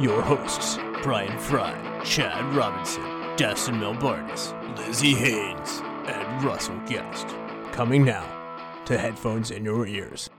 [0.00, 1.72] your hosts, Brian Fry,
[2.04, 3.02] Chad Robinson,
[3.36, 7.28] Dustin Melbardis, Lizzie Haynes, and Russell Guest.
[7.72, 8.24] Coming now
[8.86, 10.30] to headphones in your ears.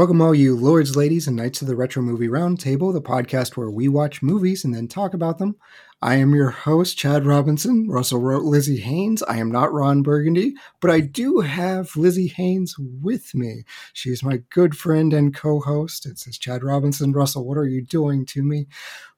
[0.00, 3.70] Welcome, all you lords, ladies, and knights of the Retro Movie Roundtable, the podcast where
[3.70, 5.56] we watch movies and then talk about them.
[6.00, 7.86] I am your host, Chad Robinson.
[7.86, 9.22] Russell wrote Lizzie Haynes.
[9.24, 13.64] I am not Ron Burgundy, but I do have Lizzie Haynes with me.
[13.92, 16.06] She's my good friend and co host.
[16.06, 18.68] It says, Chad Robinson, Russell, what are you doing to me?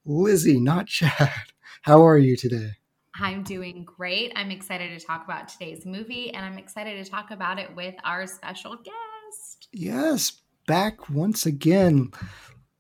[0.05, 1.30] Lizzie, not Chad.
[1.83, 2.72] How are you today?
[3.14, 4.33] I'm doing great.
[4.34, 7.94] I'm excited to talk about today's movie, and I'm excited to talk about it with
[8.03, 9.69] our special guest.
[9.70, 12.10] Yes, back once again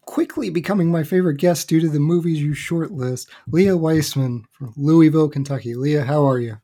[0.06, 3.28] quickly becoming my favorite guest due to the movies you shortlist.
[3.48, 5.74] Leah Weissman from Louisville, Kentucky.
[5.74, 6.58] Leah, how are you?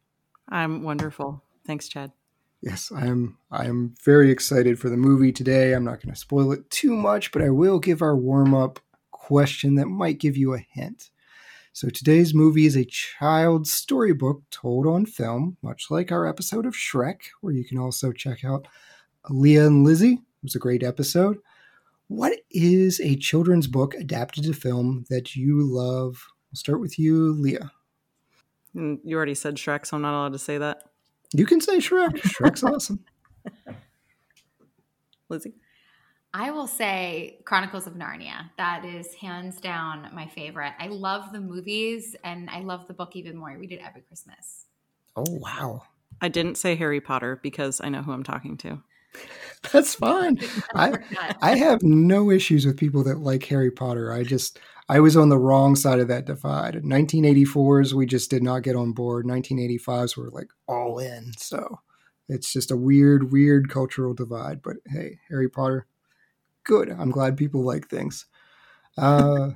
[0.48, 1.42] I'm wonderful.
[1.66, 2.12] Thanks, Chad.
[2.60, 5.72] Yes, I'm I'm very excited for the movie today.
[5.72, 8.80] I'm not going to spoil it too much, but I will give our warm-up
[9.12, 11.10] question that might give you a hint.
[11.72, 16.74] So today's movie is a child's storybook told on film, much like our episode of
[16.74, 18.66] Shrek, where you can also check out
[19.30, 20.20] Leah and Lizzie.
[20.42, 21.38] It was a great episode.
[22.08, 26.26] What is a children's book adapted to film that you love?
[26.50, 27.70] We'll start with you, Leah.
[28.74, 30.84] Mm, You already said Shrek, so I'm not allowed to say that.
[31.34, 32.12] You can say Shrek.
[32.22, 33.04] Shrek's awesome.
[35.28, 35.54] Lizzie.
[36.32, 38.50] I will say Chronicles of Narnia.
[38.58, 40.72] That is hands down my favorite.
[40.78, 43.50] I love the movies and I love the book even more.
[43.50, 44.66] I read it every Christmas.
[45.16, 45.82] Oh wow,
[46.20, 48.82] I didn't say Harry Potter because I know who I'm talking to.
[49.72, 50.38] that's fine.
[50.74, 50.94] I
[51.40, 54.12] I have no issues with people that like Harry Potter.
[54.12, 54.58] I just
[54.88, 56.74] I was on the wrong side of that divide.
[56.76, 59.26] 1984s we just did not get on board.
[59.26, 61.32] 1985s were like all in.
[61.36, 61.80] So
[62.28, 64.62] it's just a weird, weird cultural divide.
[64.62, 65.86] But hey, Harry Potter,
[66.64, 66.90] good.
[66.90, 68.26] I'm glad people like things.
[68.96, 69.50] Uh,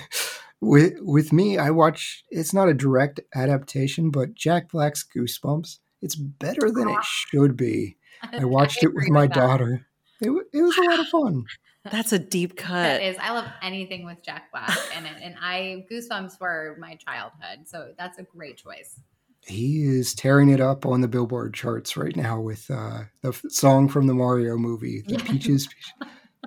[0.60, 2.24] with with me, I watch.
[2.30, 5.78] It's not a direct adaptation, but Jack Black's Goosebumps.
[6.02, 7.96] It's better than it should be.
[8.40, 9.34] I watched it with my that.
[9.34, 9.86] daughter.
[10.20, 11.44] It, it was a lot of fun.
[11.90, 12.82] That's a deep cut.
[12.82, 16.94] That is, I love anything with Jack Black in it, and I Goosebumps were my
[16.94, 18.98] childhood, so that's a great choice.
[19.46, 23.42] He is tearing it up on the Billboard charts right now with uh, the f-
[23.50, 25.24] song from the Mario movie, the Yeah.
[25.24, 25.68] Peaches,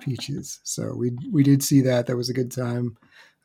[0.00, 0.60] Peaches.
[0.64, 2.06] So we we did see that.
[2.06, 2.96] That was a good time.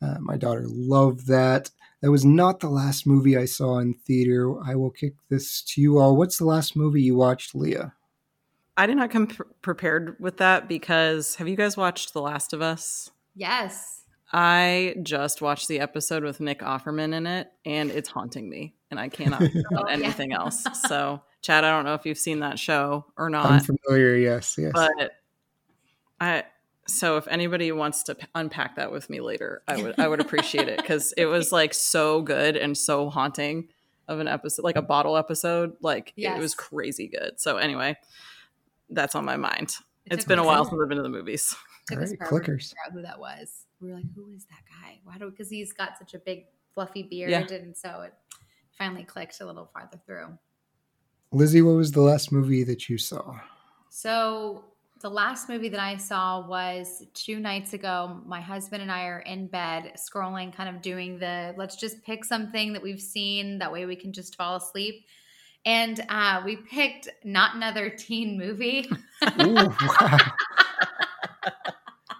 [0.02, 1.70] Uh, my daughter loved that.
[2.02, 4.60] That was not the last movie I saw in theater.
[4.62, 6.16] I will kick this to you all.
[6.16, 7.94] What's the last movie you watched, Leah?
[8.76, 12.52] I did not come pr- prepared with that because have you guys watched The Last
[12.52, 13.10] of Us?
[13.36, 14.02] Yes,
[14.32, 18.98] I just watched the episode with Nick Offerman in it, and it's haunting me, and
[18.98, 19.94] I cannot think about Oh, yeah.
[19.94, 20.64] anything else.
[20.88, 24.16] So, Chad, I don't know if you've seen that show or I'm not, familiar.
[24.16, 24.72] Yes, yes.
[24.74, 25.12] but
[26.20, 26.44] I.
[26.86, 30.20] So, if anybody wants to p- unpack that with me later, I would I would
[30.20, 33.68] appreciate it because it was like so good and so haunting
[34.08, 35.76] of an episode, like a bottle episode.
[35.80, 37.40] Like it was crazy good.
[37.40, 37.96] So, anyway,
[38.94, 39.74] that's on my mind.
[40.06, 41.54] It it's took been a while since I've been to the movies.
[41.88, 42.74] took All us right, to clickers.
[42.86, 43.66] out who that was.
[43.80, 44.98] We were like, who is that guy?
[45.04, 45.30] Why do?
[45.30, 47.46] Because he's got such a big fluffy beard, Yeah.
[47.50, 48.14] and so it
[48.78, 50.36] finally clicked a little farther through.
[51.32, 53.38] Lizzie, what was the last movie that you saw?
[53.90, 54.64] So
[55.00, 58.20] the last movie that I saw was two nights ago.
[58.24, 62.24] My husband and I are in bed scrolling, kind of doing the let's just pick
[62.24, 63.58] something that we've seen.
[63.58, 65.04] That way we can just fall asleep.
[65.64, 68.90] And uh, we picked not another teen movie.
[69.40, 70.18] Ooh, wow.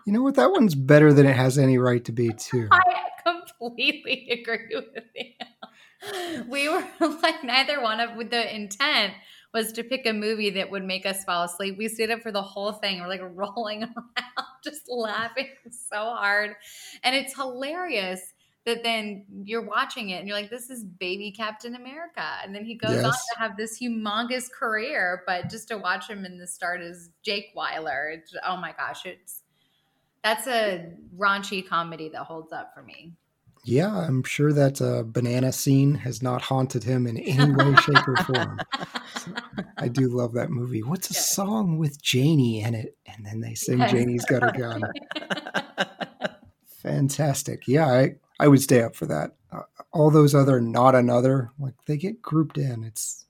[0.06, 0.36] you know what?
[0.36, 2.68] That one's better than it has any right to be, too.
[2.72, 2.80] I
[3.24, 6.44] completely agree with you.
[6.48, 6.86] We were
[7.22, 9.14] like neither one of with the intent
[9.54, 11.76] was to pick a movie that would make us fall asleep.
[11.78, 13.00] We stayed up for the whole thing.
[13.00, 16.56] We're like rolling around, just laughing so hard.
[17.02, 18.33] And it's hilarious
[18.66, 22.24] that then you're watching it and you're like, this is baby Captain America.
[22.42, 26.24] And then he goes on to have this humongous career, but just to watch him
[26.24, 29.42] in the start as Jake Wyler, it's, oh my gosh, it's
[30.22, 33.12] that's a raunchy comedy that holds up for me.
[33.66, 38.06] Yeah, I'm sure that uh, banana scene has not haunted him in any way, shape,
[38.06, 38.58] or form.
[39.16, 39.32] So,
[39.78, 40.82] I do love that movie.
[40.82, 41.34] What's a Yes.
[41.34, 42.96] song with Janie in it?
[43.06, 43.90] And then they sing Yes.
[43.92, 44.82] Janie's Got a Gun.
[46.82, 47.66] Fantastic.
[47.66, 48.14] Yeah, I,
[48.44, 49.36] I would stay up for that.
[49.50, 52.84] Uh, all those other not another, like they get grouped in.
[52.84, 53.24] It's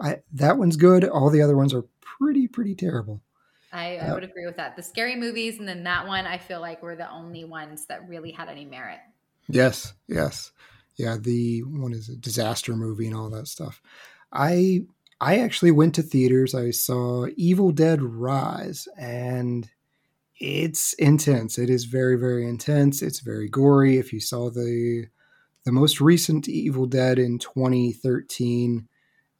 [0.00, 1.04] I that one's good.
[1.04, 3.22] All the other ones are pretty pretty terrible.
[3.72, 4.74] I, I would agree with that.
[4.74, 8.08] The scary movies and then that one I feel like were the only ones that
[8.08, 8.98] really had any merit.
[9.48, 10.50] Yes, yes.
[10.96, 13.80] Yeah, the one is a disaster movie and all that stuff.
[14.32, 14.86] I
[15.20, 16.52] I actually went to theaters.
[16.52, 19.70] I saw Evil Dead Rise and
[20.42, 21.56] it's intense.
[21.56, 23.00] It is very very intense.
[23.00, 23.96] It's very gory.
[23.96, 25.06] If you saw the
[25.64, 28.88] the most recent Evil Dead in 2013,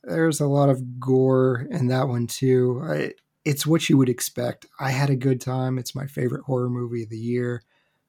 [0.04, 2.80] there's a lot of gore in that one too.
[2.84, 3.12] I,
[3.44, 4.66] it's what you would expect.
[4.78, 5.78] I had a good time.
[5.78, 7.64] It's my favorite horror movie of the year.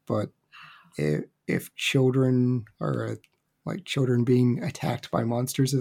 [0.05, 0.29] But
[0.95, 3.15] if, if children are uh,
[3.65, 5.73] like children being attacked by monsters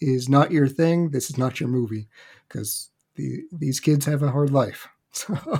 [0.00, 2.08] is not your thing, this is not your movie
[2.46, 4.88] because the, these kids have a hard life.
[5.12, 5.34] So.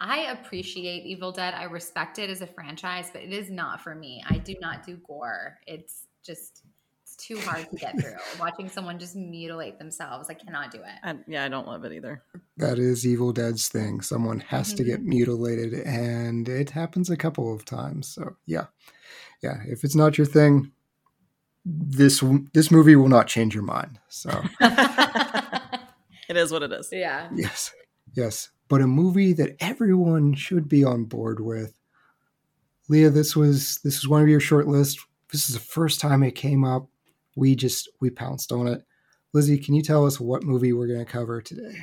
[0.00, 1.54] I appreciate Evil Dead.
[1.54, 4.22] I respect it as a franchise, but it is not for me.
[4.28, 5.58] I do not do gore.
[5.66, 6.62] It's just
[7.02, 8.14] it's too hard to get through.
[8.40, 10.92] Watching someone just mutilate themselves, I cannot do it.
[11.02, 12.22] I, yeah, I don't love it either.
[12.56, 14.00] That is Evil Dead's thing.
[14.00, 14.76] Someone has mm-hmm.
[14.76, 15.08] to get mm-hmm.
[15.08, 18.08] mutilated, and it happens a couple of times.
[18.08, 18.66] So yeah,
[19.42, 19.58] yeah.
[19.66, 20.72] If it's not your thing,
[21.64, 23.98] this this movie will not change your mind.
[24.08, 24.30] So
[26.28, 26.88] it is what it is.
[26.92, 27.28] Yeah.
[27.34, 27.72] Yes.
[28.14, 28.50] Yes.
[28.68, 31.74] But a movie that everyone should be on board with.
[32.88, 34.98] Leah, this was this was one of your short list.
[35.30, 36.88] This is the first time it came up
[37.36, 38.82] we just we pounced on it.
[39.32, 41.76] Lizzie, can you tell us what movie we're going to cover today?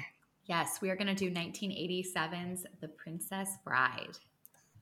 [0.46, 4.18] Yes, we are going to do 1987's The Princess Bride.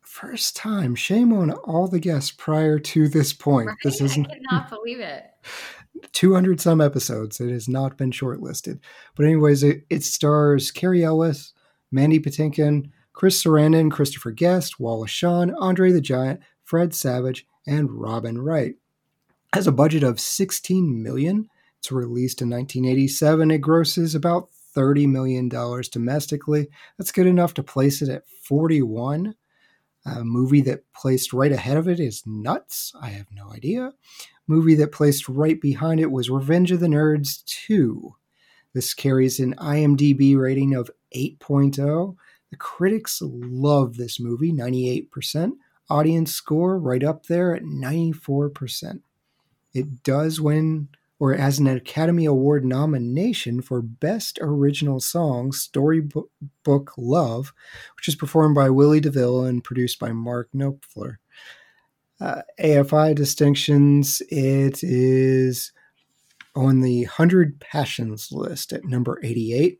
[0.07, 0.95] First time.
[0.95, 3.68] Shame on all the guests prior to this point.
[3.68, 3.77] Right?
[3.83, 4.25] This isn't.
[4.31, 5.25] I cannot believe it.
[6.13, 7.39] 200 some episodes.
[7.39, 8.80] It has not been shortlisted.
[9.15, 11.54] But, anyways, it, it stars Cary Elwes,
[11.92, 18.39] Mandy Patinkin, Chris Sarandon, Christopher Guest, Wallace Shawn, Andre the Giant, Fred Savage, and Robin
[18.42, 18.75] Wright
[19.54, 21.50] has a budget of 16 million.
[21.80, 23.51] It's released in 1987.
[23.51, 26.69] It grosses about 30 million dollars domestically.
[26.98, 29.36] That's good enough to place it at 41.
[30.15, 32.94] A movie that placed right ahead of it is Nuts.
[33.01, 33.94] I have no idea.
[34.48, 38.15] Movie that placed right behind it was Revenge of the Nerds 2.
[38.74, 42.15] This carries an IMDb rating of 8.0.
[42.50, 45.54] The critics love this movie, 98%.
[45.89, 49.01] Audience score right up there at 94%.
[49.74, 50.88] It does win
[51.19, 57.53] or as an Academy Award nomination for Best Original Song Storybook Love,
[57.95, 61.15] which is performed by Willie DeVille and produced by Mark Knopfler.
[62.19, 65.71] Uh, AFI distinctions, it is
[66.55, 69.79] on the 100 Passions list at number 88.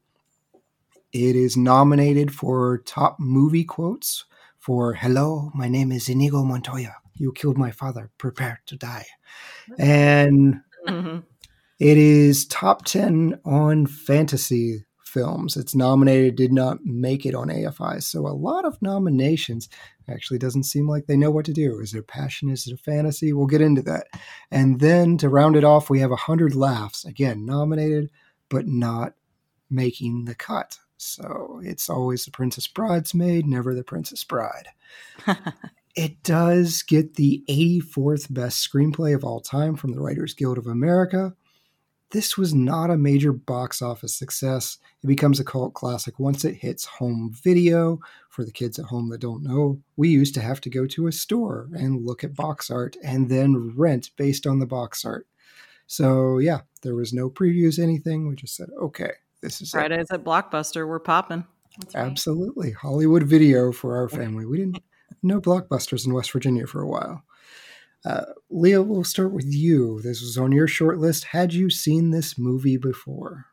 [1.13, 4.25] It is nominated for top movie quotes
[4.60, 6.95] for Hello, my name is Inigo Montoya.
[7.16, 8.12] You killed my father.
[8.19, 9.06] Prepare to die
[9.78, 11.18] and mm-hmm.
[11.80, 15.57] it is top 10 on fantasy films.
[15.57, 18.04] It's nominated, did not make it on AFI.
[18.04, 19.69] So a lot of nominations.
[20.10, 21.80] Actually, doesn't seem like they know what to do.
[21.80, 22.50] Is it a passion?
[22.50, 23.34] Is it a fantasy?
[23.34, 24.07] We'll get into that.
[24.51, 27.04] And then to round it off, we have 100 Laughs.
[27.04, 28.10] Again, nominated,
[28.50, 29.13] but not
[29.69, 30.78] making the cut.
[30.98, 34.69] So it's always the Princess Bridesmaid, never the Princess Bride.
[35.97, 40.68] It does get the 84th best screenplay of all time from the Writers Guild of
[40.68, 41.33] America.
[42.11, 44.77] This was not a major box office success.
[45.04, 47.99] It becomes a cult classic once it hits home video.
[48.30, 51.07] For the kids at home that don't know, we used to have to go to
[51.07, 55.25] a store and look at box art and then rent based on the box art.
[55.87, 58.27] So, yeah, there was no previews, anything.
[58.27, 60.13] We just said, okay, this is Fridays it.
[60.13, 60.87] at Blockbuster.
[60.87, 61.44] We're popping.
[61.95, 62.06] Right.
[62.06, 62.71] Absolutely.
[62.71, 64.45] Hollywood video for our family.
[64.45, 64.83] We didn't
[65.21, 67.24] no blockbusters in West Virginia for a while.
[68.06, 70.02] Uh, Leah, we'll start with you.
[70.02, 71.26] This was on your short list.
[71.26, 73.47] Had you seen this movie before?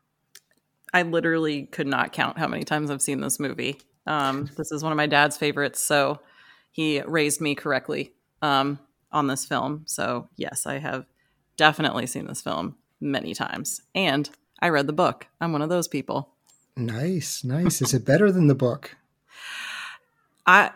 [0.93, 3.79] I literally could not count how many times I've seen this movie.
[4.07, 6.19] Um, this is one of my dad's favorites, so
[6.71, 8.79] he raised me correctly um,
[9.11, 9.83] on this film.
[9.87, 11.05] So, yes, I have
[11.57, 13.81] definitely seen this film many times.
[13.93, 14.29] And
[14.61, 15.27] I read the book.
[15.41, 16.29] I'm one of those people.
[16.77, 17.81] Nice, nice.
[17.81, 18.95] Is it better than the book?
[20.45, 20.71] I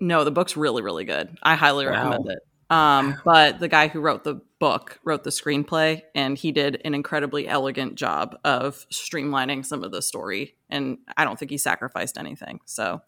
[0.00, 1.36] no, the book's really, really good.
[1.42, 1.92] I highly wow.
[1.92, 2.38] recommend it.
[2.70, 6.94] Um, but the guy who wrote the book wrote the screenplay, and he did an
[6.94, 10.56] incredibly elegant job of streamlining some of the story.
[10.68, 12.60] And I don't think he sacrificed anything.
[12.66, 13.02] So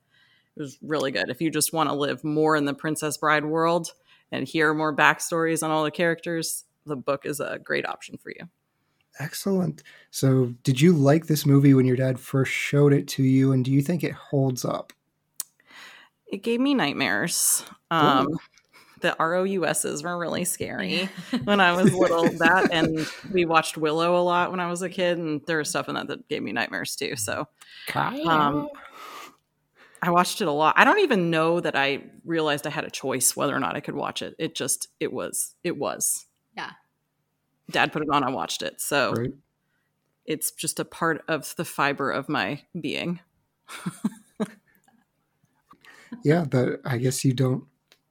[0.57, 1.31] it was really good.
[1.31, 3.93] If you just want to live more in the Princess Bride world
[4.33, 8.31] and hear more backstories on all the characters, the book is a great option for
[8.31, 8.49] you.
[9.19, 9.83] Excellent.
[10.11, 13.63] So, did you like this movie when your dad first showed it to you, and
[13.63, 14.93] do you think it holds up?
[16.33, 17.65] It gave me nightmares.
[17.91, 18.29] Um,
[19.01, 21.09] the ROUSs were really scary
[21.45, 22.25] when I was little.
[22.39, 25.69] That and we watched Willow a lot when I was a kid, and there was
[25.69, 27.17] stuff in that that gave me nightmares too.
[27.17, 27.47] So,
[28.27, 28.69] um,
[30.01, 30.75] I watched it a lot.
[30.79, 33.81] I don't even know that I realized I had a choice whether or not I
[33.81, 34.35] could watch it.
[34.39, 36.27] It just it was it was.
[36.57, 36.71] Yeah.
[37.71, 38.25] Dad put it on.
[38.25, 38.81] I watched it.
[38.81, 39.31] So Right.
[40.27, 43.21] it's just a part of the fiber of my being.
[46.25, 47.64] yeah, but I guess you don't.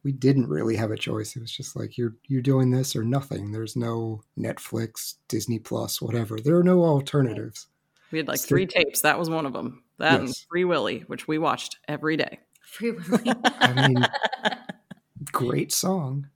[0.04, 1.36] We didn't really have a choice.
[1.36, 3.52] It was just like you're you're doing this or nothing.
[3.52, 6.40] There's no Netflix, Disney Plus, whatever.
[6.40, 7.68] There are no alternatives.
[8.12, 9.02] We had like Still- three tapes.
[9.02, 9.84] That was one of them.
[10.00, 12.40] That and Free Willy, which we watched every day.
[12.62, 13.32] Free Willy.
[13.46, 14.08] I mean,
[15.32, 16.28] great song.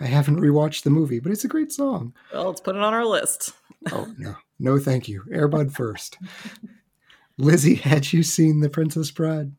[0.00, 2.14] I haven't rewatched the movie, but it's a great song.
[2.32, 3.52] Well, let's put it on our list.
[3.92, 5.24] Oh no, no, thank you.
[5.32, 6.18] Air Bud first.
[7.38, 9.52] Lizzie, had you seen The Princess Bride?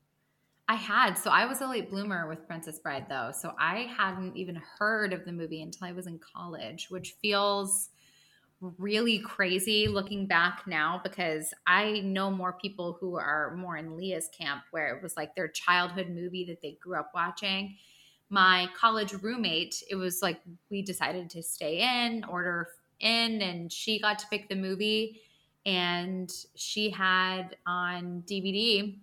[0.69, 1.15] I had.
[1.15, 3.31] So I was a late bloomer with Princess Bride, though.
[3.33, 7.89] So I hadn't even heard of the movie until I was in college, which feels
[8.77, 14.29] really crazy looking back now because I know more people who are more in Leah's
[14.37, 17.75] camp where it was like their childhood movie that they grew up watching.
[18.29, 22.67] My college roommate, it was like we decided to stay in, order
[22.99, 25.19] in, and she got to pick the movie.
[25.65, 28.99] And she had on DVD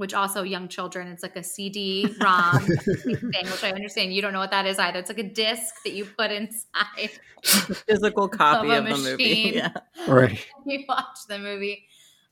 [0.00, 4.32] which also young children, it's like a CD ROM thing, which I understand you don't
[4.32, 4.98] know what that is either.
[4.98, 7.10] It's like a disc that you put inside.
[7.42, 9.52] Physical copy a of, the movie.
[9.56, 9.72] Yeah.
[10.08, 10.42] Right.
[10.64, 11.84] you watch the movie.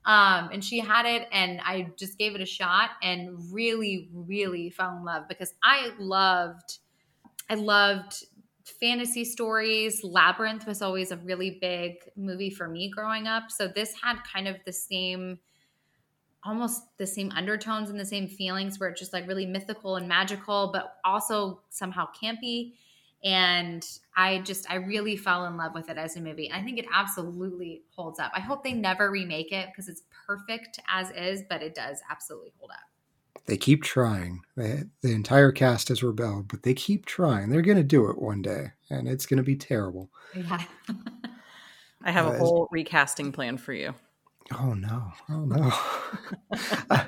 [0.06, 4.70] Um, and she had it, and I just gave it a shot and really, really
[4.70, 6.78] fell in love because I loved,
[7.50, 8.24] I loved
[8.80, 10.02] fantasy stories.
[10.02, 13.50] Labyrinth was always a really big movie for me growing up.
[13.50, 15.38] So this had kind of the same
[16.48, 20.08] almost the same undertones and the same feelings where it's just like really mythical and
[20.08, 22.72] magical, but also somehow campy.
[23.22, 23.84] And
[24.16, 26.50] I just, I really fell in love with it as a movie.
[26.52, 28.32] I think it absolutely holds up.
[28.34, 32.52] I hope they never remake it because it's perfect as is, but it does absolutely
[32.58, 32.78] hold up.
[33.46, 34.42] They keep trying.
[34.56, 37.50] They, the entire cast has rebelled, but they keep trying.
[37.50, 40.10] They're going to do it one day, and it's going to be terrible.
[40.34, 40.62] Yeah.
[42.04, 43.94] I have Uh, a whole recasting plan for you.
[44.58, 45.12] Oh no!
[45.28, 45.70] Oh no!
[46.90, 47.06] I,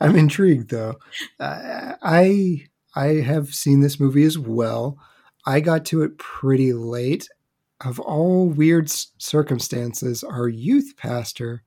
[0.00, 0.94] am intrigued though.
[1.40, 4.98] Uh, I I have seen this movie as well.
[5.46, 7.28] I got to it pretty late.
[7.84, 11.62] Of all weird circumstances, our youth pastor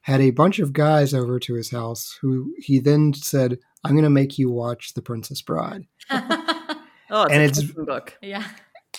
[0.00, 4.04] had a bunch of guys over to his house who he then said, "I'm going
[4.04, 5.86] to make you watch The Princess Bride."
[7.14, 8.16] Oh, it's And a it's- book.
[8.22, 8.42] yeah.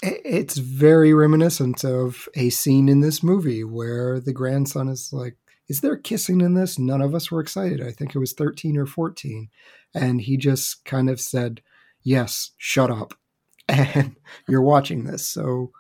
[0.04, 5.36] It's very reminiscent of a scene in this movie where the grandson is like,
[5.70, 6.78] Is there kissing in this?
[6.78, 7.82] None of us were excited.
[7.82, 9.50] I think it was 13 or 14.
[9.94, 11.62] And he just kind of said,
[12.04, 13.14] Yes, shut up.
[13.70, 14.18] And
[14.48, 15.26] you're watching this.
[15.26, 15.72] So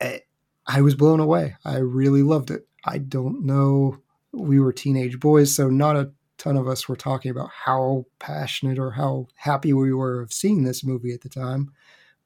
[0.00, 0.18] eh,
[0.66, 1.56] I was blown away.
[1.64, 2.66] I really loved it.
[2.84, 3.98] I don't know.
[4.32, 8.78] We were teenage boys, so not a ton of us were talking about how passionate
[8.78, 11.72] or how happy we were of seeing this movie at the time.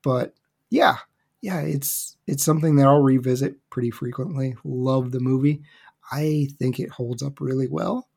[0.03, 0.35] But
[0.71, 0.97] yeah,
[1.41, 4.57] yeah, it's it's something that I'll revisit pretty frequently.
[4.65, 5.63] Love the movie.
[6.11, 8.09] I think it holds up really well.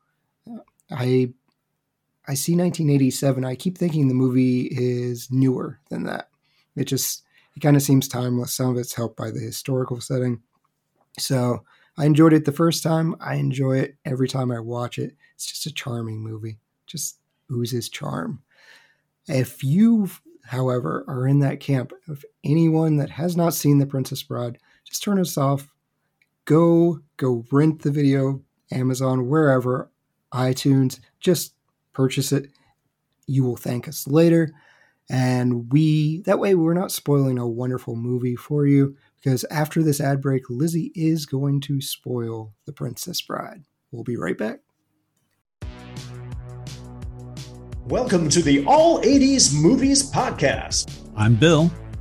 [0.89, 1.33] I
[2.27, 3.43] I see 1987.
[3.43, 6.29] I keep thinking the movie is newer than that.
[6.75, 7.23] It just
[7.55, 8.53] it kind of seems timeless.
[8.53, 10.41] Some of it's helped by the historical setting.
[11.19, 11.63] So
[11.97, 13.15] I enjoyed it the first time.
[13.19, 15.15] I enjoy it every time I watch it.
[15.35, 16.59] It's just a charming movie.
[16.87, 17.17] Just
[17.51, 18.41] oozes charm.
[19.27, 20.09] If you,
[20.45, 25.03] however, are in that camp, if anyone that has not seen The Princess Bride, just
[25.03, 25.67] turn us off.
[26.45, 29.91] Go, go rent the video, Amazon, wherever,
[30.33, 31.53] iTunes, just
[31.93, 32.47] purchase it.
[33.27, 34.51] You will thank us later.
[35.09, 40.01] And we, that way, we're not spoiling a wonderful movie for you because after this
[40.01, 43.63] ad break, Lizzie is going to spoil The Princess Bride.
[43.91, 44.61] We'll be right back.
[47.85, 50.91] Welcome to the All 80s Movies Podcast.
[51.15, 51.69] I'm Bill.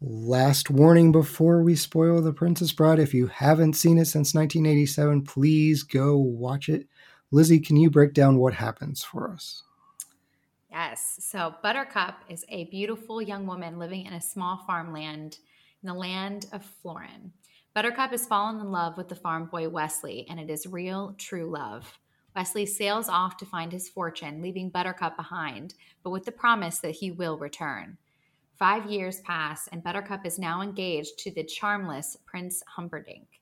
[0.00, 3.00] Last warning before we spoil The Princess Bride.
[3.00, 6.86] If you haven't seen it since 1987, please go watch it.
[7.32, 9.64] Lizzie, can you break down what happens for us?
[10.70, 11.16] Yes.
[11.18, 15.38] So Buttercup is a beautiful young woman living in a small farmland
[15.82, 17.32] in the land of Florin.
[17.74, 21.50] Buttercup has fallen in love with the farm boy Westley, and it is real, true
[21.50, 21.98] love.
[22.36, 25.74] Westley sails off to find his fortune, leaving Buttercup behind,
[26.04, 27.98] but with the promise that he will return.
[28.58, 33.40] Five years pass, and Buttercup is now engaged to the charmless Prince Humperdinck.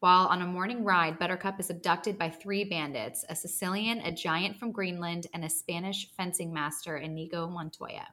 [0.00, 4.58] While on a morning ride, Buttercup is abducted by three bandits a Sicilian, a giant
[4.58, 8.06] from Greenland, and a Spanish fencing master, Inigo Montoya.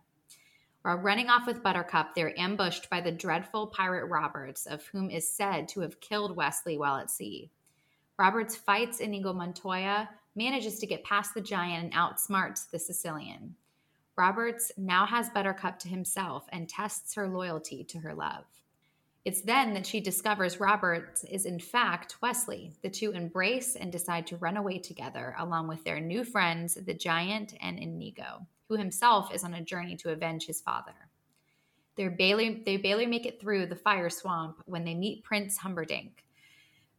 [0.84, 5.28] While running off with Buttercup, they're ambushed by the dreadful pirate Roberts, of whom is
[5.28, 7.52] said to have killed Westley while at sea.
[8.18, 13.58] Roberts fights Inigo Montoya, manages to get past the giant, and outsmarts the Sicilian.
[14.18, 18.46] Roberts now has Buttercup to himself and tests her loyalty to her love.
[19.24, 22.74] It's then that she discovers Roberts is in fact Westley.
[22.82, 26.94] The two embrace and decide to run away together, along with their new friends, the
[26.94, 30.96] giant and Inigo, who himself is on a journey to avenge his father.
[31.96, 36.24] they barely, they barely make it through the fire swamp when they meet Prince Humperdinck.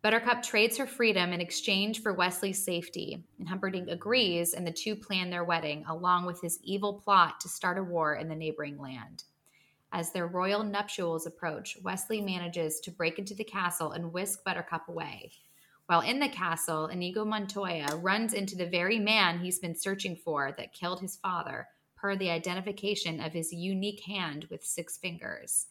[0.03, 4.97] Buttercup trades her freedom in exchange for Westley's safety, and Humperdinck agrees, and the two
[4.97, 8.79] plan their wedding, along with his evil plot to start a war in the neighboring
[8.79, 9.23] land.
[9.93, 14.89] As their royal nuptials approach, Westley manages to break into the castle and whisk Buttercup
[14.89, 15.31] away.
[15.87, 20.53] While in the castle, Inigo Montoya runs into the very man he's been searching for
[20.59, 25.67] that killed his father, per the identification of his unique hand with six fingers.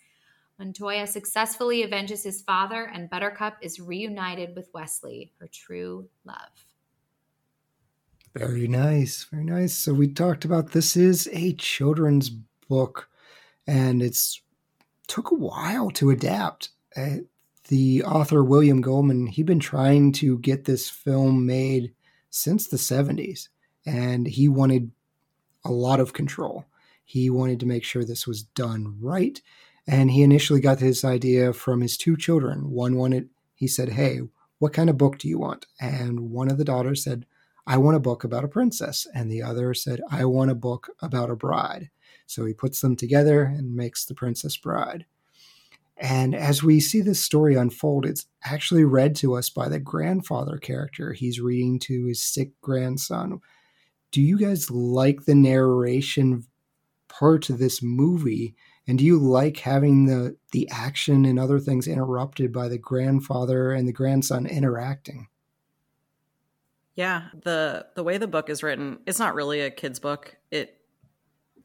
[0.62, 6.52] Montoya successfully avenges his father, and Buttercup is reunited with Westley, her true love.
[8.36, 9.74] Very nice, very nice.
[9.74, 13.10] So we talked about this is a children's book
[13.66, 14.40] and it's
[15.08, 16.70] took a while to adapt.
[16.96, 17.22] Uh,
[17.70, 21.92] the author William Goldman, he'd been trying to get this film made
[22.30, 23.48] since the 70s,
[23.88, 24.92] and he wanted
[25.66, 26.66] a lot of control.
[27.04, 29.42] He wanted to make sure this was done right,
[29.88, 32.72] and he initially got his idea from his two children.
[32.72, 34.22] One wanted, he said, Hey,
[34.60, 35.66] what kind of book do you want?
[35.80, 37.26] And one of the daughters said,
[37.66, 39.08] I want a book about a princess.
[39.14, 41.90] And the other said, I want a book about a bride.
[42.26, 45.06] So he puts them together and makes The Princess Bride.
[45.98, 50.58] And as we see this story unfold, it's actually read to us by the grandfather
[50.58, 51.14] character.
[51.14, 53.40] He's reading to his sick grandson.
[54.12, 56.46] Do you guys like the narration
[57.08, 58.56] part of this movie?
[58.88, 63.72] And do you like having the the action and other things interrupted by the grandfather
[63.72, 65.28] and the grandson interacting?
[66.96, 70.36] Yeah, the the way the book is written, it's not really a kid's book.
[70.50, 70.78] It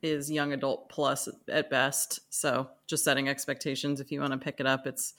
[0.02, 2.20] is young adult plus at best.
[2.32, 5.14] So just setting expectations if you want to pick it up, it's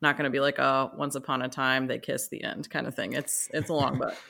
[0.00, 2.86] not going to be like a once upon a time they kiss the end kind
[2.86, 3.12] of thing.
[3.12, 4.14] It's it's a long book.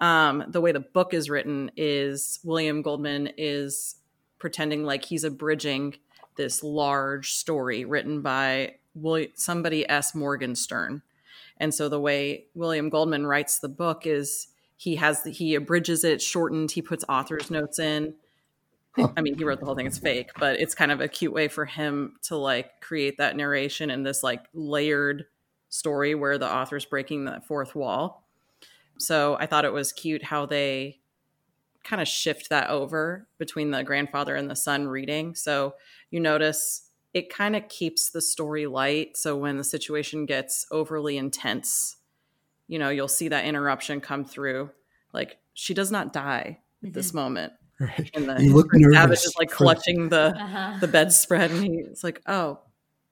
[0.00, 3.96] Um, the way the book is written is William Goldman is
[4.38, 5.96] pretending like he's abridging
[6.38, 10.14] this large story written by William, somebody S.
[10.14, 11.02] Morgenstern.
[11.58, 14.48] And so the way William Goldman writes the book is
[14.78, 18.14] he has the, he abridges it shortened, he puts author's notes in
[19.16, 19.86] I mean, he wrote the whole thing.
[19.86, 23.36] It's fake, but it's kind of a cute way for him to like create that
[23.36, 25.26] narration and this like layered
[25.68, 28.24] story where the author's breaking that fourth wall.
[28.98, 30.98] So I thought it was cute how they
[31.84, 35.34] kind of shift that over between the grandfather and the son reading.
[35.34, 35.74] So
[36.10, 39.16] you notice it kind of keeps the story light.
[39.16, 41.96] So when the situation gets overly intense,
[42.66, 44.70] you know, you'll see that interruption come through.
[45.12, 46.92] Like she does not die at mm-hmm.
[46.92, 47.52] this moment.
[47.80, 48.10] Right.
[48.12, 48.96] And the you look nervous.
[48.96, 50.78] Savage is like clutching the uh-huh.
[50.80, 52.58] the bedspread, and he's like, "Oh,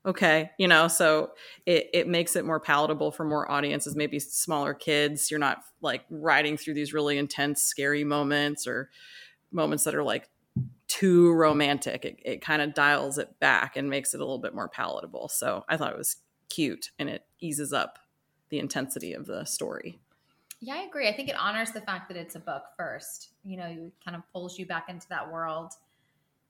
[0.05, 0.89] okay," you know.
[0.89, 1.31] So
[1.67, 5.31] it it makes it more palatable for more audiences, maybe smaller kids.
[5.31, 8.91] You're not like riding through these really intense, scary moments or
[9.53, 10.29] moments that are like
[10.99, 12.05] too romantic.
[12.05, 15.29] It, it kind of dials it back and makes it a little bit more palatable.
[15.29, 16.17] So I thought it was
[16.49, 17.99] cute, and it eases up
[18.49, 19.99] the intensity of the story.
[20.61, 21.07] Yeah, I agree.
[21.09, 23.31] I think it honors the fact that it's a book first.
[23.45, 25.73] You know, it kind of pulls you back into that world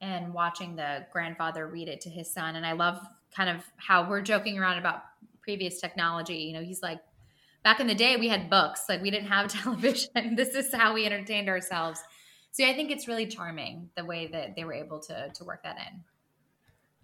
[0.00, 2.56] and watching the grandfather read it to his son.
[2.56, 3.00] And I love
[3.34, 5.02] kind of how we're joking around about
[5.40, 6.36] previous technology.
[6.36, 7.00] You know, he's like,
[7.64, 10.36] back in the day, we had books, like we didn't have television.
[10.36, 12.00] this is how we entertained ourselves.
[12.56, 15.44] So yeah, I think it's really charming the way that they were able to to
[15.44, 16.02] work that in.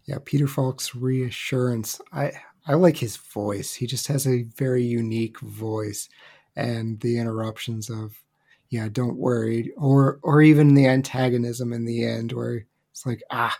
[0.06, 2.00] Yeah, Peter Falk's reassurance.
[2.10, 2.32] I
[2.66, 3.74] I like his voice.
[3.74, 6.08] He just has a very unique voice,
[6.56, 8.22] and the interruptions of,
[8.70, 13.58] yeah, don't worry, or or even the antagonism in the end, where it's like, ah,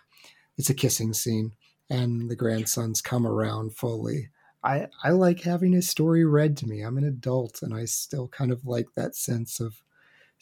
[0.56, 1.52] it's a kissing scene,
[1.90, 4.30] and the grandsons come around fully.
[4.64, 6.80] I I like having his story read to me.
[6.80, 9.82] I'm an adult, and I still kind of like that sense of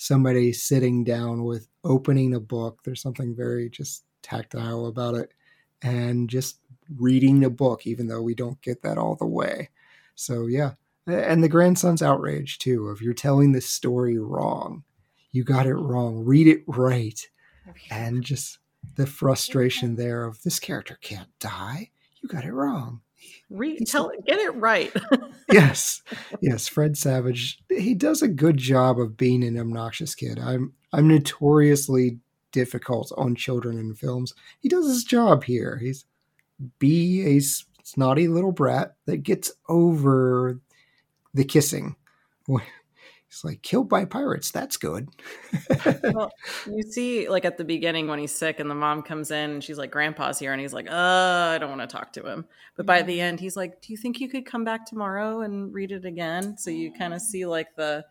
[0.01, 2.81] somebody sitting down with opening a book.
[2.83, 5.35] There's something very just tactile about it,
[5.83, 6.59] and just
[6.97, 9.69] reading a book, even though we don't get that all the way.
[10.15, 10.73] So yeah,
[11.07, 14.85] and the grandson's outrage too of you're telling the story wrong.
[15.33, 16.25] You got it wrong.
[16.25, 17.21] Read it right,
[17.91, 18.59] and just
[18.97, 21.91] the frustration there of this character can't die.
[22.23, 23.03] You got it wrong.
[23.51, 24.93] Read, tell, get it right.
[25.53, 26.03] yes,
[26.41, 26.69] yes.
[26.69, 30.39] Fred Savage, he does a good job of being an obnoxious kid.
[30.39, 32.19] I'm, I'm notoriously
[32.53, 34.35] difficult on children in films.
[34.61, 35.79] He does his job here.
[35.83, 36.05] He's
[36.79, 37.41] be a
[37.83, 40.61] snotty little brat that gets over
[41.35, 41.97] the kissing.
[43.31, 44.51] He's like killed by pirates.
[44.51, 45.09] That's good.
[46.13, 46.33] well,
[46.67, 49.63] you see, like at the beginning when he's sick and the mom comes in and
[49.65, 52.45] she's like, "Grandpa's here," and he's like, "Uh, I don't want to talk to him."
[52.77, 55.73] But by the end, he's like, "Do you think you could come back tomorrow and
[55.73, 58.05] read it again?" So you kind of see like the,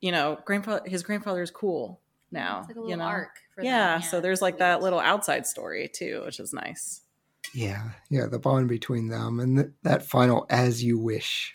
[0.00, 0.80] you know, grandpa.
[0.84, 2.00] His grandfather's cool
[2.32, 2.64] now.
[2.66, 3.38] Like you know, arc.
[3.62, 7.02] yeah, So there's like that little outside story too, which is nice.
[7.54, 11.52] Yeah, yeah, the bond between them and th- that final "as you wish."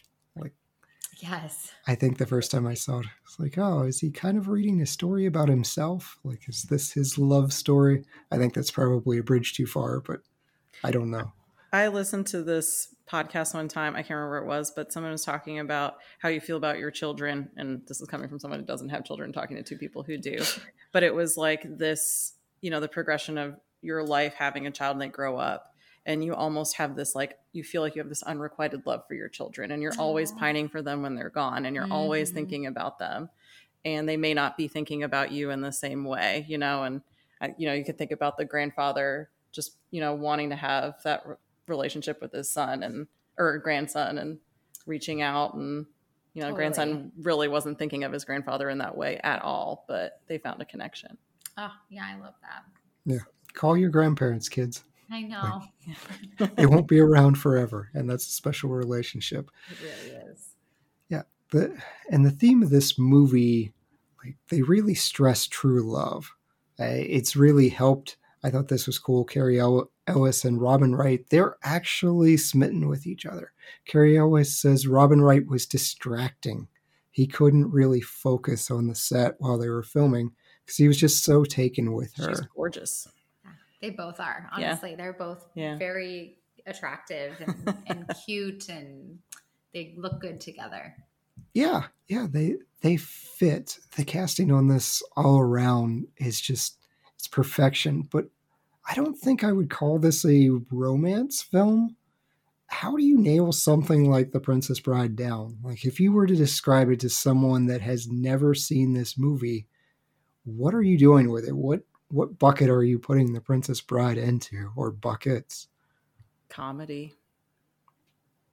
[1.21, 4.12] Like, yes, I think the first time I saw it, it's like, oh, is he
[4.12, 6.17] kind of reading a story about himself?
[6.23, 8.03] Like, is this his love story?
[8.32, 10.21] I think that's probably a bridge too far, but
[10.84, 11.34] I don't know.
[11.71, 13.95] I listened to this podcast one time.
[13.95, 16.79] I can't remember where it was, but someone was talking about how you feel about
[16.79, 17.49] your children.
[17.58, 20.17] And this is coming from someone who doesn't have children, talking to two people who
[20.17, 20.39] do.
[20.91, 24.95] But it was like this, you know, the progression of your life having a child
[24.95, 25.68] and they grow up
[26.05, 29.13] and you almost have this like you feel like you have this unrequited love for
[29.13, 31.93] your children and you're always pining for them when they're gone and you're mm-hmm.
[31.93, 33.29] always thinking about them
[33.85, 37.01] and they may not be thinking about you in the same way you know and
[37.41, 40.95] uh, you know you could think about the grandfather just you know wanting to have
[41.03, 41.35] that re-
[41.67, 43.07] relationship with his son and
[43.38, 44.39] or grandson and
[44.85, 45.85] reaching out and
[46.33, 46.57] you know totally.
[46.57, 50.62] grandson really wasn't thinking of his grandfather in that way at all but they found
[50.62, 51.17] a connection.
[51.57, 52.63] Oh yeah i love that.
[53.05, 53.19] Yeah.
[53.53, 55.62] Call your grandparents kids I know.
[56.58, 59.50] it won't be around forever, and that's a special relationship.
[59.72, 60.50] It really is.
[61.10, 61.72] Yeah, but
[62.12, 63.74] and the theme of this movie,
[64.24, 66.32] like they really stress true love.
[66.80, 68.17] Uh, it's really helped.
[68.43, 69.26] I thought this was cool.
[69.26, 73.52] Cary Elwes and Robin Wright, they're actually smitten with each other.
[73.86, 76.69] Cary Elwes says Robin Wright was distracting.
[77.12, 80.32] He couldn't really focus on the set while they were filming
[80.63, 82.30] because he was just so taken with her.
[82.30, 83.10] She's gorgeous.
[83.82, 84.50] They both are.
[84.52, 84.96] Honestly, yeah.
[84.96, 85.78] they're both yeah.
[85.78, 89.20] very attractive and, and cute, and
[89.74, 90.96] they look good together.
[91.54, 93.80] Yeah, yeah, they they fit.
[93.96, 96.78] The casting on this all around is just
[97.15, 98.08] it's perfection.
[98.10, 98.30] But
[98.89, 101.96] I don't think I would call this a romance film.
[102.68, 105.58] How do you nail something like The Princess Bride down?
[105.63, 109.65] Like, if you were to describe it to someone that has never seen this movie,
[110.44, 111.56] what are you doing with it?
[111.56, 115.67] What what bucket are you putting the Princess Bride into, or buckets?
[116.50, 117.15] Comedy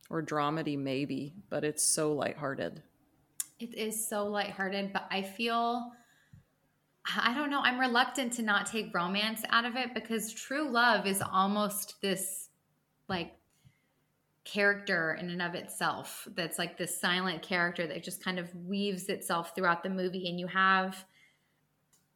[0.09, 2.83] or dramedy, maybe, but it's so lighthearted.
[3.59, 5.93] It is so lighthearted, but I feel
[7.17, 7.61] I don't know.
[7.61, 12.49] I'm reluctant to not take romance out of it because true love is almost this
[13.09, 13.33] like
[14.45, 19.09] character in and of itself that's like this silent character that just kind of weaves
[19.09, 21.05] itself throughout the movie and you have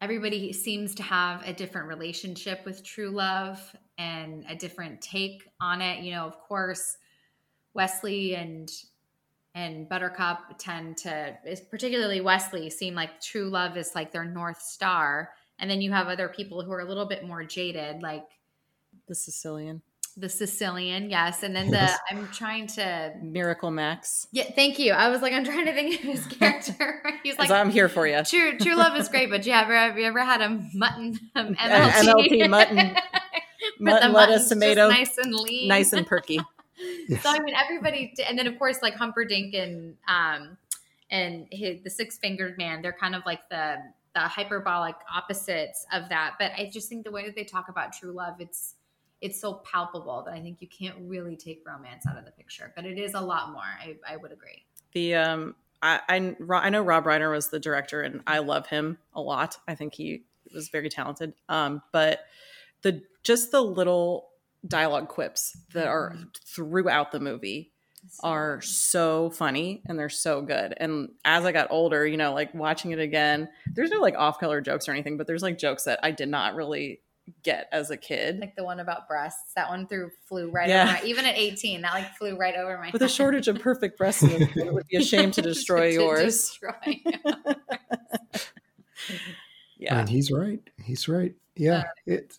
[0.01, 3.59] everybody seems to have a different relationship with true love
[3.99, 6.03] and a different take on it.
[6.03, 6.97] You know, of course,
[7.73, 8.69] Westley and
[9.53, 11.37] and Buttercup tend to,
[11.69, 15.31] particularly Westley, seem like true love is like their north star.
[15.59, 18.25] And then you have other people who are a little bit more jaded, like
[19.07, 19.81] the Sicilian
[20.17, 24.27] the Sicilian, yes, and then the I'm trying to Miracle Max.
[24.31, 24.93] Yeah, thank you.
[24.93, 27.03] I was like, I'm trying to think of his character.
[27.23, 28.23] He's like, I'm here for you.
[28.23, 31.55] True, true love is great, but you ever have you ever had a mutton um,
[31.59, 32.27] MLT?
[32.27, 32.95] MLT mutton,
[33.79, 36.39] mutton lettuce, tomato, nice and lean, nice and perky.
[37.07, 37.23] yes.
[37.23, 40.57] So I mean, everybody, and then of course, like Humperdinck and um
[41.09, 43.77] and his, the six fingered man, they're kind of like the
[44.13, 46.35] the hyperbolic opposites of that.
[46.37, 48.75] But I just think the way that they talk about true love, it's
[49.21, 52.73] it's so palpable that I think you can't really take romance out of the picture.
[52.75, 53.61] But it is a lot more.
[53.61, 54.65] I, I would agree.
[54.93, 58.97] The um, I, I I know Rob Reiner was the director, and I love him
[59.13, 59.57] a lot.
[59.67, 61.33] I think he was very talented.
[61.47, 62.21] Um, but
[62.81, 64.29] the just the little
[64.67, 67.71] dialogue quips that are throughout the movie
[68.23, 70.73] are so funny and they're so good.
[70.77, 74.39] And as I got older, you know, like watching it again, there's no like off
[74.39, 77.01] color jokes or anything, but there's like jokes that I did not really
[77.43, 78.39] get as a kid.
[78.39, 79.53] like the one about breasts.
[79.55, 80.83] That one threw flew right Yeah.
[80.83, 83.59] over my even at 18, that like flew right over my With a shortage of
[83.59, 86.23] perfect breasts, in this world, it would be a shame to destroy To yours.
[86.23, 87.01] destroy.
[89.77, 89.99] Yeah.
[89.99, 90.59] And he's right.
[90.83, 91.33] He's right.
[91.55, 91.85] Yeah.
[92.05, 92.37] It.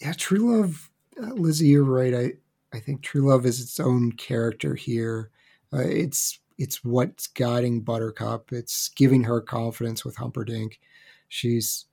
[0.00, 0.14] Yeah.
[0.14, 0.90] True Love,
[1.22, 2.14] uh, Lizzie, you're right.
[2.14, 2.32] I
[2.74, 5.30] I think True Love is its own character here.
[5.72, 8.50] Uh, it's it's what's guiding Buttercup.
[8.52, 10.80] It's giving her confidence with Humperdinck.
[11.28, 11.84] She's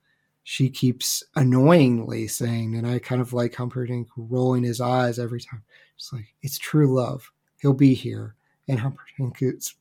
[0.48, 5.64] she keeps annoyingly saying, and I kind of like Humperdinck rolling his eyes every time.
[5.96, 7.28] It's like it's true love.
[7.60, 8.36] He'll be here,
[8.68, 9.74] and Humperdinck is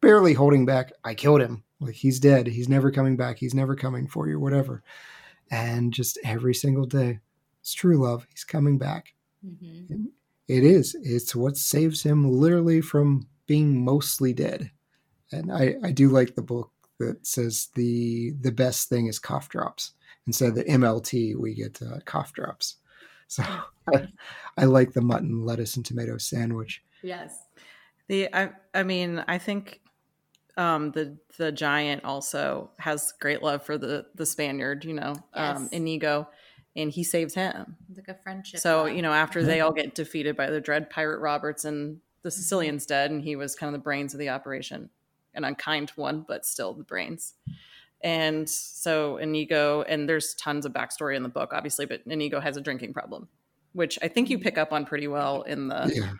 [0.00, 0.90] barely holding back.
[1.04, 1.62] I killed him.
[1.78, 2.48] Like he's dead.
[2.48, 3.38] He's never coming back.
[3.38, 4.40] He's never coming for you.
[4.40, 4.82] Whatever.
[5.52, 7.20] And just every single day,
[7.60, 8.26] it's true love.
[8.32, 9.14] He's coming back.
[9.46, 10.08] Mhm.
[10.48, 10.96] It is.
[11.00, 14.72] It's what saves him literally from being mostly dead.
[15.30, 19.48] And I, I do like the book that says the the best thing is cough
[19.48, 19.92] drops.
[20.28, 22.76] Instead of the MLT, we get uh, cough drops.
[23.28, 23.42] So
[23.92, 24.08] I,
[24.58, 26.82] I like the mutton, lettuce, and tomato sandwich.
[27.02, 27.34] Yes.
[28.08, 29.80] The I I mean I think
[30.58, 35.70] um the the giant also has great love for the the Spaniard, you know, um
[35.72, 36.28] Inigo,
[36.76, 37.76] and he saves him.
[37.88, 38.60] It's like a friendship.
[38.60, 38.92] So, love.
[38.92, 42.84] you know, after they all get defeated by the dread pirate Roberts and the Sicilian's
[42.84, 44.90] dead, and he was kind of the brains of the operation,
[45.32, 47.32] an unkind one, but still the brains.
[48.02, 52.56] And so Inigo, and there's tons of backstory in the book, obviously, but Inigo has
[52.56, 53.28] a drinking problem,
[53.72, 54.44] which I think you mm-hmm.
[54.44, 56.12] pick up on pretty well in the Yeah.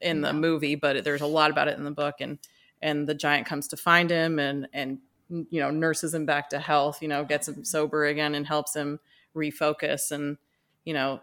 [0.00, 2.16] in the movie, but there's a lot about it in the book.
[2.20, 2.38] And
[2.80, 6.58] and the giant comes to find him and and you know nurses him back to
[6.58, 7.02] health.
[7.02, 8.98] You know, gets him sober again and helps him
[9.34, 10.10] refocus.
[10.10, 10.38] And
[10.84, 11.20] you know,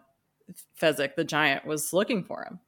[0.79, 2.59] Fezzik the giant was looking for him.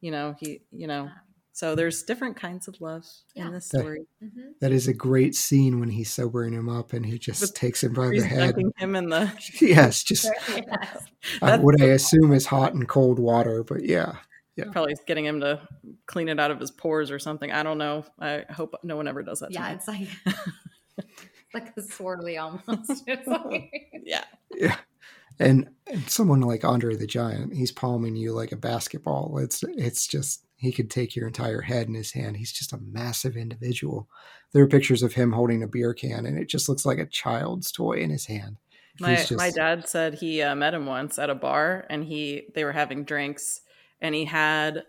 [0.00, 1.10] You know, he you know.
[1.56, 3.46] So there's different kinds of love Yeah.
[3.46, 3.80] in this Yeah.
[3.80, 4.06] story.
[4.22, 4.58] Mhm.
[4.60, 7.82] That is a great scene when he's sobering him up and he just With- takes
[7.82, 8.38] him by the head.
[8.56, 10.68] dunking him in the yes, just Yes.
[11.40, 14.16] uh, That's- what I assume is hot and cold water, but yeah.
[14.70, 15.66] probably getting him to
[16.04, 17.50] clean it out of his pores or something.
[17.50, 18.04] I don't know.
[18.18, 19.48] I hope no one ever does that.
[19.48, 19.74] to Yeah, me.
[19.76, 20.08] it's like
[21.54, 23.08] like a swirly almost.
[23.26, 23.70] Like,
[24.04, 24.24] yeah.
[24.54, 24.76] Yeah.
[25.38, 29.38] And, and someone like Andre the Giant, he's palming you like a basketball.
[29.38, 32.36] It's it's just he could take your entire head in his hand.
[32.36, 34.08] He's just a massive individual.
[34.52, 37.06] There are pictures of him holding a beer can, and it just looks like a
[37.06, 38.56] child's toy in his hand.
[38.98, 42.48] My just- my dad said he uh, met him once at a bar, and he
[42.54, 43.60] they were having drinks,
[44.00, 44.84] and he had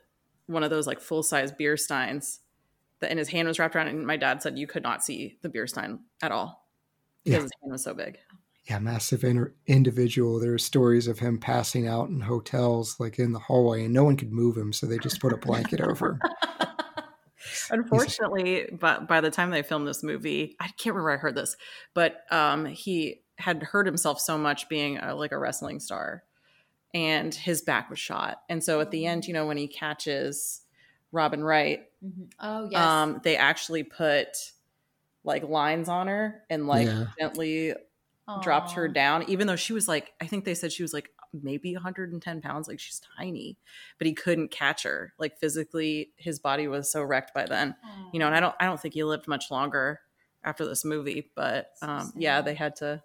[0.45, 2.39] one of those like full size beer steins,
[3.01, 5.03] that and his hand was wrapped around, it, and my dad said you could not
[5.03, 6.65] see the beer stein at all
[7.25, 7.41] because Yeah.
[7.43, 8.17] his hand was so big.
[8.69, 10.39] Yeah, massive inter- individual.
[10.39, 14.03] There are stories of him passing out in hotels, like in the hallway, and no
[14.03, 16.19] one could move him, so they just put a blanket over.
[17.71, 21.55] Unfortunately, but by the time they filmed this movie, I can't remember I heard this,
[21.93, 26.23] but um, he had hurt himself so much being a, like a wrestling star,
[26.93, 28.41] and his back was shot.
[28.49, 30.61] And so at the end, you know, when he catches
[31.13, 32.31] Robin Wright, Mhm.
[32.39, 32.81] Oh yes.
[32.83, 34.27] um, they actually put
[35.23, 37.05] like lines on her and like Yeah.
[37.19, 37.73] gently
[38.41, 41.09] dropped her down, even though she was like, I think they said she was like
[41.33, 43.57] maybe 110 pounds, like she's tiny,
[43.97, 45.13] but he couldn't catch her.
[45.17, 47.75] Like physically, his body was so wrecked by then,
[48.13, 48.27] you know.
[48.27, 49.99] And I don't, I don't think he lived much longer
[50.43, 53.01] after this movie, but So um, yeah, they had to,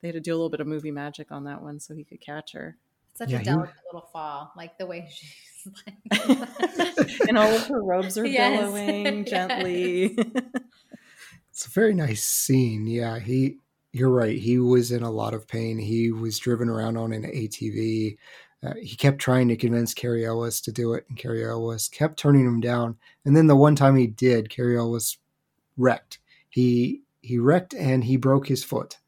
[0.00, 2.04] they had to do a little bit of movie magic on that one so he
[2.04, 2.76] could catch her.
[3.14, 5.36] Such Yeah, a he- delicate little fall, like the way she's
[5.86, 7.18] like.
[7.28, 9.30] and all of her robes are Yes, billowing yes.
[9.30, 10.16] gently.
[11.50, 12.86] It's a very nice scene.
[12.86, 13.58] Yeah, he
[13.92, 14.38] you're right.
[14.38, 15.78] He was in a lot of pain.
[15.78, 18.16] He was driven around on an ATV.
[18.62, 22.18] Uh, he kept trying to convince Cary Elwes to do it, and Cary Elwes kept
[22.18, 22.96] turning him down.
[23.24, 25.18] And then the one time he did, Cary Elwes
[25.76, 26.18] wrecked.
[26.50, 28.98] He he wrecked and he broke his foot,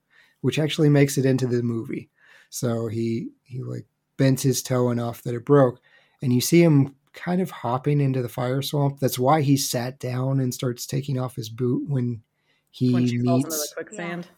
[0.41, 2.09] which actually makes it into the movie.
[2.51, 5.81] So he he like bent his toe enough that it broke,
[6.23, 9.01] and you see him kind of hopping into the fire swamp.
[9.01, 12.23] That's why he sat down and starts taking off his boot when
[12.71, 13.75] he when she falls into the meets.
[13.75, 14.29] quicksand.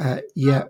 [0.00, 0.64] Uh, yeah.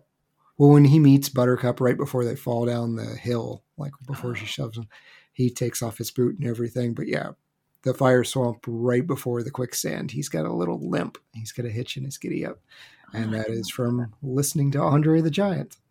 [0.58, 4.46] Well, when he meets Buttercup right before they fall down the hill, like before she
[4.46, 4.88] shoves him,
[5.32, 6.94] he takes off his boot and everything.
[6.94, 7.30] But yeah,
[7.82, 11.18] the fire swamp right before the quicksand, he's got a little limp.
[11.34, 12.60] He's got a hitch in his giddy up.
[13.12, 15.76] And that is from listening to Andre the Giant.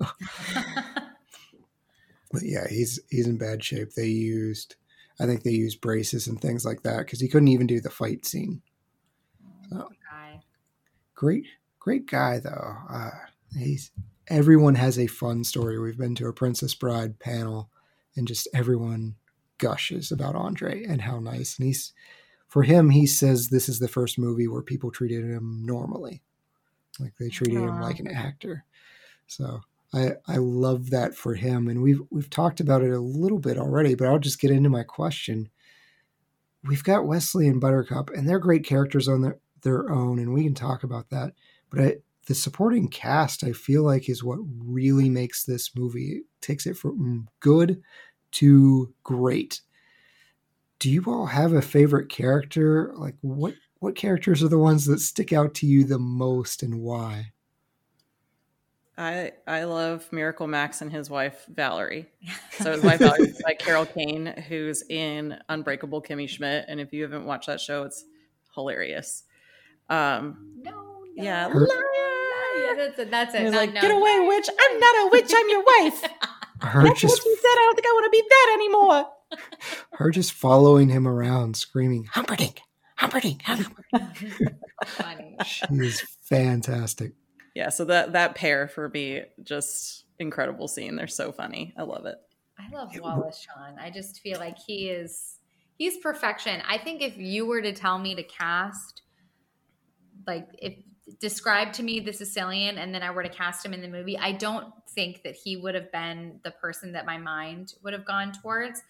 [2.32, 3.94] But yeah, he's he's in bad shape.
[3.94, 4.74] They used,
[5.18, 7.90] I think they used braces and things like that because he couldn't even do the
[7.90, 8.62] fight scene.
[9.70, 10.42] Guy.
[11.14, 11.46] Great,
[11.86, 12.74] great guy though.
[12.90, 13.10] Uh,
[13.56, 13.92] he's
[14.26, 15.78] everyone has a fun story.
[15.78, 17.70] We've been to a Princess Bride panel,
[18.16, 19.14] and just everyone
[19.58, 21.56] gushes about Andre and how nice.
[21.56, 21.92] And he's
[22.48, 26.22] for him, he says this is the first movie where people treated him normally,
[26.98, 28.64] like they treated him like an actor.
[29.28, 29.60] So
[29.94, 33.58] I I love that for him, and we've we've talked about it a little bit
[33.58, 35.50] already, but I'll just get into my question.
[36.64, 40.42] We've got Westley and Buttercup, and they're great characters on their, their own, and we
[40.42, 41.32] can talk about that.
[41.70, 46.18] But I, the supporting cast, I feel like, is what really makes this movie.
[46.18, 47.82] It takes it from good
[48.32, 49.60] to great.
[50.78, 52.92] Do you all have a favorite character?
[52.96, 56.80] Like what what characters are the ones that stick out to you the most and
[56.80, 57.32] why?
[58.98, 62.06] I I love Miracle Max and his wife Valerie.
[62.52, 66.92] So his wife Valerie is by Carol Kane, who's in Unbreakable Kimmy Schmidt, and if
[66.92, 68.04] you haven't watched that show, it's
[68.54, 69.24] hilarious.
[69.88, 70.85] Um, No, no.
[71.16, 71.66] Yeah, Her-
[72.58, 73.10] Yeah, that's it.
[73.10, 73.42] That's it.
[73.42, 73.80] He's No, like, no.
[73.80, 74.48] "Get away, witch!
[74.58, 75.32] I'm not a witch.
[75.34, 76.02] I'm your wife."
[76.62, 77.48] Her That's just what she said.
[77.48, 79.12] I don't think I want to be that anymore.
[79.98, 82.60] her just following him around, screaming, "Humperdinck,
[82.96, 84.54] Humperdinck!" Humperdinck."
[84.86, 85.36] Funny.
[85.44, 87.12] she is fantastic.
[87.54, 90.96] Yeah, so that that pair for me just incredible scene.
[90.96, 91.74] They're so funny.
[91.76, 92.16] I love it.
[92.58, 93.76] I love Wallace Shawn.
[93.78, 95.38] I just feel like he is
[95.76, 96.62] he's perfection.
[96.66, 99.02] I think if you were to tell me to cast
[100.26, 100.74] like if
[101.20, 104.18] describe to me the Sicilian and then I were to cast him in the movie,
[104.18, 108.04] I don't think that he would have been the person that my mind would have
[108.04, 108.82] gone towards.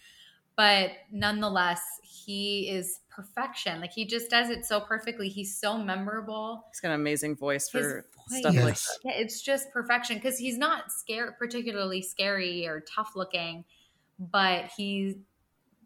[0.57, 3.79] But nonetheless, he is perfection.
[3.79, 5.29] Like he just does it so perfectly.
[5.29, 6.65] He's so memorable.
[6.71, 8.41] He's got an amazing voice for voice.
[8.41, 8.99] stuff like that.
[9.05, 13.67] Yeah, it's just perfection because he's not scary, particularly scary or tough looking,
[14.19, 15.19] but he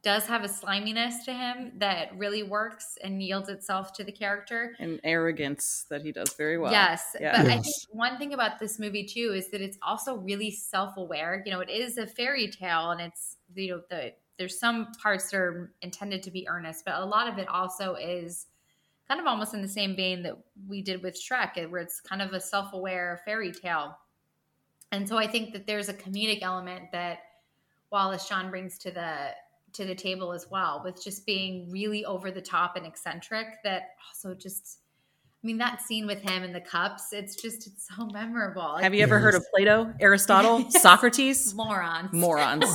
[0.02, 4.74] does have a sliminess to him that really works and yields itself to the character.
[4.78, 6.72] And arrogance that he does very well.
[6.72, 7.42] yes, Yeah.
[7.42, 11.42] but I think one thing about this movie too is that it's also really self-aware.
[11.44, 15.30] You know, it is a fairy tale, and it's you know the there's some parts
[15.30, 18.46] that are intended to be earnest, but a lot of it also is
[19.06, 20.34] kind of almost in the same vein that
[20.66, 23.98] we did with Shrek, eh, where it's kind of a self-aware fairy tale.
[24.92, 27.18] And so I think that there's a comedic element that
[27.90, 29.32] Wallace Shawn brings to the
[29.74, 33.46] to the table as well, with just being really over the top and eccentric.
[33.64, 34.78] That also just,
[35.42, 38.76] I mean, that scene with him and the cups, it's just it's so memorable.
[38.76, 40.83] Have you ever heard of Plato, Aristotle, Yes.
[40.83, 41.54] Socrates?
[41.54, 42.11] morons?
[42.14, 42.66] Morons.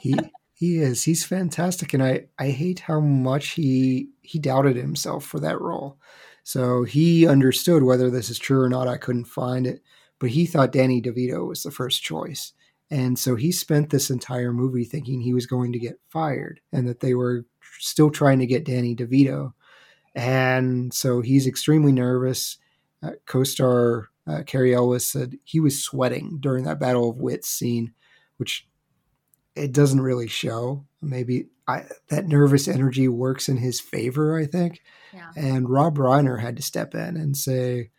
[0.00, 0.14] he
[0.52, 5.40] he is he's fantastic and i i hate how much he he doubted himself for
[5.40, 5.98] that role
[6.44, 9.82] so he understood whether this is true or not i couldn't find it
[10.18, 12.52] but he thought danny devito was the first choice
[12.90, 16.88] and so he spent this entire movie thinking he was going to get fired and
[16.88, 17.44] that they were
[17.78, 19.52] still trying to get danny devito
[20.14, 22.58] and so he's extremely nervous
[23.02, 27.92] uh, co-star uh, Cary Elwes said he was sweating during that Battle of Wits scene,
[28.38, 28.66] which
[29.54, 30.86] it doesn't really show.
[31.02, 34.82] Maybe I, that nervous energy works in his favor, I think.
[35.12, 35.30] Yeah.
[35.36, 37.90] And Rob Reiner had to step in and say,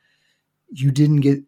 [0.70, 1.44] "You didn't get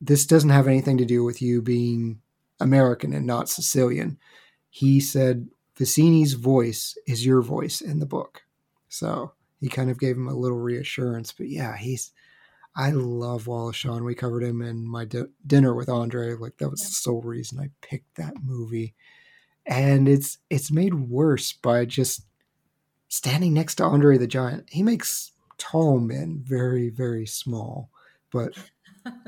[0.00, 0.26] this.
[0.26, 2.20] Doesn't have anything to do with you being
[2.60, 4.18] American and not Sicilian."
[4.70, 8.42] He said, "Vizzini's voice is your voice in the book."
[8.88, 11.32] So he kind of gave him a little reassurance.
[11.32, 12.12] But yeah, he's.
[12.76, 14.04] I love Wallace Shawn.
[14.04, 16.34] We covered him in my di- dinner with Andre.
[16.34, 18.94] Like that was the sole reason I picked that movie,
[19.64, 22.26] and it's it's made worse by just
[23.08, 24.68] standing next to Andre the Giant.
[24.70, 27.90] He makes tall men very very small,
[28.32, 28.54] but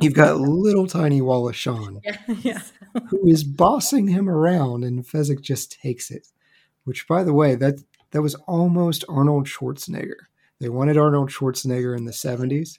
[0.00, 2.00] you've got little tiny Wallace Shawn
[2.42, 2.62] yeah.
[3.08, 6.28] who is bossing him around, and Fezzik just takes it.
[6.84, 7.82] Which, by the way, that
[8.12, 10.26] that was almost Arnold Schwarzenegger.
[10.60, 12.78] They wanted Arnold Schwarzenegger in the seventies,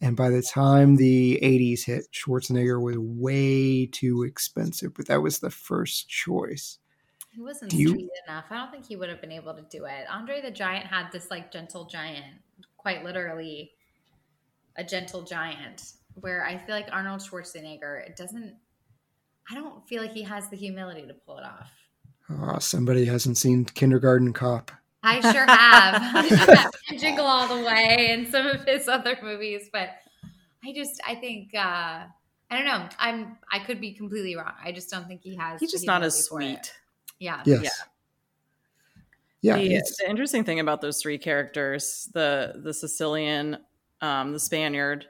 [0.00, 4.94] and by the time the eighties hit, Schwarzenegger was way too expensive.
[4.94, 6.78] But that was the first choice.
[7.30, 8.46] He wasn't you- street enough.
[8.50, 10.06] I don't think he would have been able to do it.
[10.10, 12.24] Andre the Giant had this like gentle giant,
[12.76, 13.72] quite literally
[14.76, 18.54] a gentle giant, where I feel like Arnold Schwarzenegger, it doesn't,
[19.50, 21.70] I don't feel like he has the humility to pull it off.
[22.30, 24.70] Uh, somebody hasn't seen Kindergarten Cop.
[25.02, 26.70] I sure have.
[26.98, 29.90] Jingle All the Way and some of his other movies, but
[30.64, 32.04] I just, I think, uh,
[32.50, 32.88] I don't know.
[32.98, 34.52] I'm, I could be completely wrong.
[34.62, 35.60] I just don't think he has.
[35.60, 36.64] He's just not as humility for it.
[36.66, 36.74] sweet.
[37.20, 37.42] Yeah.
[37.46, 37.62] Yes.
[37.62, 37.70] Yeah.
[39.40, 39.56] Yeah.
[39.56, 43.56] the, it's- the interesting thing about those three characters the the sicilian
[44.00, 45.06] um, the spaniard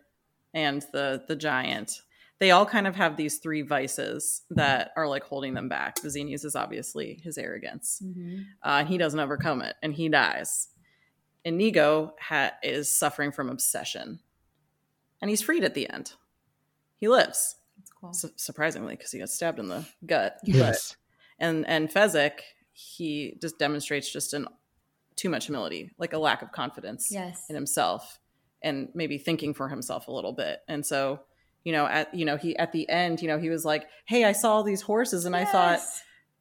[0.53, 2.03] and the the giant
[2.41, 6.45] they all kind of have these three vices that are like holding them back Vizzini's
[6.45, 8.45] is obviously his arrogance Mhm.
[8.65, 10.69] uh, and he doesn't overcome it and he dies
[11.45, 14.21] inigo ha- is suffering from obsession
[15.21, 16.13] and he's freed at the end
[17.01, 17.55] he lives.
[17.77, 18.13] That's cool.
[18.13, 20.39] Su- surprisingly, because he got stabbed in the gut.
[20.43, 20.97] Yes.
[21.39, 22.41] But, and and Fezzik,
[22.73, 24.49] he just demonstrates just an
[25.15, 27.45] too much humility, like a lack of confidence Yes.
[27.49, 28.19] in himself,
[28.63, 30.59] and maybe thinking for himself a little bit.
[30.67, 31.21] And so,
[31.65, 34.25] you know, at you know, he at the end, you know, he was like, "Hey,
[34.25, 35.81] I saw all these horses, and I thought."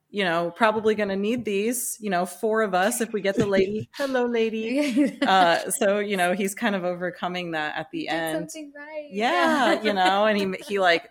[0.10, 3.36] You know, probably going to need these, you know, four of us if we get
[3.36, 3.90] the lady.
[3.98, 5.18] Hello, lady.
[5.22, 8.50] Uh, so, you know, he's kind of overcoming that at the Did end.
[8.50, 9.10] something right.
[9.12, 11.10] Yeah, you know, and he he like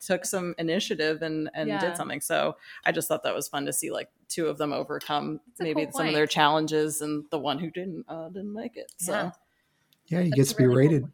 [0.00, 1.78] took some initiative and and Yeah.
[1.78, 2.20] did something.
[2.20, 5.60] So I just thought that was fun to see like two of them overcome That's
[5.60, 8.90] maybe cool some of their challenges and the one who didn't uh, didn't make it.
[8.96, 9.30] So Yeah.
[10.08, 11.12] Yeah, he That's gets a to be really cool rated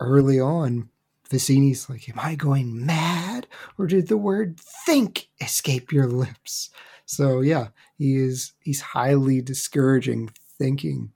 [0.00, 0.90] early on.
[1.30, 3.46] Vizzini's like, Am I going mad?
[3.76, 6.70] Or did the word think escape your lips?
[7.06, 11.12] So yeah, he is he's highly discouraging thinking.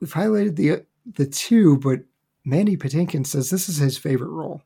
[0.00, 0.84] We've highlighted the
[1.14, 2.00] the two, but
[2.44, 4.62] Mandy Patinkin says this is his favorite role.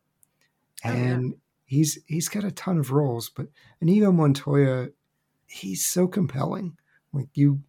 [0.85, 0.97] Oh, yeah.
[0.97, 3.47] And he's he's got a ton of roles, but
[3.81, 4.89] Inigo Montoya,
[5.47, 6.77] he's so compelling.
[7.13, 7.61] Like you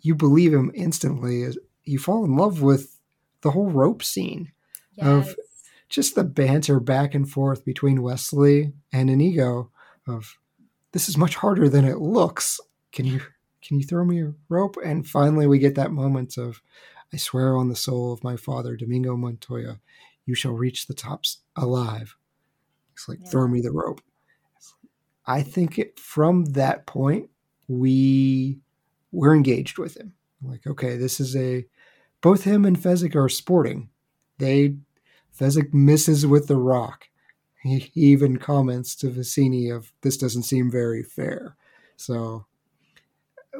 [0.00, 1.46] you believe him instantly.
[1.84, 2.98] You fall in love with
[3.42, 4.50] the whole rope scene
[5.00, 5.36] of- Yes.
[5.92, 9.70] Just the banter back and forth between Westley and Inigo
[10.08, 10.38] of
[10.92, 12.58] this is much harder than it looks.
[12.92, 13.20] Can you
[13.60, 14.76] can you throw me a rope?
[14.82, 16.62] And finally we get that moment of
[17.12, 19.80] I swear on the soul of my father, Domingo Montoya,
[20.24, 22.16] you shall reach the tops alive.
[22.94, 23.28] It's like Yeah.
[23.28, 24.00] throw me the rope.
[25.26, 27.28] I think it, from that point
[27.68, 28.58] we
[29.12, 30.14] we're engaged with him.
[30.42, 31.66] Like, okay, this is a
[32.22, 33.90] both him and Fezzik are sporting.
[34.38, 34.76] They
[35.38, 37.08] Fezzik misses with the rock.
[37.62, 41.56] He, even comments to Vizzini of this doesn't seem very fair.
[41.96, 42.46] So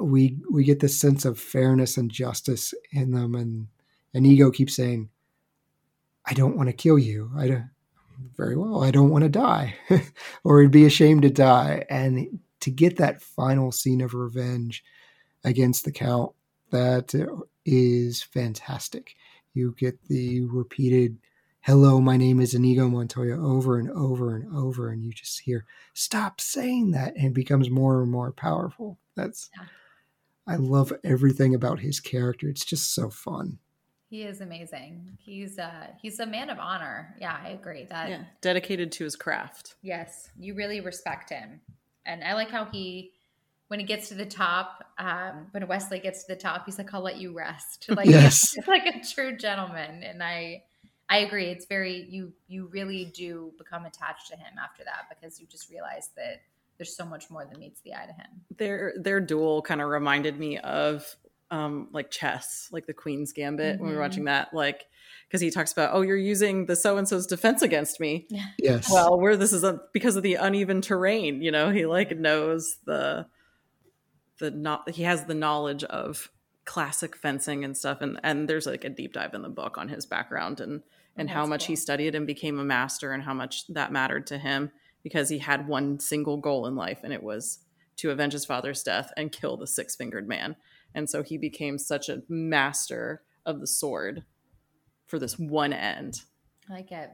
[0.01, 3.69] we we get this sense of fairness and justice in them, and
[4.13, 5.11] and Ego keeps saying,
[6.27, 7.31] "I don't want to kill you.
[7.37, 7.71] I don't."
[8.37, 8.85] Very well.
[8.85, 9.75] I don't want to die,
[10.45, 11.85] or he'd be ashamed to die.
[11.91, 14.85] And to get that final scene of revenge
[15.45, 16.33] against the Count,
[16.71, 17.15] that
[17.65, 19.17] is fantastic.
[19.55, 21.19] You get the repeated
[21.63, 25.65] hello, my name is Inigo Montoya over and over and over, and you just hear,
[25.95, 28.99] stop saying that, and it becomes more and more powerful.
[29.17, 29.67] That's, Yeah.
[30.47, 32.49] I love everything about his character.
[32.49, 33.59] It's just so fun.
[34.11, 35.17] He is amazing.
[35.19, 37.15] He's uh he's a man of honor.
[37.19, 37.85] Yeah, I agree.
[37.85, 39.77] That yeah, dedicated to his craft.
[39.83, 41.61] yes, you really respect him.
[42.05, 43.13] And I like how he
[43.69, 46.93] when he gets to the top, um, when Westley gets to the top, he's like,
[46.93, 47.87] I'll let you rest.
[47.97, 48.55] Like Yes.
[48.57, 50.03] it's like a true gentleman.
[50.03, 50.65] And I
[51.13, 51.47] I agree.
[51.47, 55.69] It's very you you really do become attached to him after that because you just
[55.69, 56.41] realize that
[56.79, 58.41] there's so much more than meets the eye to him.
[58.57, 61.05] Their their duel kind of reminded me of
[61.51, 64.05] um like chess, like the Queen's Gambit when we were Mhm.
[64.05, 64.87] watching that, like
[65.29, 68.27] because he talks about, oh, you're using the so and so's defense against me.
[68.59, 68.89] Yes.
[68.91, 72.77] Well, where this is a, because of the uneven terrain, you know, he like knows
[72.87, 73.27] the
[74.39, 76.31] the not he has the knowledge of
[76.65, 79.89] classic fencing and stuff, and and there's like a deep dive in the book on
[79.89, 80.83] his background and
[81.17, 83.93] and oh, how That's much he studied and became a master and how much that
[83.93, 84.71] mattered to him
[85.03, 87.61] because he had one single goal in life and it was
[87.97, 90.57] to avenge his father's death and kill the six fingered man.
[90.95, 94.25] And so he became such a master of the sword
[95.07, 96.23] for this one end.
[96.71, 97.11] I like it.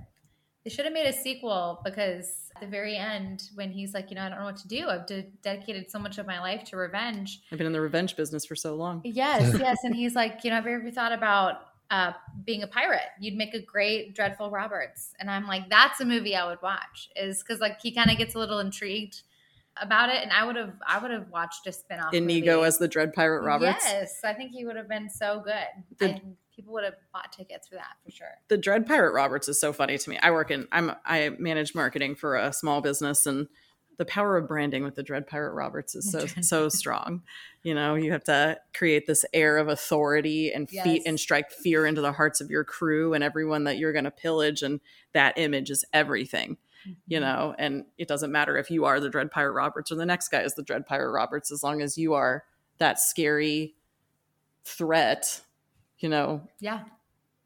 [0.65, 4.17] They should have made a sequel because at the very end, when he's like, you
[4.17, 4.89] know, I don't know what to do.
[4.89, 7.41] I've de- dedicated so much of my life to revenge.
[7.51, 9.01] I've been in the revenge business for so long.
[9.05, 9.79] Yes, yes.
[9.85, 12.13] And he's like, you know, have you ever thought about uh,
[12.45, 13.01] being a pirate?
[13.19, 15.15] You'd make a great Dreadful Roberts.
[15.19, 17.09] And I'm like, that's a movie I would watch.
[17.17, 19.23] Is because like he kind of gets a little intrigued
[19.81, 22.13] about it, and I would have, I would have watched a spinoff.
[22.13, 22.67] Inigo movie.
[22.67, 23.85] as the Dread Pirate Roberts.
[23.85, 25.55] Yes, I think he would have been so good.
[25.99, 28.27] The- and people would have bought tickets for that for sure.
[28.49, 30.19] the Dread Pirate Roberts is so funny to me.
[30.21, 33.47] I work in I'm I manage marketing for a small business and
[33.99, 37.23] the power of branding with the Dread Pirate Roberts is so so strong.
[37.63, 41.85] You know, you have to create this air of authority and feet and strike fear
[41.85, 44.81] into the hearts of your crew and everyone that you're going to pillage and
[45.13, 46.57] that image is everything.
[47.07, 47.25] You mm-hmm.
[47.25, 50.29] know, and it doesn't matter if you are the Dread Pirate Roberts or the next
[50.29, 52.45] guy is the Dread Pirate Roberts as long as you are
[52.79, 53.75] that scary
[54.65, 55.41] threat,
[55.99, 56.85] you know, Yeah.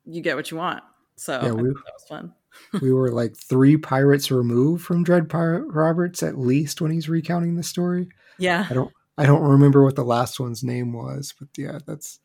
[0.04, 0.84] you get what you want.
[1.16, 2.34] So Yeah, we- that was fun.
[2.80, 7.56] We were like three pirates removed from Dread Pirate Roberts at least when he's recounting
[7.56, 8.08] the story.
[8.38, 8.66] Yeah.
[8.68, 12.20] I don't I don't remember what the last one's name was, but yeah, that's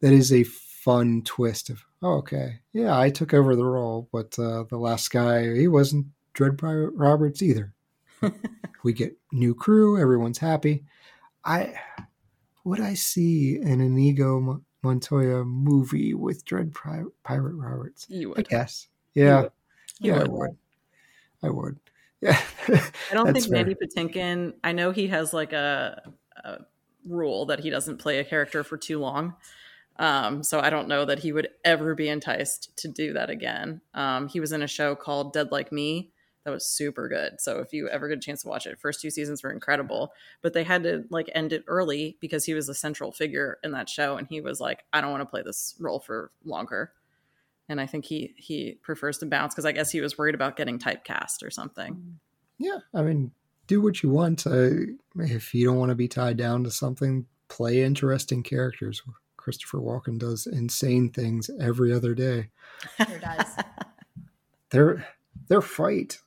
[0.00, 2.60] that is a fun twist of oh, okay.
[2.72, 6.92] Yeah, I took over the role, but uh, the last guy he wasn't Dread Pirate
[6.94, 7.72] Roberts either.
[8.84, 10.84] we get new crew, everyone's happy.
[11.44, 11.74] I
[12.64, 18.06] would I see an Inigo Montoya movie with Dread Pirate Roberts?
[18.08, 18.40] You would.
[18.40, 18.88] I guess.
[19.14, 19.42] Yeah.
[19.42, 19.52] would.
[20.00, 20.30] You Yeah, I would.
[20.30, 20.56] would.
[21.42, 21.78] I would.
[22.20, 24.54] Yeah, I don't That's think Mandy Patinkin.
[24.64, 26.02] I know he has like a,
[26.42, 26.58] a
[27.06, 29.34] rule that he doesn't play a character for too long.
[29.96, 33.80] Um, so I don't know that he would ever be enticed to do that again.
[33.92, 36.10] Um, he was in a show called Dead Like Me
[36.44, 37.40] that was super good.
[37.40, 40.12] So if you ever get a chance to watch it, first two seasons were incredible,
[40.42, 43.72] but they had to like end it early because he was a central figure in
[43.72, 46.92] that show, and he was like, I don't want to play this role for longer.
[47.68, 50.56] And I think he he prefers to bounce because I guess he was worried about
[50.56, 52.18] getting typecast or something.
[52.58, 53.32] Yeah, I mean,
[53.66, 54.46] do what you want.
[54.46, 54.70] Uh,
[55.16, 59.02] if you don't want to be tied down to something, play interesting characters.
[59.36, 62.48] Christopher Walken does insane things every other day.
[62.96, 63.46] Sure does.
[64.70, 65.06] Their
[65.48, 66.18] their fight,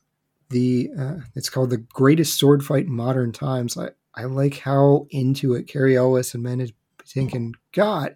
[0.50, 3.78] the uh, it's called the greatest sword fight in modern times.
[3.78, 8.14] I I like how into it Cary Elwes and Mandy Patinkin got,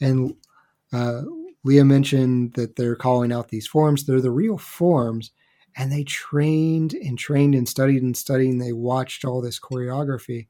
[0.00, 0.36] and
[0.92, 1.22] uh,
[1.64, 4.04] Leah mentioned that they're calling out these forms.
[4.04, 5.30] They're the real forms,
[5.76, 8.50] and they trained and trained and studied and studied.
[8.50, 10.48] And they watched all this choreography,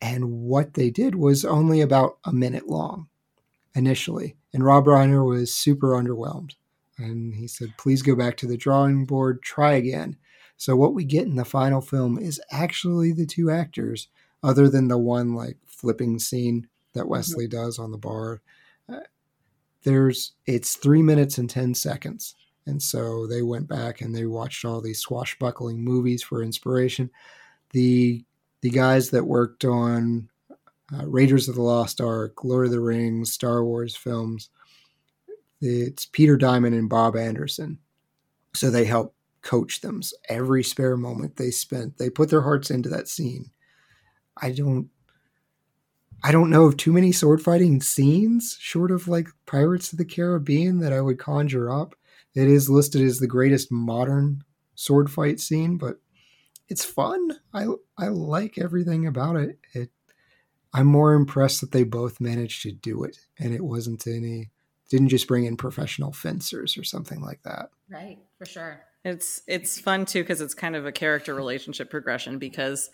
[0.00, 3.08] and what they did was only about a minute long
[3.74, 4.36] initially.
[4.52, 6.54] And Rob Reiner was super underwhelmed.
[6.98, 10.16] And he said, please go back to the drawing board, try again.
[10.56, 14.08] So, what we get in the final film is actually the two actors,
[14.42, 18.42] other than the one like flipping scene that Westley does on the bar.
[18.88, 19.00] Uh,
[19.82, 22.34] there's it's three minutes and 10 seconds.
[22.66, 27.10] And so they went back and they watched all these swashbuckling movies for inspiration.
[27.70, 28.24] The
[28.60, 30.28] the guys that worked on
[30.94, 34.50] uh, Raiders of the Lost Ark, Lord of the Rings, Star Wars films.
[35.60, 37.78] It's Peter Diamond and Bob Anderson.
[38.54, 40.00] So they help coach them.
[40.28, 43.50] Every spare moment they spent, they put their hearts into that scene.
[44.40, 44.88] I don't
[46.24, 50.04] I don't know of too many sword fighting scenes short of like Pirates of the
[50.04, 51.94] Caribbean that I would conjure up.
[52.34, 54.44] It is listed as the greatest modern
[54.74, 55.96] sword fight scene, but
[56.68, 57.32] it's fun.
[57.52, 57.66] I
[57.98, 59.58] I like everything about it.
[59.74, 59.90] It
[60.72, 64.50] I'm more impressed that they both managed to do it and it wasn't any
[64.88, 67.70] didn't just bring in professional fencers or something like that.
[67.90, 68.80] Right, for sure.
[69.04, 72.90] It's it's fun too because it's kind of a character relationship progression because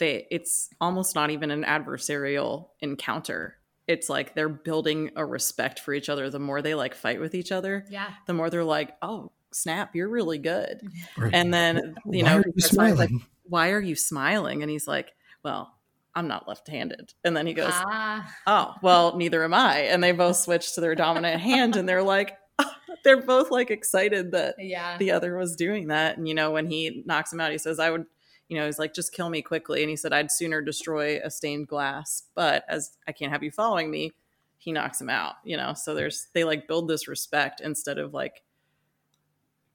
[0.00, 3.56] they it's almost not even an adversarial encounter.
[3.86, 6.28] It's like they're building a respect for each other.
[6.30, 8.10] The more they like fight with each other, Yeah.
[8.26, 10.80] the more they're like, "Oh, snap, you're really good."
[11.16, 11.32] Right.
[11.34, 13.10] And then you Why know, are you that's why like,
[13.44, 15.12] "Why are you smiling?" And he's like,
[15.44, 15.72] "Well,
[16.14, 20.10] I'm not left-handed." And then he goes, Ah, oh well neither am i and they
[20.12, 22.36] both switch to their dominant hand and they're like
[23.04, 24.96] they're both like excited that yeah.
[24.98, 27.78] the other was doing that and you know when he knocks him out he says
[27.78, 28.06] i would
[28.50, 31.30] you know he's like just kill me quickly and he said i'd sooner destroy a
[31.30, 34.12] stained glass but as i can't have you following me
[34.58, 38.12] he knocks him out you know so there's they like build this respect instead of
[38.12, 38.42] like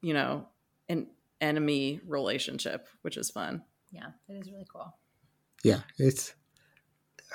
[0.02, 0.46] you know
[0.90, 1.08] an
[1.42, 3.64] enemy relationship which is fun
[3.96, 4.94] yeah, it is really cool.
[5.64, 6.36] Yeah, it's.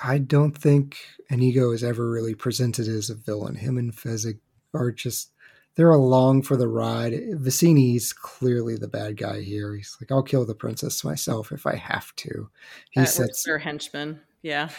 [0.03, 0.99] I don't think
[1.31, 3.55] Inigo is ever really presented as a villain.
[3.55, 4.39] Him and Fezzik
[4.75, 5.33] are just.
[5.77, 7.13] They're along for the ride.
[7.33, 9.75] Vizzini's clearly the bad guy here.
[9.75, 12.51] He's like, I'll kill the princess myself if I have to.
[12.91, 14.71] He sets their henchman yeah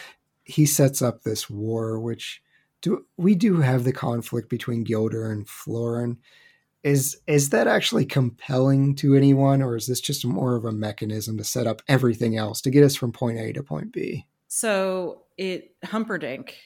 [0.44, 2.42] he sets up this war, which
[2.80, 6.18] do we do have the conflict between Guilder and Florin.
[6.82, 11.38] Is is that actually compelling to anyone, or is this just more of a mechanism
[11.38, 14.26] to set up everything else to get us from point A to point B?
[14.48, 16.56] So it Humperdinck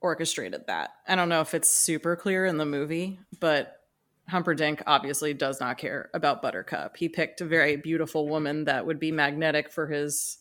[0.00, 0.90] orchestrated that.
[1.06, 3.80] I don't know if it's super clear in the movie, but
[4.28, 6.96] Humperdinck obviously does not care about Buttercup.
[6.96, 10.38] He picked a very beautiful woman that would be magnetic for his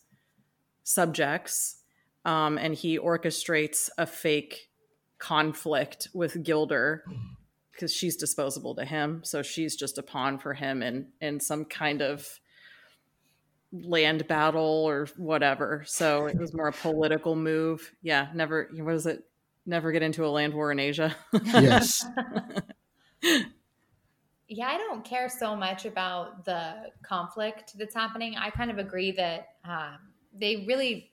[0.84, 1.78] subjects,
[2.26, 4.70] um, and he orchestrates a fake
[5.20, 7.03] conflict with Guilder
[7.72, 9.22] because she's disposable to him.
[9.24, 12.39] So she's just a pawn for him in in some kind of
[13.72, 15.84] land battle or whatever.
[15.86, 17.91] So it was more a political move.
[18.01, 19.24] Yeah, never what is it?
[19.66, 21.16] Never get into a land war in Asia.
[21.43, 22.05] Yes,
[24.47, 28.36] Yeah, I don't care so much about the conflict that's happening.
[28.38, 29.97] I kind of agree that um,
[30.38, 31.11] they really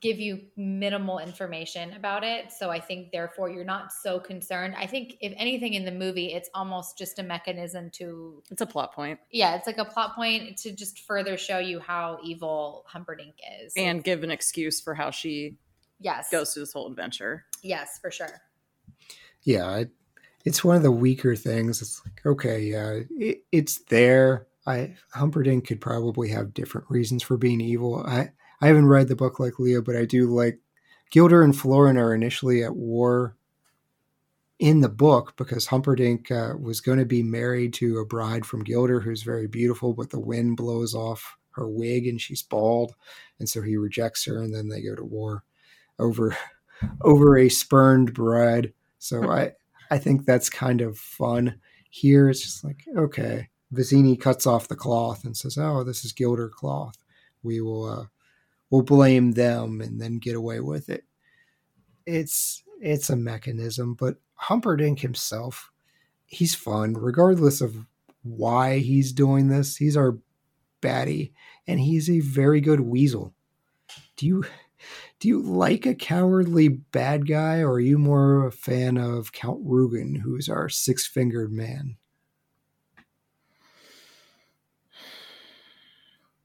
[0.00, 2.50] give you minimal information about it.
[2.50, 4.74] So I think, therefore, you're not so concerned.
[4.78, 8.66] I think, if anything in the movie, it's almost just a mechanism to, it's a
[8.66, 9.20] plot point.
[9.30, 13.74] yeah, it's like a plot point to just further show you how evil Humperdinck is.
[13.76, 15.58] And give an excuse for how she
[16.02, 17.44] yes, goes through this whole adventure.
[17.62, 18.40] yes, for sure.
[19.42, 19.90] yeah, it,
[20.44, 21.80] it's one of the weaker things.
[21.82, 24.46] It's like okay, yeah, it, it's there.
[24.66, 28.04] I Humperdinck could probably have different reasons for being evil.
[28.06, 28.30] I
[28.60, 30.58] I haven't read the book like Leah, but I do like
[31.10, 33.36] Guilder and Florin are initially at war
[34.58, 38.62] in the book because Humperdinck uh, was going to be married to a bride from
[38.62, 42.94] Guilder who's very beautiful, but the wind blows off her wig and she's bald,
[43.40, 45.42] and so he rejects her, and then they go to war
[45.98, 46.36] over
[47.02, 48.72] over a spurned bride.
[48.98, 49.52] So I
[49.90, 51.60] I think that's kind of fun.
[51.90, 56.12] Here it's just like okay, Vizzini cuts off the cloth and says, "Oh, this is
[56.12, 56.96] Guilder cloth.
[57.42, 58.06] We will uh,
[58.70, 61.04] we'll blame them and then get away with it."
[62.06, 65.70] It's it's a mechanism, but Humperdinck himself,
[66.26, 67.86] he's fun regardless of
[68.22, 69.76] why he's doing this.
[69.76, 70.18] He's our
[70.80, 71.32] baddie,
[71.66, 73.34] and he's a very good weasel.
[74.16, 74.44] Do you
[75.20, 79.64] do you like a cowardly bad guy, or are you more a fan of Count
[79.64, 81.96] Rugen, who's our six fingered man?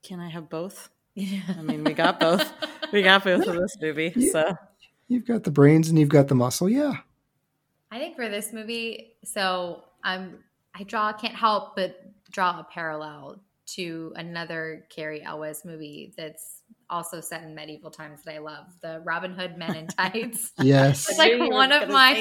[0.04, 0.90] Can I have both?
[1.16, 1.42] Yeah.
[1.58, 2.54] I mean, we got both.
[2.94, 4.14] we got both of this movie.
[4.16, 4.32] Yeah.
[4.32, 4.58] So
[5.08, 6.94] You've got the brains and you've got the muscle, yeah.
[7.92, 10.44] I think for this movie, so I'm
[10.76, 17.20] I draw can't help but draw a parallel to another Cary Elwes movie that's also
[17.22, 20.54] set in medieval times that I love, the Robin Hood Men in Tights.
[20.60, 21.10] Yes.
[21.10, 22.14] It's like knew you were one of my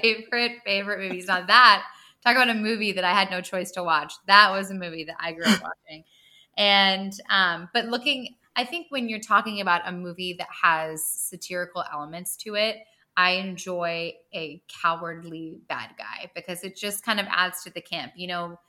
[0.00, 1.26] favorite favorite movies.
[1.26, 1.84] Not that
[2.22, 4.14] talk about a movie that I had no choice to watch.
[4.26, 6.04] That was a movie that I grew up watching.
[6.56, 11.84] And um, but looking, I think when you're talking about a movie that has satirical
[11.92, 12.78] elements to it,
[13.16, 18.12] I enjoy a cowardly bad guy because it just kind of adds to the camp.
[18.16, 18.60] You know,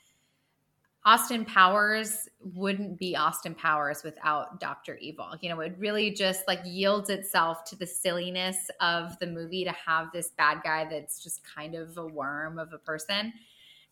[1.06, 4.96] Austin Powers wouldn't be Austin Powers without Dr.
[4.98, 5.36] Evil.
[5.42, 9.74] You know, it really just like yields itself to the silliness of the movie to
[9.74, 13.34] have this bad guy that's just kind of a worm of a person.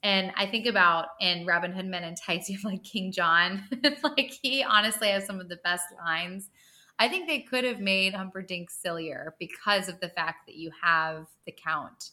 [0.04, 3.64] And I think about in Robin Hood Men in Tights, you have like King John.
[4.04, 6.50] like he honestly has some of the best lines.
[6.98, 11.28] I think they could have made Humperdinck sillier because of the fact that you have
[11.46, 12.12] the Count.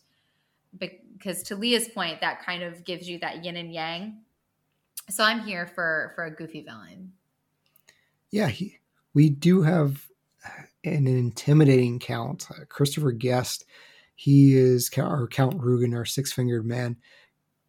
[0.76, 4.22] Because to Leah's point, that kind of gives you that yin and yang.
[5.08, 7.12] So I'm here for for a goofy villain.
[8.30, 8.78] Yeah, he,
[9.14, 10.06] we do have
[10.84, 12.46] an intimidating count.
[12.50, 13.64] Uh, Christopher Guest,
[14.14, 16.96] he is our Count Rugen, our six fingered man.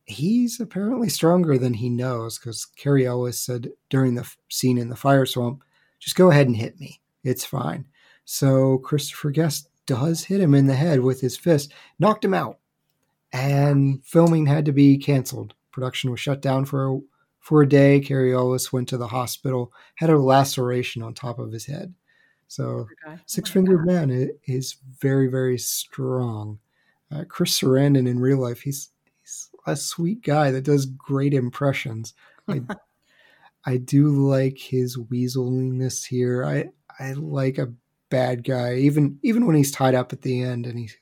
[0.06, 4.90] He's apparently stronger than he knows because Cary Elwes said during the f- scene in
[4.90, 5.64] the fire swamp,
[6.00, 7.00] just go ahead and hit me.
[7.24, 7.86] It's fine.
[8.26, 12.60] So Christopher Guest does hit him in the head with his fist, knocked him out,
[13.32, 15.54] and filming had to be canceled.
[15.72, 17.00] Production was shut down for a,
[17.40, 18.00] for a day.
[18.00, 21.94] Cary Elwes went to the hospital, had a laceration on top of his head.
[22.48, 22.88] So.
[23.26, 26.60] Six Fingered Man is very, very strong.
[27.12, 28.90] Uh, Chris Sarandon in real life, he's
[29.22, 32.14] he's a sweet guy that does great impressions.
[32.48, 32.62] I
[33.66, 36.46] I do like his weaseliness here.
[36.46, 36.70] I
[37.00, 37.74] I like a
[38.10, 40.96] bad guy, even even when he's tied up at the end and he's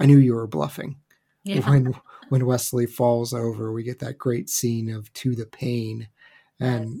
[0.00, 0.96] I knew you were bluffing.
[1.44, 1.60] Yeah.
[1.68, 1.94] When
[2.32, 6.08] when Westley falls over, we get that great scene of to the pain
[6.58, 6.98] and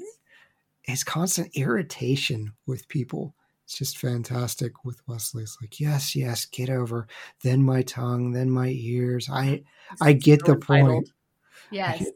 [0.82, 3.34] his constant irritation with people.
[3.64, 5.44] It's just fantastic with Westley.
[5.44, 7.06] It's like, yes, yes, get over.
[7.42, 9.30] Then my tongue, then my ears.
[9.32, 9.62] I
[10.02, 10.80] I get the point.
[10.82, 11.08] entitled.
[11.08, 11.98] I Yes.
[12.00, 12.14] get,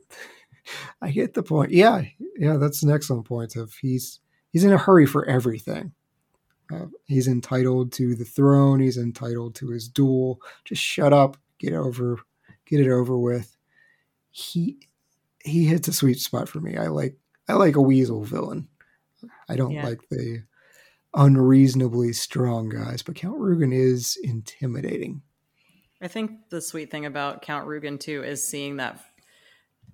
[1.01, 1.71] I get the point.
[1.71, 2.03] Yeah,
[2.39, 3.57] yeah, that's an excellent point.
[3.57, 4.21] Of he's
[4.53, 5.95] he's in a hurry for everything.
[6.71, 8.79] Uh, he's entitled to the throne.
[8.79, 10.39] He's entitled to his duel.
[10.67, 11.39] Just shut up.
[11.59, 12.19] Get over.
[12.67, 13.57] Get it over with.
[14.31, 14.79] He
[15.45, 16.77] he hits a sweet spot for me.
[16.77, 17.17] I like
[17.49, 18.69] I like a weasel villain.
[19.49, 19.85] I don't Yeah.
[19.87, 20.43] like the
[21.15, 25.23] unreasonably strong guys, but Count Rugen is intimidating.
[26.03, 29.01] I think the sweet thing about Count Rugen too is seeing that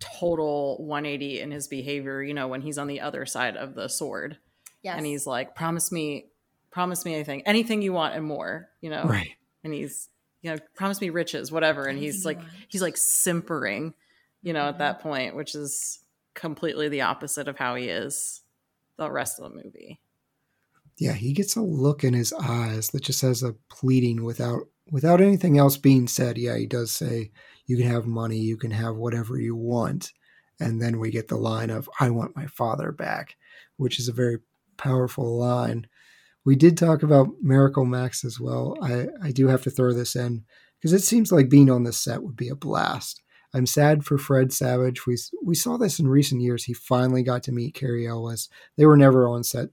[0.00, 3.88] total 180 in his behavior, you know, when he's on the other side of the
[3.88, 4.38] sword
[4.82, 4.96] Yes.
[4.96, 6.26] and he's like, promise me,
[6.70, 9.30] promise me anything, anything you want and more, you know, Right.
[9.62, 10.08] and he's,
[10.42, 11.86] you know, promise me riches, whatever.
[11.86, 13.94] And he's like, he's like simpering,
[14.42, 14.68] you know, Mhm.
[14.70, 16.00] at that point, which is
[16.34, 18.42] completely the opposite of how he is
[18.96, 20.00] the rest of the movie.
[20.98, 25.20] Yeah, he gets a look in his eyes that just has a pleading without without
[25.20, 26.36] anything else being said.
[26.36, 27.30] Yeah, he does say
[27.66, 30.12] you can have money, you can have whatever you want.
[30.60, 33.36] And then we get the line of I want my father back,
[33.76, 34.38] which is a very
[34.76, 35.86] powerful line.
[36.44, 38.76] We did talk about Miracle Max as well.
[38.82, 40.44] I, I do have to throw this in
[40.78, 43.22] because it seems like being on the set would be a blast.
[43.54, 45.06] I'm sad for Fred Savage.
[45.06, 46.64] We we saw this in recent years.
[46.64, 48.48] He finally got to meet Cary Elwes.
[48.76, 49.68] They were never on set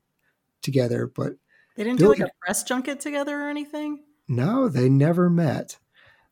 [0.62, 1.34] together, but
[1.76, 4.04] They didn't do like Billy- a press junket together or anything.
[4.28, 5.78] no, they never met.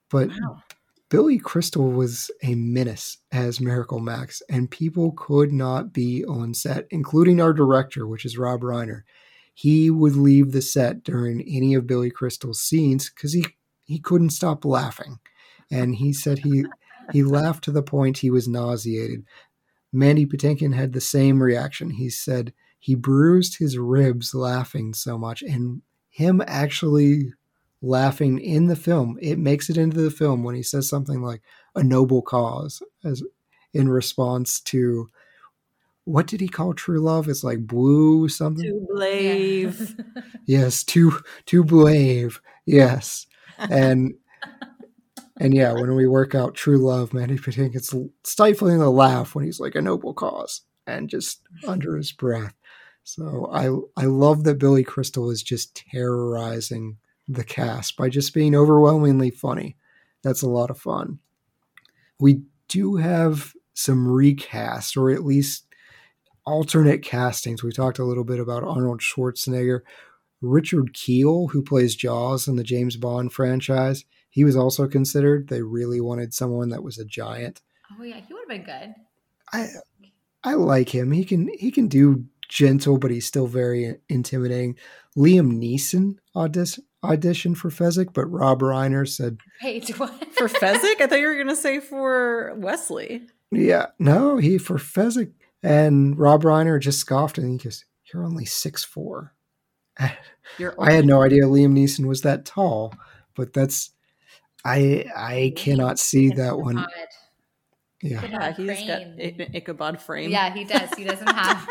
[0.10, 0.62] But Wow.
[1.10, 6.86] Billy Crystal was a menace as Miracle Max, and people could not be on set,
[6.92, 9.04] including our director, which is Rob Reiner.
[9.60, 13.44] He would leave the set during any of Billy Crystal's scenes because he,
[13.86, 15.18] he couldn't stop laughing.
[15.72, 16.66] and he said he
[17.12, 19.26] he laughed to the point he was nauseated.
[19.92, 21.90] Mandy Patinkin had the same reaction.
[21.92, 27.34] He said he bruised his ribs laughing so much, and him actually
[27.82, 31.42] laughing in the film, it makes it into the film when he says something like
[31.76, 33.24] a noble cause as
[33.74, 35.10] in response to
[36.08, 37.28] what did he call true love?
[37.28, 38.64] It's like blue something.
[38.64, 39.96] To blave.
[40.46, 41.12] Yes, too
[41.46, 42.40] too brave.
[42.66, 43.28] Yes,
[43.58, 44.14] and
[45.42, 47.94] and yeah, when we work out true love, Mandy Patinkin's
[48.24, 52.54] stifling a laugh when he's like a noble cause and just under his breath.
[53.04, 53.66] So I
[54.02, 56.96] I love that Billy Crystal is just terrorizing
[57.28, 59.76] the cast by just being overwhelmingly funny.
[60.24, 61.20] That's a lot of fun.
[62.22, 65.67] We do have some recast, or at least
[66.48, 67.62] alternate castings.
[67.62, 69.82] We talked a little bit about Arnold Schwarzenegger.
[70.42, 75.50] Richard Kiel, who plays Jaws in the James Bond franchise, he was also considered.
[75.50, 77.62] They really wanted someone that was a giant.
[77.92, 78.96] Oh yeah, he would have been good.
[79.52, 79.68] I
[80.44, 81.12] I like him.
[81.12, 84.78] He can he can do gentle, but he's still very intimidating.
[85.18, 90.12] Liam Neeson audition auditioned for Fezzik, but Rob Reiner said, Wait, what?
[90.36, 91.02] For Fezzik?
[91.02, 93.24] I thought you were going to say for Westley.
[93.52, 95.32] "Yeah, no, he for Fezzik."
[95.64, 97.84] And Rob Reiner just scoffed and he goes,
[98.14, 99.34] "You're only six four.
[100.58, 102.94] You're I had no idea Liam Neeson was that tall,
[103.36, 103.92] but that's
[104.64, 106.86] I I cannot see that one.
[108.04, 109.16] Yeah, Yeah, he's got Frame.
[109.42, 110.30] I- Ichabod frame.
[110.30, 110.94] Yeah, he does.
[110.96, 111.68] He doesn't have.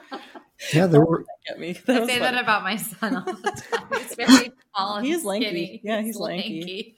[0.72, 1.70] yeah, there were Get me.
[1.88, 2.32] I That was say funny.
[2.36, 3.86] that about my son all the time.
[4.00, 5.46] He's very tall and He's lanky.
[5.46, 5.80] skinny.
[5.82, 6.94] Yeah, he's lanky.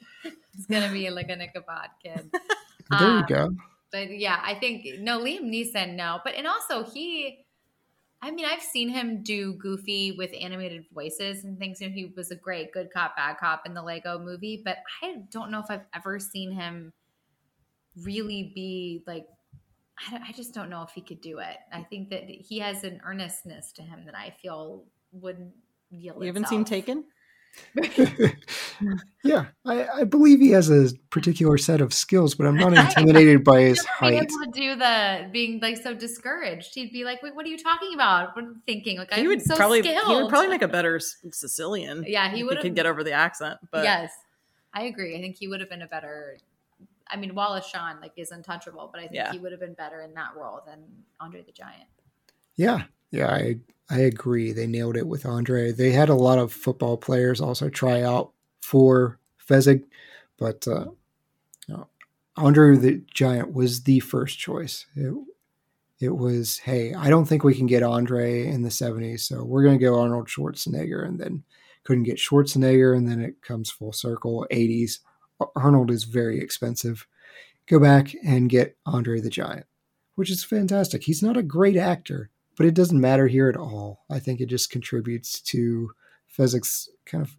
[0.55, 2.31] He's gonna be like an Ichabod kid.
[2.33, 2.41] there
[2.91, 3.57] Um, you go.
[3.93, 6.21] But yeah, I think no Liam Neeson, no.
[6.25, 7.45] But and also he,
[8.23, 11.81] I mean, I've seen him do goofy with animated voices and things.
[11.83, 14.63] And he was a great good cop, bad cop in the Lego Movie.
[14.65, 16.93] But I don't know if I've ever seen him
[18.03, 19.27] really be like.
[20.11, 21.59] I, I just don't know if he could do it.
[21.71, 25.53] I think that he has an earnestness to him that I feel wouldn't
[25.91, 26.23] yield.
[26.23, 26.65] You haven't seen.
[26.65, 27.05] Taken?
[29.25, 33.45] yeah, I, I believe he has a particular set of skills, but I'm not intimidated
[33.45, 34.15] by his be height.
[34.15, 36.75] able to do the being like so discouraged.
[36.75, 38.35] He'd be like, "Wait, what are you talking about?
[38.35, 40.07] What are you thinking?" Like He I'm would so probably skilled.
[40.07, 42.05] he would probably make a better Sicilian.
[42.13, 43.59] Yeah, he would he could get over the accent.
[43.71, 44.13] But yes,
[44.75, 45.17] I agree.
[45.17, 46.37] I think he would have been a better.
[47.09, 49.33] I mean, Wallace Shawn like is untouchable, but I think Yeah.
[49.33, 50.81] he would have been better in that role than
[51.21, 51.89] Andre the Giant.
[52.57, 52.83] Yeah,
[53.13, 53.59] yeah, I
[53.89, 54.53] I agree.
[54.53, 55.71] They nailed it with Andre.
[55.71, 58.33] They had a lot of football players also try out
[58.63, 59.85] for Fezzik,
[60.39, 60.87] but uh,
[62.37, 64.87] Andre the Giant was the first choice.
[64.97, 65.15] It,
[66.01, 69.63] it was, hey, I don't think we can get Andre in the 70s, so we're
[69.63, 71.45] going to go Arnold Schwarzenegger, and then
[71.85, 74.99] couldn't get Schwarzenegger, and then it comes full circle 80s.
[75.55, 77.07] Arnold is very expensive.
[77.67, 79.67] Go back and get Andre the Giant,
[80.15, 81.05] which is fantastic.
[81.05, 84.05] He's not a great actor, but it doesn't matter here at all.
[84.11, 85.91] I think it just contributes to
[86.37, 87.37] Fezzik's kind of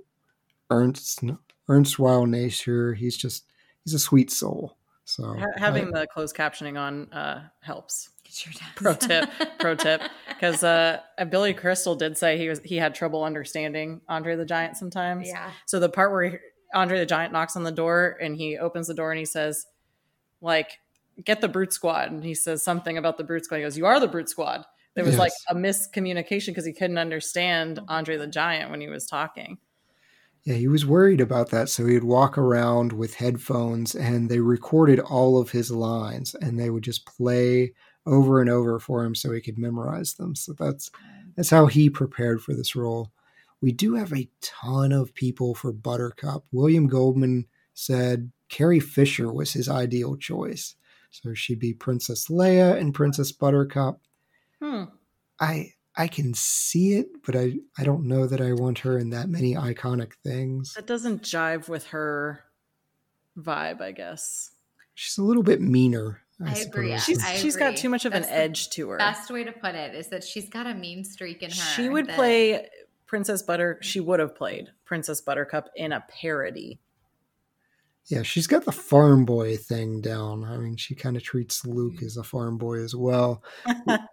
[0.70, 1.24] ernst,
[1.70, 2.94] erstwhile nature.
[2.94, 3.46] He's just
[3.84, 4.78] he's a sweet soul.
[5.06, 8.10] So ha- having the closed captioning on uh, helps.
[8.26, 8.62] It sure does.
[8.76, 13.24] Pro tip, pro tip, because uh, Billy Crystal did say he was he had trouble
[13.24, 15.28] understanding Andre the Giant sometimes.
[15.28, 16.38] yeah, So the part where he,
[16.74, 19.68] Andre the Giant knocks on the door and he opens the door and he says,
[20.42, 20.80] like,
[21.24, 22.12] get the brute squad.
[22.12, 23.58] And he says something about the brute squad.
[23.58, 24.66] He goes, You are the brute squad.
[24.96, 25.20] There was Yes.
[25.20, 29.58] like a miscommunication because he couldn't understand Andre the Giant when he was talking.
[30.44, 31.70] Yeah, he was worried about that.
[31.70, 36.70] So he'd walk around with headphones and they recorded all of his lines and they
[36.70, 37.74] would just play
[38.06, 40.36] over and over for him so he could memorize them.
[40.36, 40.92] So that's
[41.36, 43.12] that's how he prepared for this role.
[43.62, 46.44] We do have a ton of people for Buttercup.
[46.52, 50.76] William Goldman said Carrie Fisher was his ideal choice.
[51.10, 54.02] So she'd be Princess Leia and Princess Buttercup.
[54.64, 54.84] Hmm.
[55.42, 59.10] I I can see it, but I, I don't know that I want her in
[59.12, 60.74] that many iconic things.
[60.74, 62.46] That doesn't jive with her
[63.38, 64.52] vibe, I guess.
[64.96, 66.22] She's a little bit meaner.
[66.44, 67.04] I, I agree, suppose.
[67.04, 68.98] She's I she's got too much of That's an edge to her.
[68.98, 71.56] best way to put it is that she's got a mean streak in her.
[71.56, 72.70] She would that- play
[73.06, 73.78] Princess Butter.
[73.82, 76.80] She would have played Princess Buttercup in a parody.
[78.08, 80.44] Yeah, she's got the farm boy thing down.
[80.44, 83.44] I mean, she kind of treats Luke as a farm boy as well.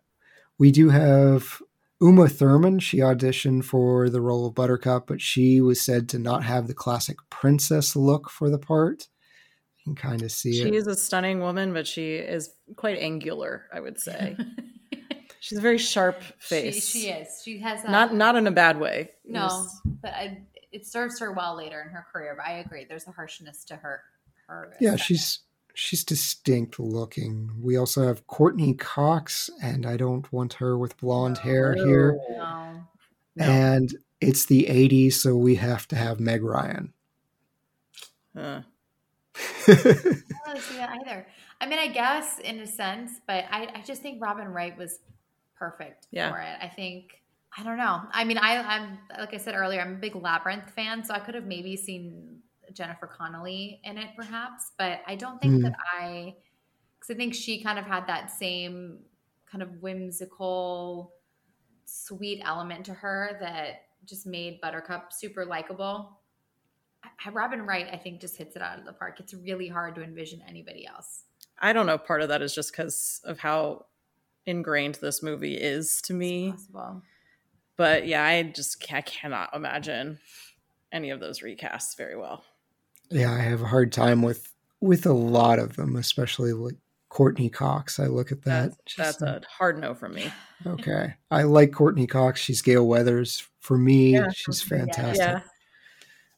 [0.61, 1.61] we do have
[2.01, 2.79] Uma Thurman.
[2.79, 6.75] She auditioned for the role of Buttercup, but she was said to not have the
[6.75, 9.09] classic princess look for the part.
[9.79, 10.75] You can kind of see She it.
[10.75, 14.37] is a stunning woman, but she is quite angular, I would say.
[15.41, 16.89] She's a very sharp she, face.
[16.89, 17.41] she is.
[17.43, 19.11] She has a, Not not in a bad way.
[19.25, 22.35] No, Just- but I, it serves her well later in her career.
[22.37, 24.03] But I agree, there's a harshness to her
[24.49, 24.75] her.
[24.81, 25.07] Yeah, aesthetic.
[25.07, 25.39] she's
[25.81, 27.51] she's distinct looking.
[27.59, 32.19] We also have Courtney Cox, and I don't want her with blonde hair here.
[32.29, 32.83] No.
[33.37, 33.45] No.
[33.47, 36.93] And it's the 80s, so we have to have Meg Ryan.
[38.37, 38.61] Uh,
[39.67, 41.27] I don't really see that either.
[41.63, 44.99] I mean, I guess in a sense, but I, I just think Robin Wright was
[45.59, 46.31] perfect Yeah.
[46.31, 46.57] for it.
[46.61, 47.23] I think
[47.57, 48.03] I don't know.
[48.13, 51.19] I mean, I, I'm like I said earlier, I'm a big Labyrinth fan, so I
[51.21, 52.41] could have maybe seen
[52.75, 55.63] Jennifer Connelly in it, perhaps, but I don't think Hmm.
[55.63, 56.37] that I,
[56.99, 59.01] because I think she kind of had that same
[59.47, 61.15] kind of whimsical,
[61.85, 66.21] sweet element to her that just made Buttercup super likable.
[67.33, 69.21] Robin Wright, I think, just hits it out of the park.
[69.21, 71.25] It's really hard to envision anybody else.
[71.59, 71.99] I don't know.
[71.99, 73.87] Part of that is just because of how
[74.47, 76.53] ingrained this movie is to me.
[76.53, 77.03] Possible.
[77.77, 80.19] But yeah, I just I cannot imagine
[80.93, 82.45] any of those recasts very well.
[83.11, 86.77] Yeah, I have a hard time with with a lot of them, especially like
[87.11, 87.99] Courtney Cox.
[87.99, 88.71] I look at that.
[88.71, 90.33] That's, just that's a hard no from me.
[90.67, 91.15] Okay.
[91.31, 92.41] I like Courtney Cox.
[92.41, 93.47] She's Gale Weathers.
[93.61, 95.19] For me, Yeah, she's fantastic.
[95.27, 95.41] Yeah.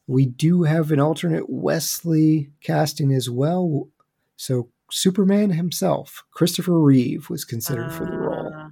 [0.07, 3.87] We do have an alternate Westley casting as well.
[4.35, 8.53] So Superman himself, Christopher Reeve, was considered for the role.
[8.53, 8.69] Uh,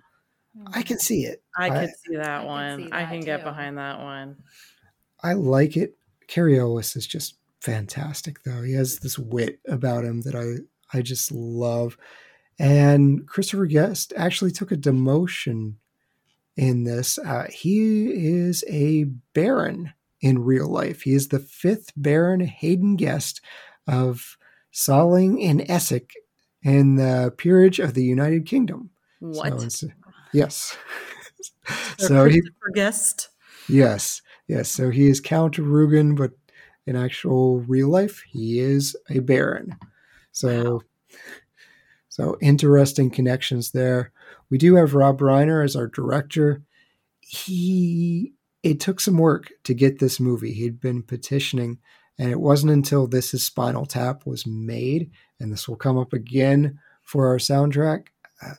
[0.73, 1.41] I can see it.
[1.57, 2.77] I I- could see that I can one.
[2.87, 4.37] see I that can get behind that one.
[5.23, 5.97] I like it.
[6.27, 8.61] Cary Elwes is just fantastic, though.
[8.61, 11.97] He has this wit about him that I I just love.
[12.59, 15.75] And Christopher Guest actually took a demotion
[16.57, 17.17] in this.
[17.17, 21.01] Uh, he is a baron in real life.
[21.01, 23.41] He is the fifth Baron Haden Guest
[23.87, 24.37] of
[24.71, 26.13] Saling in Essex
[26.63, 28.91] in the peerage of the United Kingdom.
[29.19, 29.71] What?
[29.71, 29.87] So
[30.33, 30.77] yes.
[31.97, 32.41] So he
[32.73, 33.29] Guest.
[33.69, 34.69] Yes, yes.
[34.69, 36.31] So he is Count Rugen, but
[36.85, 39.75] in actual real life, he is a baron.
[40.31, 40.81] So,
[42.09, 44.11] so interesting connections there.
[44.49, 46.61] We do have Rob Reiner as our director.
[47.21, 50.53] He it took some work to get this movie.
[50.53, 51.79] He'd been petitioning,
[52.19, 56.13] and it wasn't until This Is Spinal Tap was made, and this will come up
[56.13, 58.07] again for our soundtrack,
[58.45, 58.53] uh,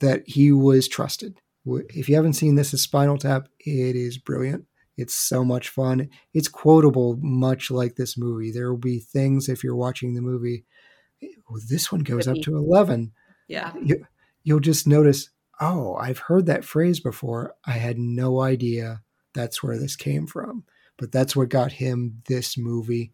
[0.00, 1.40] that he was trusted.
[1.66, 4.64] If you haven't seen This Is Spinal Tap, it is brilliant.
[4.98, 6.10] It's so much fun.
[6.34, 8.50] It's quotable, much like this movie.
[8.50, 10.66] There will be things if you're watching the movie.
[11.48, 13.12] "Oh, this one goes up to 11
[13.48, 13.72] Yeah.
[13.82, 14.06] you,
[14.44, 15.30] you'll just notice,
[15.60, 17.54] oh, I've heard that phrase before.
[17.64, 19.02] I had no idea
[19.34, 20.64] that's where this came from.
[20.98, 23.12] But that's what got him this movie.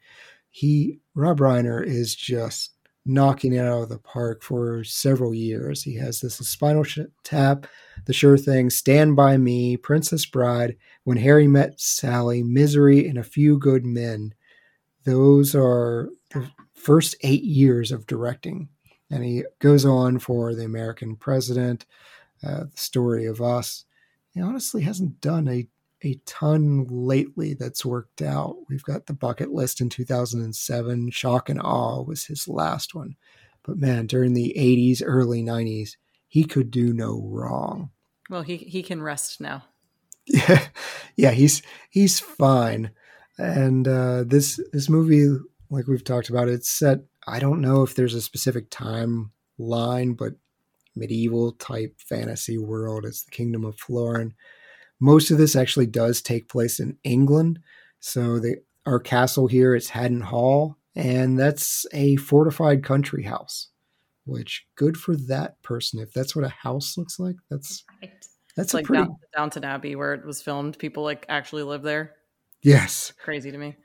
[0.50, 2.73] He, Rob Reiner, is just
[3.06, 5.82] knocking it out of the park for several years.
[5.82, 6.84] He has this Spinal
[7.22, 7.66] Tap,
[8.06, 13.22] The Sure Thing, Stand By Me, Princess Bride, When Harry Met Sally, Misery, and A
[13.22, 14.34] Few Good Men.
[15.04, 18.68] Those are the first eight years of directing
[19.10, 21.86] and he goes on for the American President,
[22.42, 23.84] uh, the story of us.
[24.32, 25.68] He honestly hasn't done a
[26.04, 28.56] a ton lately that's worked out.
[28.68, 31.10] We've got the bucket list in 2007.
[31.10, 33.16] Shock and Awe was his last one,
[33.62, 35.96] but man, during the 80s, early 90s,
[36.28, 37.90] he could do no wrong.
[38.28, 39.64] Well, he he can rest now.
[40.26, 40.66] Yeah,
[41.16, 42.90] yeah, he's he's fine.
[43.38, 45.26] And uh, this this movie,
[45.70, 47.00] like we've talked about, it's set.
[47.26, 50.34] I don't know if there's a specific timeline, but
[50.96, 53.04] medieval type fantasy world.
[53.04, 54.34] It's the Kingdom of Florin.
[55.00, 57.58] Most of this actually does take place in England.
[58.00, 63.68] So the our castle here is Haddon Hall, and that's a fortified country house.
[64.26, 67.36] Which good for that person if that's what a house looks like.
[67.50, 68.10] That's Right.
[68.56, 70.78] that's It's like pretty down, Downton Abbey where it was filmed.
[70.78, 72.14] People like actually live there.
[72.62, 73.12] yes.
[73.22, 73.76] Crazy to me.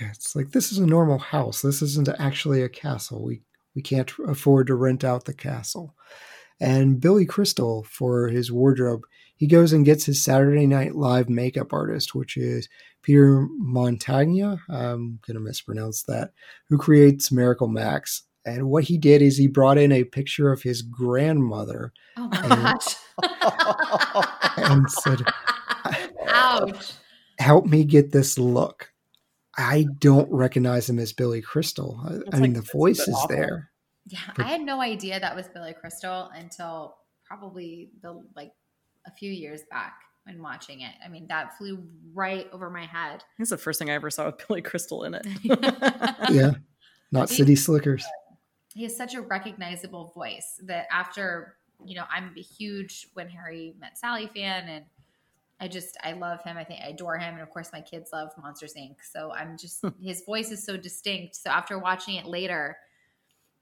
[0.00, 1.62] Yeah, it's like this is a normal house.
[1.62, 3.24] This isn't actually a castle.
[3.24, 3.40] We
[3.74, 5.94] we can't afford to rent out the castle.
[6.60, 9.02] And Billy Crystal for his wardrobe,
[9.36, 12.68] he goes and gets his Saturday Night Live makeup artist, which is
[13.02, 14.58] Peter Montagna.
[14.68, 16.32] I'm gonna mispronounce that,
[16.68, 18.22] who creates Miracle Max.
[18.44, 22.40] And what he did is he brought in a picture of his grandmother Oh my
[22.42, 22.96] And- gosh.
[24.56, 25.20] and said,
[26.28, 26.92] Ouch.
[27.38, 28.92] help me get this look.
[29.58, 32.00] I don't recognize him as Billy Crystal.
[32.04, 33.36] I, I mean, like- the voice is awful.
[33.36, 33.70] there.
[34.06, 38.52] Yeah, But- I had no idea that was Billy Crystal until probably the like
[39.06, 39.94] a few years back
[40.24, 40.92] when watching it.
[41.04, 41.82] I mean, that flew
[42.12, 43.22] right over my head.
[43.38, 45.26] That's the first thing I ever saw with Billy Crystal in it.
[46.30, 46.52] Yeah,
[47.12, 48.04] not He- City Slickers.
[48.74, 53.74] He has such a recognizable voice that after, you know, I'm a huge When Harry
[53.80, 54.84] Met Sally fan and
[55.58, 56.58] I just I love him.
[56.58, 58.96] I think I adore him and of course my kids love Monsters Inc.
[59.10, 59.88] So I'm just hmm.
[59.98, 61.36] his voice is so distinct.
[61.36, 62.76] So after watching it later,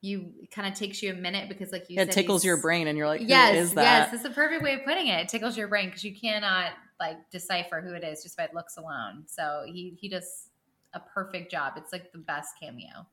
[0.05, 2.47] you kind of takes you a minute because like you Yeah, said, it tickles he's-
[2.49, 4.85] your brain, and you're like, "Who Yes, is that?" yes, that's the perfect way of
[4.85, 5.21] putting it.
[5.21, 8.77] It tickles your brain because you cannot like decipher who it is just by looks
[8.77, 9.25] alone.
[9.27, 10.51] So he he does
[10.93, 11.75] a perfect job.
[11.77, 13.07] It's like the best cameo.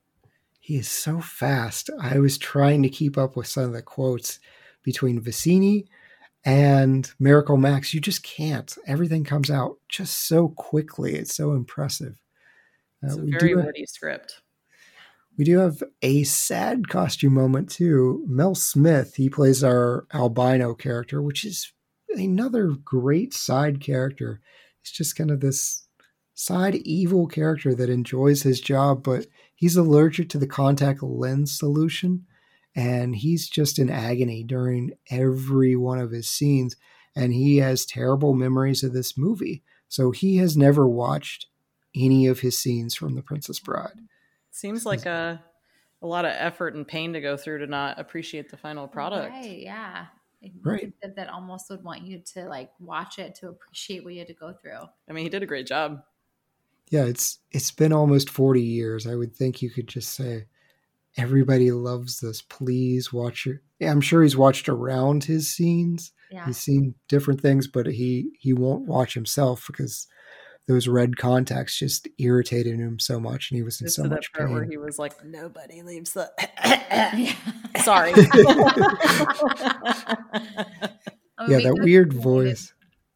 [0.60, 1.90] He is so fast.
[2.00, 4.40] I was trying to keep up with some of the quotes
[4.84, 5.88] between Vizzini
[6.46, 7.94] and Miracle Max.
[7.94, 8.76] You just can't.
[8.86, 11.16] Everything comes out just so quickly.
[11.16, 12.20] It's so impressive.
[13.04, 14.42] Uh, It's a we, very do, witty script.
[15.42, 18.24] We do have a sad costume moment too.
[18.28, 21.74] Mel Smith, he plays our albino character, which is
[22.10, 24.40] another great side character.
[24.84, 25.88] He's just kind of this
[26.36, 29.26] side evil character that enjoys his job, but
[29.56, 32.28] he's allergic to the contact lens solution.
[32.76, 36.76] And he's just in agony during every one of his scenes.
[37.16, 39.64] And he has terrible memories of this movie.
[39.88, 41.48] So he has never watched
[41.96, 44.02] any of his scenes from The Princess Bride.
[44.52, 45.44] Seems like a
[46.02, 49.32] a lot of effort and pain to go through to not appreciate the final product.
[49.32, 50.08] Right, yeah.
[50.64, 50.92] Right.
[51.04, 54.28] That, that almost would want you to like watch it to appreciate what you had
[54.28, 54.80] to go through.
[55.08, 56.02] I mean, he did a great job.
[56.90, 60.46] yeah it's it's been almost 40 years i would think you could just say
[61.18, 66.46] everybody loves this please watch your i'm sure he's watched around his scenes Yeah.
[66.46, 70.08] he's seen different things but he he won't watch himself because
[70.72, 74.32] those red contacts just irritated him so much and he was in Just so much
[74.32, 76.32] part where pain he was like, "Nobody leaves the."
[77.84, 78.14] Sorry.
[78.16, 78.18] I
[81.40, 82.74] mean, yeah we that weird through- voice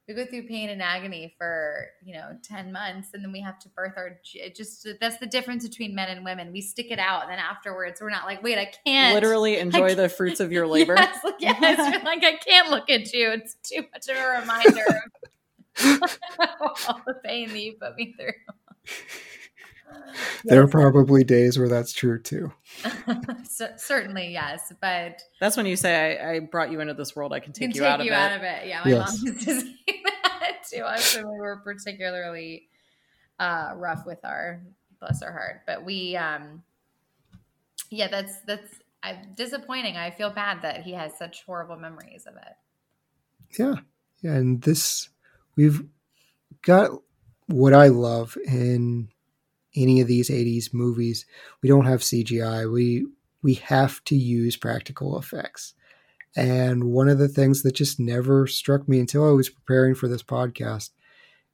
[0.08, 3.58] We go through pain and agony for you know ten months, and then we have
[3.60, 4.20] to birth our.
[4.34, 6.52] it Just that's the difference between men and women.
[6.52, 9.16] We stick it out, and then afterwards, we're not like, wait, I can't.
[9.16, 10.96] Literally enjoy the fruits of your labor.
[10.98, 13.32] Yes, like, yes, like I can't look at you.
[13.32, 15.30] It's too much of a reminder of
[16.88, 18.32] all the pain that you put me through.
[20.46, 22.52] there are probably days where that's true too
[23.50, 27.32] so, certainly, yes, but That's when you say, I, "I brought you into this world.
[27.32, 28.68] I can can take you out of it." it.
[28.68, 29.22] Yeah, my Yes.
[29.24, 30.82] mom used to say that too.
[30.82, 32.68] I was when we were particularly
[33.40, 34.62] uh, rough with our
[35.00, 36.64] bless our heart, but we, um,
[37.90, 39.98] yeah, that's that's I, disappointing.
[39.98, 43.60] I feel bad that he has such horrible memories of it.
[43.60, 43.76] Yeah.
[44.22, 44.34] Yeah.
[44.34, 45.10] And this,
[45.56, 45.84] we've
[46.62, 46.92] got
[47.48, 49.10] what I love in
[49.76, 51.26] any of these 80s movies.
[51.62, 52.72] We don't have CGI.
[52.72, 53.06] We,
[53.42, 55.74] we have to use practical effects.
[56.36, 60.08] And one of the things that just never struck me until I was preparing for
[60.08, 60.90] this podcast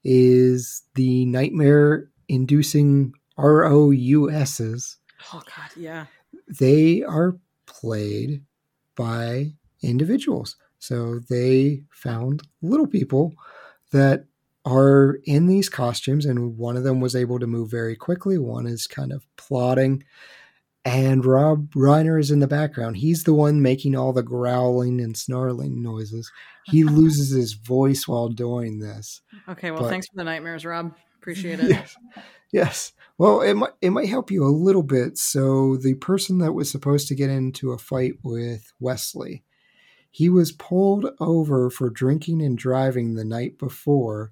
[0.03, 4.97] is the nightmare inducing ROUSs.
[5.33, 6.05] Oh God, yeah.
[6.47, 7.37] They are
[7.67, 8.43] played
[8.95, 10.55] by individuals.
[10.79, 13.33] So they found little people
[13.91, 14.25] that
[14.65, 18.37] are in these costumes, and one of them was able to move very quickly.
[18.37, 20.03] One is kind of plotting.
[20.83, 22.97] And Rob Reiner is in the background.
[22.97, 26.31] He's the one making all the growling and snarling noises.
[26.65, 29.21] He loses his voice while doing this.
[29.47, 30.95] Okay, well, But- thanks for the nightmares, Rob.
[31.19, 31.69] Appreciate it.
[31.69, 31.95] Yes.
[32.51, 32.93] Yes.
[33.19, 35.17] Well, it might it might help you a little bit.
[35.19, 39.43] So the person that was supposed to get into a fight with Westley,
[40.11, 44.31] he was pulled over for drinking and driving the night before,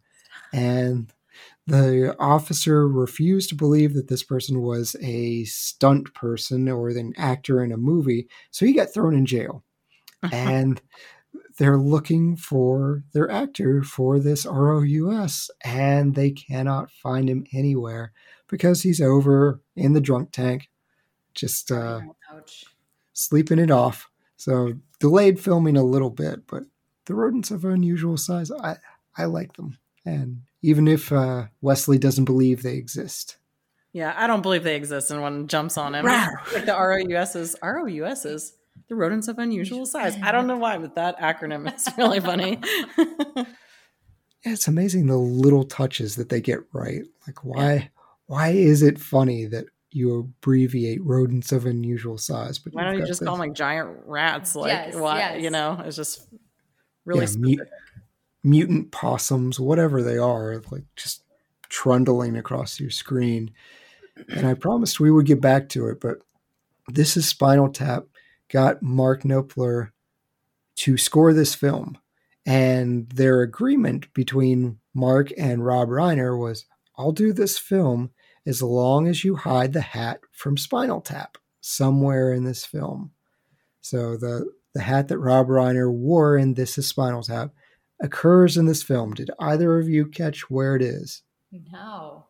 [0.53, 1.11] and
[1.67, 7.63] the officer refused to believe that this person was a stunt person or an actor
[7.63, 9.63] in a movie, so he got thrown in jail.
[10.34, 10.82] And
[11.57, 18.11] they're looking for their actor for this ROUS and they cannot find him anywhere
[18.47, 20.69] because he's over in the drunk tank
[21.34, 22.01] just uh,
[22.34, 22.65] Ouch.
[23.13, 24.09] sleeping it off.
[24.38, 26.63] So delayed filming a little bit, but
[27.05, 28.77] the rodents of unusual size, I,
[29.17, 29.77] I like them.
[30.05, 33.37] And even if uh, Westley doesn't believe they exist.
[33.91, 36.05] Yeah, I don't believe they exist, and one jumps on him.
[36.53, 38.53] like the ROUSs, ROUSs,
[38.87, 40.17] the rodents of unusual size.
[40.21, 42.59] I don't know why, but that acronym is really funny.
[44.45, 47.03] Yeah, it's amazing the little touches that they get right.
[47.27, 47.89] Like why
[48.27, 52.59] why is it funny that you abbreviate rodents of unusual size?
[52.59, 54.55] But why don't you've you got just this- call them like giant rats?
[54.55, 55.17] Like, Yes, why?
[55.19, 55.41] yes.
[55.43, 56.27] You know, it's just
[57.05, 57.73] really Yeah, mu- specific.
[58.43, 61.23] mutant possums, whatever they are, like just
[61.69, 63.51] trundling across your screen.
[64.29, 66.19] And I promised we would get back to it, but
[66.87, 68.05] this is Spinal Tap
[68.49, 69.91] got Mark Knopfler
[70.77, 71.97] to score this film.
[72.45, 76.65] And their agreement between Mark and Rob Reiner was
[76.97, 78.09] I'll do this film
[78.49, 83.11] as long as you hide the hat from Spinal Tap somewhere in this film.
[83.81, 87.51] So the the hat that Rob Reiner wore in This Is Spinal Tap
[88.01, 89.13] occurs in this film.
[89.13, 91.21] Did either of you catch where it is?
[91.71, 92.25] No.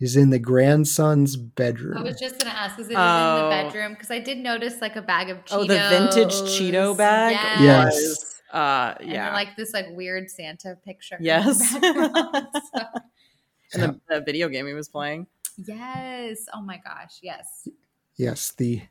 [0.00, 1.96] is in the grandson's bedroom.
[1.98, 3.44] I was just gonna ask, is it in Oh.
[3.44, 3.92] the bedroom?
[3.92, 5.52] Because I did notice like a bag of Cheetos.
[5.52, 7.60] Oh, the vintage Cheeto bag Yes.
[7.60, 7.94] Yes.
[7.94, 9.24] was uh And yeah.
[9.26, 11.16] then, like this like weird Santa picture.
[11.20, 11.74] in the Yes.
[13.72, 14.00] Background.
[14.08, 15.26] So- and the, the video game he was playing.
[15.56, 16.46] yes.
[16.54, 17.18] Oh my gosh.
[17.22, 17.68] Yes.
[18.16, 18.82] yes, the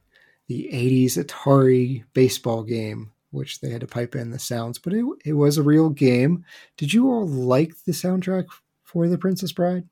[0.47, 5.05] the 80s Atari baseball game, which they had to pipe in the sounds, but it,
[5.23, 6.43] it was a real game.
[6.75, 8.47] Did you all like the soundtrack
[8.83, 9.87] for The Princess Bride?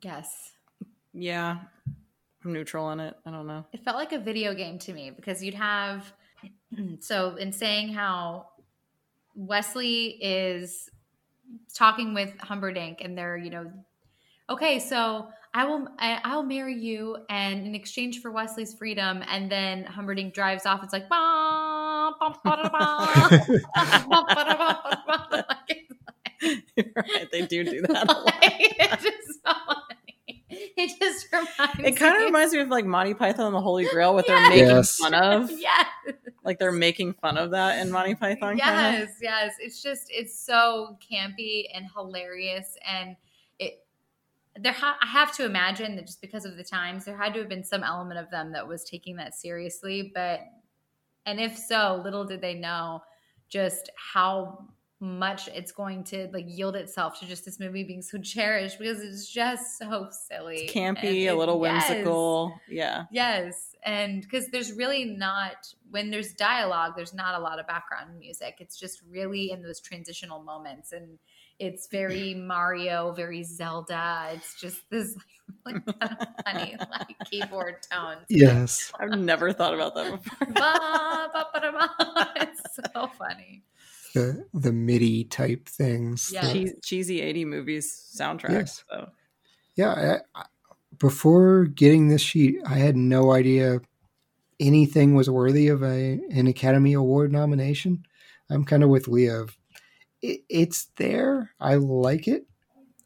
[0.00, 0.52] Yes.
[1.12, 1.58] Yeah.
[2.44, 3.14] I'm neutral on it.
[3.26, 3.64] I don't know.
[3.72, 6.12] It felt like a video game to me because you'd have
[7.00, 8.48] so in saying how
[9.34, 10.88] Westley is
[11.74, 13.72] talking with Humperdinck and they're, you know,
[14.50, 19.50] okay, so I will I, I'll marry you and in exchange for Westley's freedom and
[19.50, 21.08] then Humperdinck drives off it's like
[27.32, 27.90] they do do that.
[27.90, 28.24] a lot.
[28.42, 29.38] like- just.
[30.76, 33.84] It just reminds It kind of reminds me of like Monty Python and the Holy
[33.86, 34.96] Grail, what they're making Yes.
[34.96, 35.50] fun of.
[35.58, 35.86] Yes.
[36.44, 38.58] Like they're making fun of that in Monty Python.
[38.58, 38.58] kinda.
[38.58, 43.16] yes yes it's just it's so campy and hilarious and
[43.58, 43.84] it
[44.58, 47.40] there ha- i have to imagine that just because of the times there had to
[47.40, 50.40] have been some element of them that was taking that seriously but
[51.26, 53.00] and if so little did they know
[53.48, 54.66] just how
[55.02, 59.00] much it's going to like yield itself to just this movie being so cherished because
[59.00, 61.88] it's just so silly It's campy, And a it- little yes.
[61.90, 62.54] whimsical.
[62.68, 63.04] Yeah.
[63.10, 65.54] Yes, and because there's really not
[65.90, 68.56] when there's dialogue, there's not a lot of background music.
[68.60, 71.18] It's just really in those transitional moments, and
[71.58, 74.28] it's very Mario, very Zelda.
[74.34, 75.16] It's just this
[75.66, 78.24] like, really kind of funny like keyboard tones.
[78.28, 78.92] Yes.
[78.98, 80.36] I've never thought about that before.
[82.36, 82.62] It's
[82.94, 83.62] so funny.
[84.14, 86.30] The the MIDI type things.
[86.32, 86.42] Yeah.
[86.46, 88.50] that- Cheese, cheesy 80 movies soundtracks.
[88.50, 88.84] Yes.
[88.90, 89.08] So
[89.76, 90.44] yeah I, I,
[90.98, 93.80] before getting this sheet i had no idea
[94.60, 98.04] anything was worthy of a an academy award nomination
[98.50, 99.46] i'm kind of with leah
[100.20, 102.46] it, it's there i like it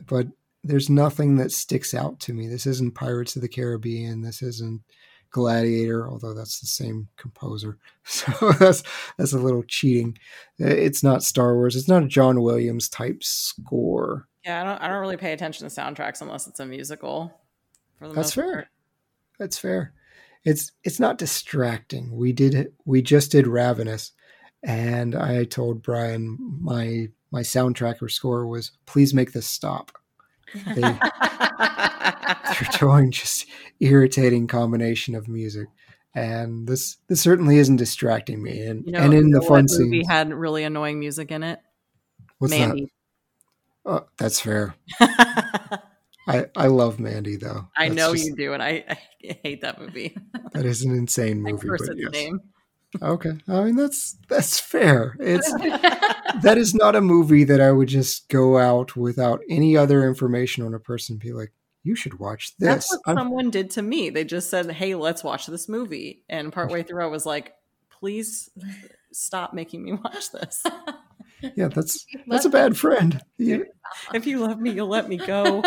[0.07, 0.27] but
[0.65, 4.83] there's nothing that sticks out to me this isn't pirates of the caribbean this isn't
[5.31, 8.83] gladiator although that's the same composer so that's
[9.19, 10.17] that's a little cheating
[10.61, 14.83] uh, it's not star wars it's not a john williams type score yeah, I don't
[14.83, 17.33] I don't really pay attention to soundtracks unless it's a musical.
[17.99, 18.53] For the That's most fair.
[18.53, 18.69] part.
[19.41, 19.93] That's fair.
[20.45, 22.17] It's it's not distracting.
[22.17, 22.73] We did.
[22.85, 24.13] We just did Ravenous,
[24.63, 29.91] and I told Brian my my soundtrack or score was please make this stop.
[30.55, 33.47] They, they're doing just
[33.81, 35.69] irritating combination of music,
[36.15, 38.61] and this this certainly isn't distracting me.
[38.61, 41.59] And You know, and in the fun what movie had really annoying music in it.
[42.39, 42.83] what's Mandy.
[43.85, 43.93] that?
[43.93, 44.75] Oh, that's fair.
[46.29, 47.69] I I love Mandy though.
[47.77, 48.99] I That's know just- you do, and I, I
[49.43, 50.17] hate that movie.
[50.53, 51.69] That is an insane I movie.
[51.69, 52.13] curse but its yes.
[52.13, 52.41] name.
[53.03, 55.17] Okay, I mean that's that's fair.
[55.21, 55.51] It's
[56.43, 60.65] that is not a movie that I would just go out without any other information
[60.65, 62.69] on a person be like, you should watch this.
[62.69, 64.11] That's what I'm- someone did to me.
[64.11, 67.55] They just said, "Hey, let's watch this movie," and partway through, I was like,
[67.91, 68.51] "Please
[69.13, 70.65] stop making me watch this.
[71.57, 73.23] yeah, that's that's a bad friend.
[73.39, 73.67] You,
[74.13, 75.63] If you love me, you'll let me go."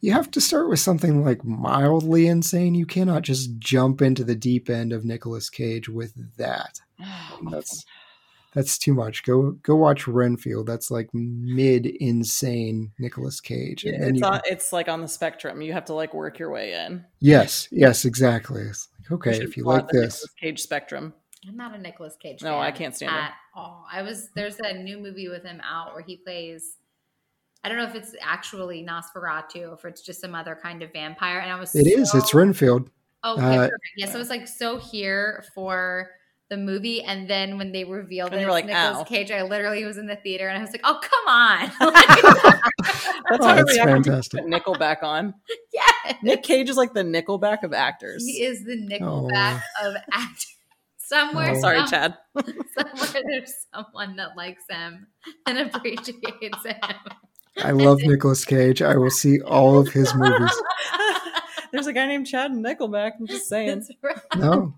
[0.00, 2.74] You have to start with something like mildly insane.
[2.74, 6.80] You cannot just jump into the deep end of Nicolas Cage with that.
[7.50, 7.84] That's
[8.52, 9.22] that's too much.
[9.22, 10.66] Go go watch Renfield.
[10.66, 13.84] That's like mid insane Nicolas Cage.
[13.84, 15.62] And it's, you- on, it's like on the spectrum.
[15.62, 17.04] You have to like work your way in.
[17.20, 18.62] yes, yes, exactly.
[18.62, 21.14] It's like, okay, should if you like the this, Nicolas Cage spectrum.
[21.48, 22.42] I'm not a Nicolas Cage.
[22.42, 23.18] No, I can't stand him.
[23.18, 23.86] at all.
[23.90, 26.76] I was there's a new movie with him out where he plays.
[27.62, 30.92] I don't know if it's actually Nosferatu or if it's just some other kind of
[30.92, 31.40] vampire.
[31.40, 32.14] And I was it is.
[32.14, 32.90] It's Renfield.
[33.22, 33.82] Oh, okay, Uh, perfect.
[33.98, 36.10] Yes, I was like so here for
[36.48, 39.42] the movie, and then when they revealed And it was like, Nicolas "Ow." Cage, I
[39.42, 42.64] literally was in the theater and I was like, "Oh, come on!" That's
[43.40, 44.40] Oh, how I that's fantastic.
[44.42, 45.34] put Nickelback on.
[45.72, 48.24] yeah, Nick Cage is like the Nickelback of actors.
[48.26, 50.46] he is the Nickelback of actors.
[50.96, 51.60] Somewhere, Oh.
[51.60, 52.16] Sorry, Chad.
[52.34, 55.06] somewhere there's someone that likes him
[55.46, 56.76] and appreciates him.
[57.58, 58.80] I love Nicolas Cage.
[58.82, 60.62] I will see all of his movies.
[61.72, 63.12] There's a guy named Chad in Nickelback.
[63.20, 63.68] I'm just saying.
[63.68, 64.16] That's right.
[64.36, 64.74] No,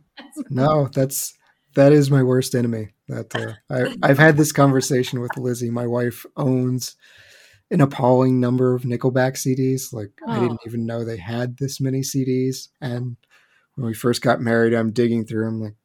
[0.51, 1.35] no, that's
[1.74, 2.90] that is my worst enemy.
[3.09, 5.70] That uh, I, I've had this conversation with Lizzie.
[5.70, 6.97] My wife owns
[7.70, 9.93] an appalling number of Nickelback CDs.
[9.93, 10.66] Like I didn't Oh.
[10.66, 12.69] even know they had this many CDs.
[12.82, 13.16] And
[13.77, 15.49] when we first got married, I'm digging through.
[15.49, 15.77] I'm like,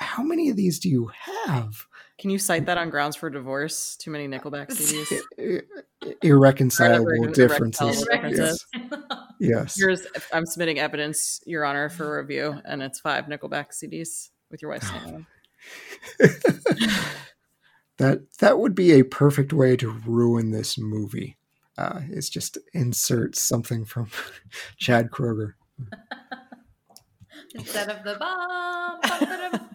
[0.00, 1.10] how many of these do you
[1.46, 1.86] have?
[2.20, 3.96] Can you cite that on grounds for divorce?
[3.96, 5.20] Too many Nickelback CDs.
[5.38, 5.62] I-
[6.06, 8.02] I- irreconcilable Irreconcilable differences.
[8.10, 8.66] differences.
[8.74, 8.96] Yes.
[9.40, 9.76] yes.
[9.76, 14.70] Here's I'm submitting evidence, Your Honor, for review, and it's five Nickelback CDs with your
[14.70, 15.26] wife's name on them.
[17.98, 21.36] that that would be a perfect way to ruin this movie.
[21.78, 24.10] Uh, is just insert something from
[24.76, 25.54] Chad Kroeger.
[27.54, 29.68] Instead of the bomb.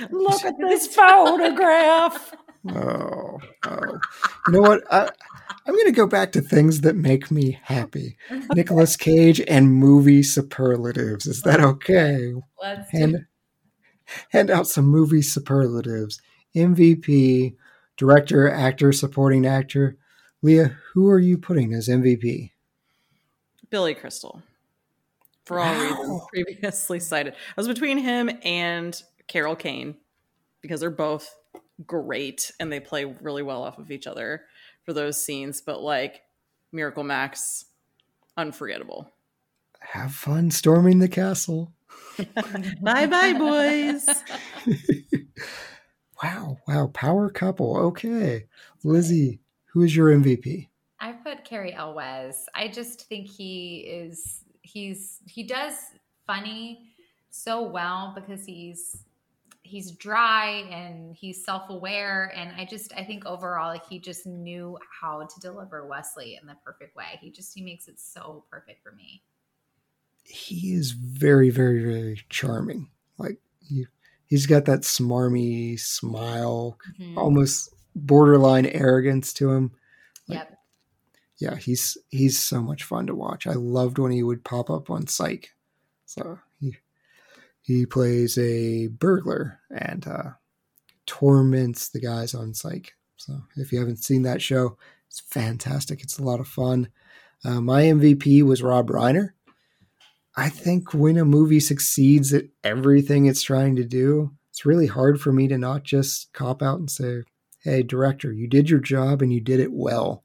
[0.00, 0.22] Bum, ba-dum.
[0.22, 2.34] Look at this photograph.
[2.70, 3.98] Oh, oh.
[4.46, 4.82] You know what?
[4.92, 5.08] I,
[5.66, 8.16] I'm going to go back to things that make me happy.
[8.54, 11.26] Nicolas Cage and movie superlatives.
[11.26, 12.32] Is that okay?
[12.60, 13.26] Let's do Hand,
[14.30, 16.20] hand out some movie superlatives.
[16.56, 17.54] MVP,
[17.96, 19.96] director, actor, supporting actor.
[20.42, 22.50] Leah, who are you putting as MVP?
[23.70, 24.42] Billy Crystal.
[25.46, 25.82] For all Wow.
[25.82, 27.34] reasons previously cited.
[27.34, 29.96] I was between him and Carol Kane
[30.60, 31.34] because they're both
[31.86, 34.42] great and they play really well off of each other
[34.84, 35.60] for those scenes.
[35.60, 36.22] But like
[36.72, 37.66] Miracle Max,
[38.36, 39.10] unforgettable.
[39.80, 41.72] Have fun storming the castle.
[42.80, 44.08] bye bye, boys.
[46.22, 47.76] Wow, wow, power couple.
[47.76, 48.46] Okay.
[48.82, 49.40] Lizzie,
[49.72, 50.68] who is your MVP?
[51.00, 52.46] I put Cary Elwes.
[52.54, 55.74] I just think he is he's he does
[56.26, 56.92] funny
[57.30, 59.03] so well because he's
[59.74, 64.78] he's dry and he's self-aware and I just I think overall like he just knew
[65.00, 67.18] how to deliver Westley in the perfect way.
[67.20, 69.24] He just he makes it so perfect for me.
[70.22, 72.88] He is very, very, very charming.
[73.18, 73.86] Like he,
[74.26, 77.16] he's got that smarmy smile, Mhm.
[77.16, 79.72] almost borderline arrogance to him.
[80.28, 80.56] Yep.
[81.38, 83.48] Yeah, he's he's so much fun to watch.
[83.48, 85.52] I loved when he would pop up on Psych.
[86.06, 86.38] So
[87.64, 90.30] he plays a burglar and uh,
[91.06, 92.92] torments the guys on Psych.
[93.16, 94.76] So if you haven't seen that show,
[95.08, 96.02] it's fantastic.
[96.02, 96.88] It's a lot of fun.
[97.42, 99.30] Uh, my MVP was Rob Reiner.
[100.36, 105.18] I think when a movie succeeds at everything it's trying to do, it's really hard
[105.18, 107.22] for me to not just cop out and say,
[107.60, 110.22] hey, director, you did your job and you did it well.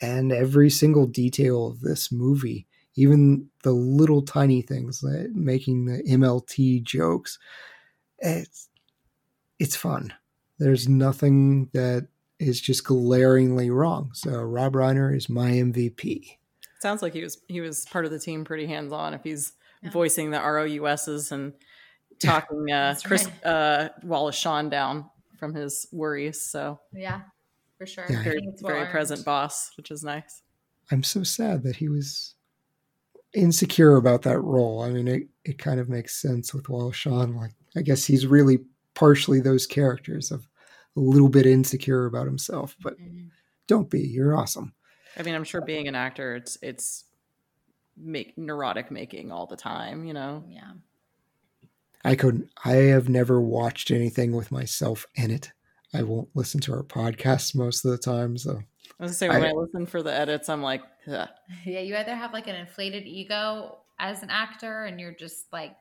[0.00, 2.66] And every single detail of this movie,
[2.96, 7.38] even the little tiny things, like making the MLT jokes,
[8.18, 8.68] it's,
[9.58, 10.12] it's fun.
[10.58, 12.08] There's nothing that
[12.38, 14.10] is just glaringly wrong.
[14.14, 16.36] So Rob Reiner is my MVP.
[16.80, 19.52] Sounds like he was he was part of the team pretty hands on if he's
[19.82, 19.90] Yeah.
[19.90, 21.52] voicing the ROUSs and
[22.18, 23.44] talking uh Chris right.
[23.46, 25.08] uh Wallace Shawn down
[25.38, 26.40] from his worries.
[26.42, 27.20] So Yeah.
[27.78, 28.06] For sure.
[28.10, 28.22] Yeah.
[28.24, 30.42] Very very present boss, which is nice.
[30.90, 32.34] I'm so sad that he was
[33.34, 34.82] insecure about that role.
[34.82, 37.34] I mean, it, it kind of makes sense with Wallace Shawn.
[37.36, 38.58] Like, I guess he's really
[38.94, 40.46] partially those characters of
[40.96, 43.30] a little bit insecure about himself, but Mhm.
[43.66, 44.00] don't be.
[44.00, 44.74] You're awesome.
[45.16, 47.04] I mean, I'm sure being an actor, it's it's
[47.96, 50.44] make neurotic making all the time, you know.
[50.48, 50.72] Yeah.
[52.04, 52.50] I couldn't.
[52.64, 55.52] I have never watched anything with myself in it.
[55.94, 58.36] I won't listen to our podcasts most of the time.
[58.38, 58.62] So
[59.00, 61.28] I was gonna say when I- I, listen for the edits, I'm like, Ugh.
[61.64, 65.74] Yeah, you either have like an inflated ego as an actor and you're just like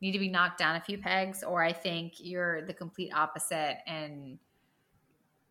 [0.00, 3.78] need to be knocked down a few pegs, or I think you're the complete opposite
[3.86, 4.38] and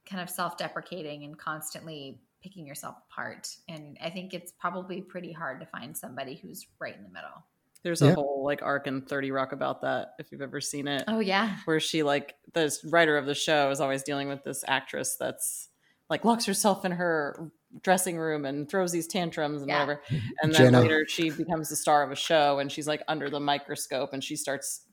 [0.06, 3.50] kind of self deprecating and constantly picking yourself apart.
[3.70, 7.44] And I think it's probably pretty hard to find somebody who's right in the middle.
[7.84, 8.14] there's a Yeah.
[8.14, 11.04] whole like arc in 30 Rock about that, if you've ever seen it.
[11.10, 11.58] Oh, yeah.
[11.66, 15.68] where she like the writer of the show is always dealing with this actress that's
[16.10, 17.52] like locks herself in her
[17.82, 19.80] dressing room and throws these tantrums and Yeah.
[19.86, 20.02] whatever
[20.42, 20.82] and then Jenna.
[20.82, 24.24] later she becomes the star of a show and she's like under the microscope and
[24.24, 24.86] she starts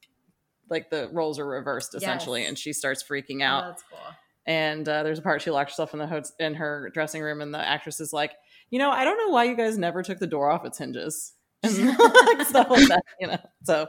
[0.70, 2.48] like the roles are reversed essentially Yes.
[2.48, 3.98] and she starts freaking Oh, out that's cool.
[4.46, 7.40] and uh, there's a part she locks herself in the hot- in her dressing room
[7.42, 8.32] and the actress is like
[8.70, 11.34] you know i don't know why you guys never took the door off its hinges
[11.62, 13.88] and like stuff like that you know so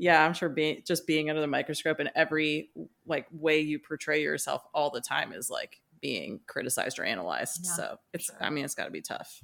[0.00, 2.70] yeah i'm sure being just being under the microscope and every
[3.06, 7.70] like way you portray yourself all the time is like being criticized or analyzed Yeah,
[7.72, 8.36] so it's sure.
[8.40, 9.40] i mean it's got to be tough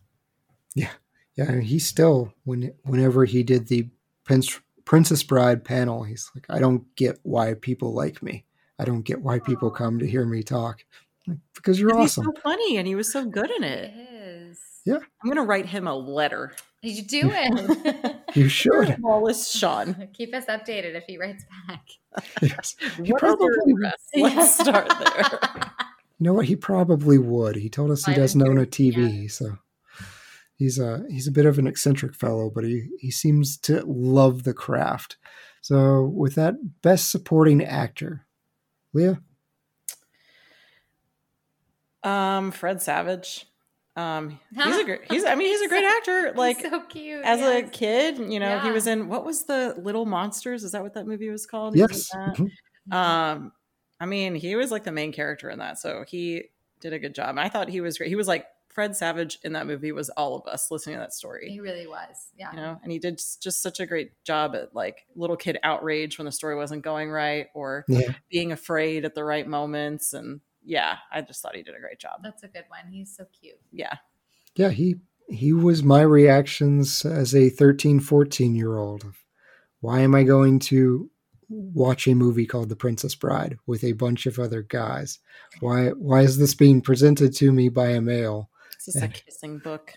[0.74, 0.90] yeah,
[1.36, 1.50] Yeah.
[1.50, 3.88] and he still when whenever he did the
[4.24, 8.44] Prince, Princess Bride panel, he's like, I don't get why people like me.
[8.78, 10.84] I don't get why people come to hear me talk.
[11.28, 12.32] Like, because you're And he's awesome.
[12.34, 14.12] so funny and he was so good in It it
[14.50, 14.58] is.
[14.86, 14.98] Yeah.
[15.22, 16.52] i'm gonna write him a letter
[16.82, 18.16] Did You do it.
[18.36, 18.96] You should.
[19.00, 21.84] wallace shawn Keep us updated if he writes back.
[22.42, 22.74] Yes.
[22.80, 23.74] He What is your probably-
[24.16, 25.70] let's start there
[26.18, 26.46] You know what?
[26.46, 27.56] He probably would.
[27.56, 28.66] He told us he Why doesn't own a you?
[28.66, 29.58] TV, so
[30.56, 34.44] he's a he's a bit of an eccentric fellow, but he he seems to love
[34.44, 35.16] the craft.
[35.60, 38.26] So with that, best supporting actor,
[38.92, 39.20] Leah.
[42.02, 43.46] Um, Fred Savage.
[43.96, 45.00] Um, he's a great.
[45.10, 45.24] He's.
[45.24, 46.32] I mean, he's a great actor.
[46.34, 47.24] Like so cute.
[47.24, 50.64] as a kid, you know, he was in what was the Little Monsters?
[50.64, 51.76] Is that what that movie was called?
[51.76, 52.38] He was in Yes.
[52.38, 52.50] that.
[52.90, 52.94] Mhm.
[52.94, 53.52] Um,
[54.04, 56.44] I mean, he was like the main character in that, so he
[56.80, 57.38] did a good job.
[57.38, 58.10] I thought he was great.
[58.10, 61.14] He was like Fred Savage in that movie was all of us listening to that
[61.14, 61.48] story.
[61.50, 62.28] He really was.
[62.38, 62.50] Yeah.
[62.52, 65.58] you know and he did s- just such a great job at like little kid
[65.62, 68.12] outrage when the story wasn't going right or Yeah.
[68.30, 72.00] being afraid at the right moments and yeah i just thought he did a great
[72.00, 72.90] job That's a good one.
[72.92, 73.60] He's so cute.
[73.72, 73.96] yeah
[74.56, 74.96] Yeah, he
[75.30, 79.06] he was my reactions as a 13, 14 year old.
[79.80, 81.10] Why am I going to
[81.48, 85.18] watch a movie called The Princess Bride with a bunch of other guys?
[85.60, 88.50] Why why is this being presented to me by a male?
[88.74, 89.94] it's just a kissing book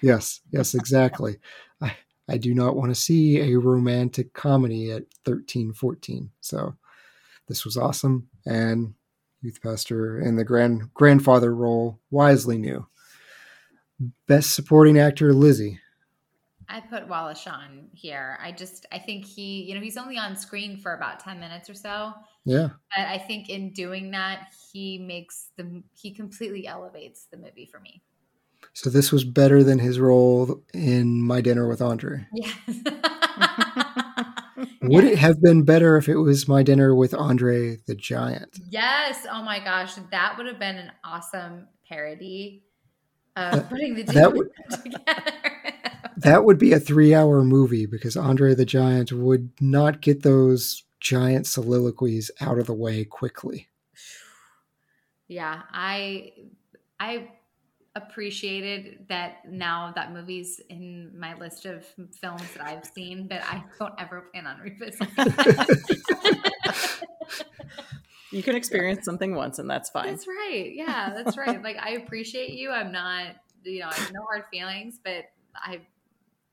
[0.00, 1.38] Yes, yes, exactly.
[1.80, 1.96] I
[2.28, 6.30] I do not want to see a romantic comedy at 13, 14.
[6.40, 6.76] So
[7.48, 8.94] this was awesome and
[9.42, 12.86] Youth Pastor in the grand grandfather role wisely knew.
[14.28, 15.80] Best supporting actor Lizzie.
[16.68, 18.38] I put Wallace on here.
[18.42, 21.68] I just I think he, you know, he's only on screen for about 10 minutes
[21.70, 22.12] or so.
[22.44, 22.68] Yeah.
[22.96, 27.80] But I think in doing that, he makes the he completely elevates the movie for
[27.80, 28.02] me.
[28.74, 32.26] So this was better than his role in My Dinner with Andre.
[32.34, 32.54] Yes.
[34.82, 38.58] Would it have been better if it was My Dinner with Andre the Giant?
[38.68, 39.26] Yes.
[39.30, 42.64] Oh my gosh, that would have been an awesome parody
[43.36, 44.50] of putting the two would-
[44.82, 45.61] together.
[46.22, 51.46] That would be a three-hour movie because Andre the Giant would not get those giant
[51.46, 53.68] soliloquies out of the way quickly.
[55.28, 56.32] yeah, I
[57.00, 57.28] I
[57.94, 61.84] appreciated that now that movie's in my list of
[62.20, 65.08] films that I've seen, but I don't ever plan on revisiting.
[68.30, 70.72] you can experience something once and that's fine That's right.
[70.74, 71.62] Yeah, that's right.
[71.62, 72.70] Like I appreciate you.
[72.70, 75.24] I'm not, you know, I have no hard feelings, but
[75.54, 75.80] I,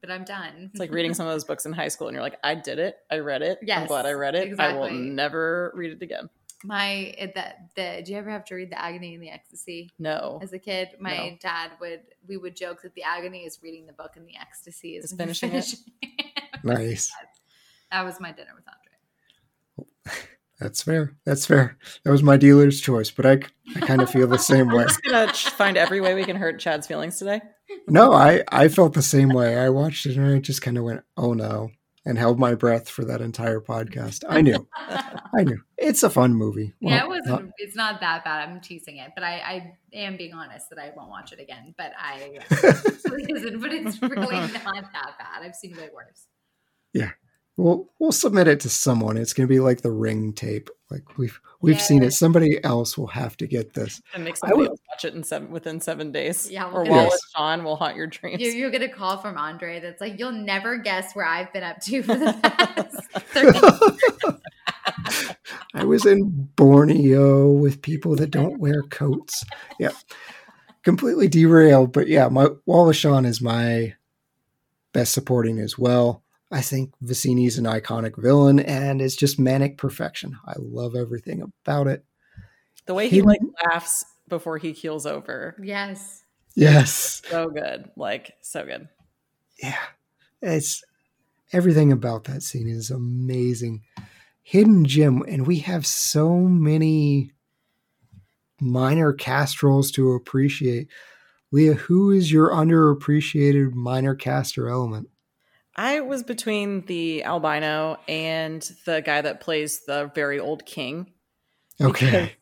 [0.02, 0.70] but I'm done.
[0.72, 2.80] it's like reading some of those books in high school and you're like i did
[2.80, 6.30] it i read it i'm glad i read it i will never read it again
[6.64, 7.82] my that the.
[7.82, 10.90] Did you ever have to read the Agony and the Ecstasy no as a kid?
[11.00, 11.38] My No.
[11.42, 12.02] dad would.
[12.28, 15.14] We would joke that the agony is reading the book and the ecstasy is Is
[15.14, 15.74] finishing it?
[16.66, 17.14] Nice.
[17.94, 20.20] that was my dinner with Andre.
[20.60, 21.16] That's fair.
[21.26, 21.78] That's fair.
[22.04, 23.40] That was my dealer's choice, but I,
[23.78, 24.74] I kind of feel the same way.
[24.76, 27.40] we're just gonna find every way we can hurt chad's feelings today
[27.88, 29.58] No, I, I felt the same way.
[29.58, 31.72] I watched it and I just kind of went, oh no,
[32.06, 34.24] and held my breath for that entire podcast.
[34.28, 34.68] I knew.
[34.78, 35.62] I knew.
[35.78, 36.74] It's a fun movie.
[36.80, 37.52] yeah, it wasn't.
[37.58, 38.50] it's not that bad.
[38.50, 41.74] I'm teasing it, but I, I am being honest that I won't watch it again.
[41.78, 43.60] But I, it isn't.
[43.62, 45.44] But it's really not that bad.
[45.44, 46.26] I've seen way worse.
[46.94, 47.12] Yeah,
[47.58, 49.16] we'll we'll submit it to someone.
[49.18, 50.70] It's going to be like the ring tape.
[50.90, 52.12] Like we've we've seen it.
[52.14, 54.02] Somebody else will have to get this.
[54.16, 56.92] and I somebody would- else watch it in seven within seven days Yeah, or we'll-
[56.92, 57.32] wallace Yes.
[57.36, 60.32] shawn will haunt your dreams You, you'll get a call from Andre that's like, "You'll
[60.34, 64.40] never guess where I've been up to for the past 30
[65.74, 69.46] I was in Borneo with people that don't wear coats.
[69.80, 69.92] Yeah.
[70.84, 73.94] Completely derailed, but yeah, my Wallace Shawn is my
[74.94, 76.24] best supporting as well.
[76.52, 80.38] I think Vizzini's an iconic villain and it's just manic perfection.
[80.46, 82.04] I love everything about it.
[82.88, 86.24] the way he He- like laughs before he keels over Yes.
[86.56, 87.22] Yes.
[87.30, 88.88] so good like so good
[89.62, 89.78] Yeah.
[90.42, 90.84] It's
[91.52, 93.84] everything about that scene is amazing.
[94.42, 97.32] Hidden gem, and we have so many
[98.60, 100.88] minor cast roles to appreciate.
[101.52, 105.10] Leah, who is your underappreciated minor caster element?
[105.76, 111.12] I was between the albino and the guy that plays the very old king.
[111.82, 112.34] Okay.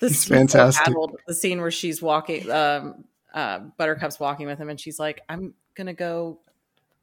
[0.00, 0.94] The He's fantastic.
[1.26, 5.54] The scene where she's walking, um, uh, Buttercup's walking with him, and she's like, "I'm
[5.74, 6.40] gonna go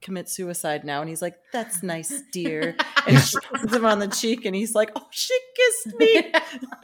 [0.02, 2.76] commit suicide now," and he's like, "That's nice, dear."
[3.08, 6.32] And she kisses him on the cheek, and he's like, "Oh, she kissed me."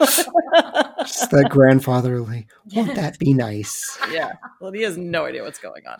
[0.00, 2.48] Just that grandfatherly.
[2.74, 3.96] Won't that be nice?
[4.10, 5.98] yeah, well, he has no idea what's going on.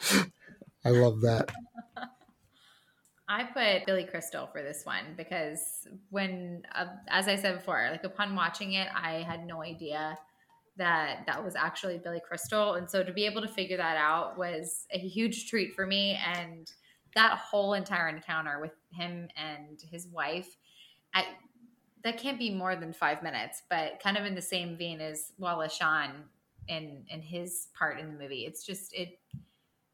[0.84, 1.52] I love that.
[3.28, 8.04] I put Billy Crystal for this one because when, uh, as I said before, like
[8.04, 10.16] upon watching it, I had no idea
[10.78, 14.38] that that was actually Billy Crystal, and so to be able to figure that out
[14.38, 16.18] was a huge treat for me.
[16.34, 16.70] And
[17.14, 20.56] that whole entire encounter with him and his wife,
[21.12, 21.24] I,
[22.04, 25.32] that can't be more than five minutes, but kind of in the same vein as
[25.36, 26.24] Wallace Shawn
[26.68, 28.44] in in his part in the movie.
[28.46, 29.18] It's just it.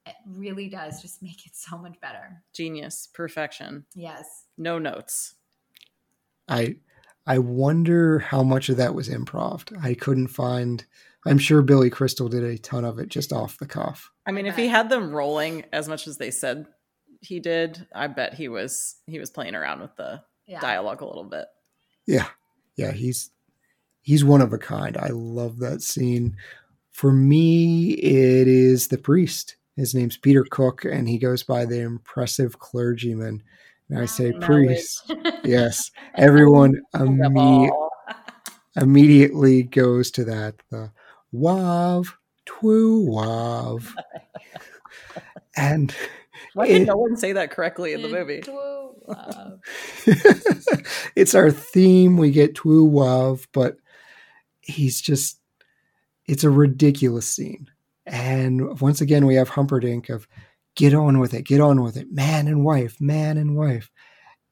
[0.06, 2.42] It really does just make it so much better.
[2.52, 4.44] Genius, perfection, Yes.
[4.58, 5.34] no notes.
[6.48, 6.76] I
[7.26, 9.64] I wonder how much of that was improv.
[9.82, 10.84] I couldn't find
[11.26, 14.10] I'm sure Billy Crystal did a ton of it just off the cuff.
[14.26, 16.66] I mean, if he had them rolling as much as they said
[17.22, 20.60] he did, I bet he was he was playing around with the Yeah.
[20.60, 21.46] dialogue a little bit.
[22.06, 22.28] Yeah.
[22.76, 23.30] Yeah, he's
[24.02, 24.98] he's one of a kind.
[24.98, 26.36] I love that scene.
[26.90, 29.56] For me, it is the priest.
[29.76, 33.42] His name's Peter Cook, and he goes by the impressive clergyman.
[33.90, 35.12] And I say priest.
[35.44, 35.90] Yes.
[36.14, 37.70] Everyone imme-
[38.76, 40.54] immediately goes to that.
[40.70, 40.90] The
[41.34, 42.06] wav,
[42.46, 43.92] twu wav.
[45.56, 45.94] and
[46.54, 48.42] Why did It- no one say that correctly in the movie?
[51.16, 52.16] It's our theme.
[52.16, 53.76] We get Twu Wav, but
[54.60, 55.38] he's just,
[56.26, 57.68] it's a ridiculous scene.
[58.06, 60.26] And once again, we have Humperdinck of
[60.76, 63.90] get on with it, get on with it, man and wife, man and wife.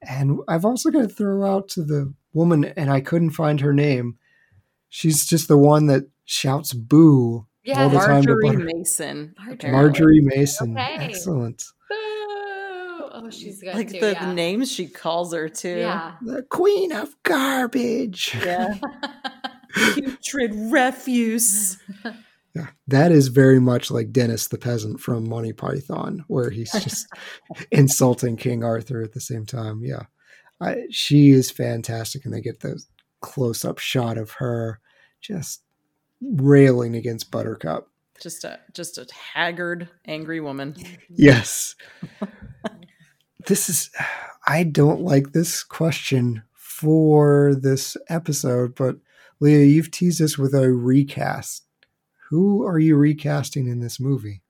[0.01, 3.73] And I've also got to throw out to the woman, and I couldn't find her
[3.73, 4.17] name.
[4.89, 7.83] She's just the one that shouts boo Yeah.
[7.83, 9.33] all the time Margery Butter- Mason.
[9.37, 9.53] Margery.
[9.53, 9.71] apparently.
[9.71, 10.71] Margery Mason.
[10.77, 10.95] Okay.
[10.99, 11.63] Excellent.
[11.89, 11.95] Boo!
[13.15, 13.99] Oh, she's good Like too.
[13.99, 14.33] the yeah.
[14.33, 15.77] names she calls her too.
[15.77, 16.13] Yeah.
[16.21, 18.35] The queen of garbage.
[18.43, 18.75] Yeah.
[19.93, 21.77] Putrid refuse.
[22.55, 27.07] Yeah, that is very much like Dennis the peasant from Monty Python, where he's just
[27.71, 29.81] insulting King Arthur at the same time.
[29.83, 30.03] Yeah,
[30.61, 32.81] I, she is fantastic, and they get the
[33.21, 34.79] close-up shot of her
[35.19, 35.63] just
[36.21, 37.89] railing against Buttercup.
[38.21, 40.75] Just a just a haggard, angry woman.
[41.09, 41.75] Yes,
[43.47, 43.89] this is.
[44.45, 48.97] I don't like this question for this episode, but
[49.39, 51.65] Leah, you've teased us with a recast.
[52.33, 54.41] Who are you recasting in this movie?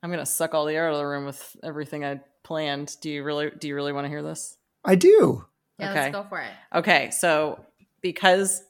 [0.00, 2.94] I'm gonna suck all the air out of the room with everything I planned.
[3.00, 4.56] Do you really do you really want to hear this?
[4.84, 5.44] I do.
[5.76, 6.02] Yeah, Okay.
[6.02, 6.52] let's go for it.
[6.72, 7.58] Okay, so
[8.00, 8.62] because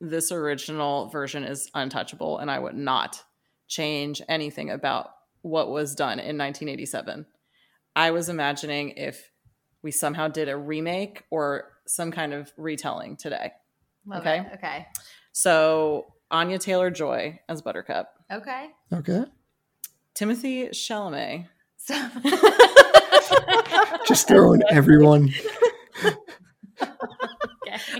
[0.00, 3.22] this original version is untouchable and I would not
[3.68, 5.10] change anything about
[5.42, 7.26] what was done in 1987,
[7.94, 9.30] I was imagining if
[9.82, 13.52] we somehow did a remake or some kind of retelling today.
[14.06, 14.38] Love Okay.
[14.38, 14.46] it.
[14.54, 14.86] Okay.
[15.32, 18.66] So Anya Taylor Joy as Buttercup, Okay.
[18.92, 19.24] Okay.
[20.14, 21.46] Timothée Chalamet.
[21.76, 21.94] So
[24.06, 25.30] Just throwing everyone.
[26.04, 26.16] okay.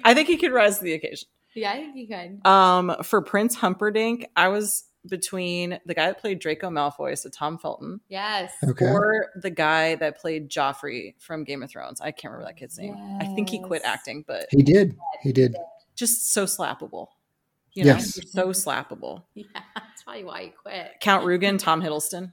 [0.05, 1.28] I think he could rise to the occasion.
[1.55, 2.46] Yeah, I think he could.
[2.46, 7.59] Um, for Prince Humperdinck, I was between the guy that played Draco Malfoy, so Tom
[7.59, 8.51] Felton, Yes.
[8.66, 8.86] Okay.
[8.86, 12.01] or the guy that played Joffrey from Game of Thrones.
[12.01, 12.96] I can't remember that kid's name.
[13.20, 14.96] I think he quit acting, but He did.
[15.22, 15.56] He did.
[15.94, 17.09] just so slappable.
[17.74, 18.16] You know, Yes.
[18.16, 19.24] you're so slappable.
[19.34, 19.44] Yeah,
[19.74, 20.92] that's probably why you quit.
[21.01, 22.32] Count Rugen, Tom Hiddleston,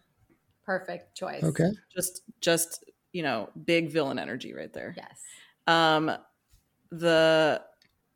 [0.65, 1.43] Perfect choice.
[1.43, 1.69] Okay.
[1.93, 4.93] just just you know, big villain energy right there.
[4.95, 5.19] Yes.
[5.67, 6.11] Um,
[6.91, 7.61] the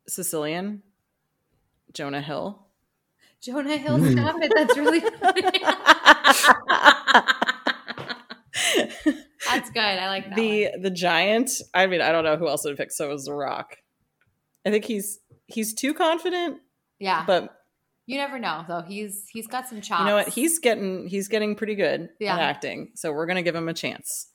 [0.08, 0.82] Sicilian,
[1.92, 2.62] Jonah Hill.
[3.42, 4.12] Jonah Hill, Mm.
[4.12, 4.52] stop it.
[4.56, 5.42] That's really funny.
[9.48, 9.80] That's good.
[9.80, 10.36] I like that.
[10.36, 10.82] the one.
[10.82, 13.76] the giant i mean i don't know who else would pick so is the rock
[14.66, 16.58] i think he's he's too confident
[16.98, 17.24] Yeah.
[17.26, 17.52] but
[18.06, 18.82] you never know though.
[18.82, 20.00] He's he's got some chops.
[20.00, 22.34] you know what he's getting he's getting pretty good Yeah.
[22.34, 24.28] at acting so we're gonna give him a chance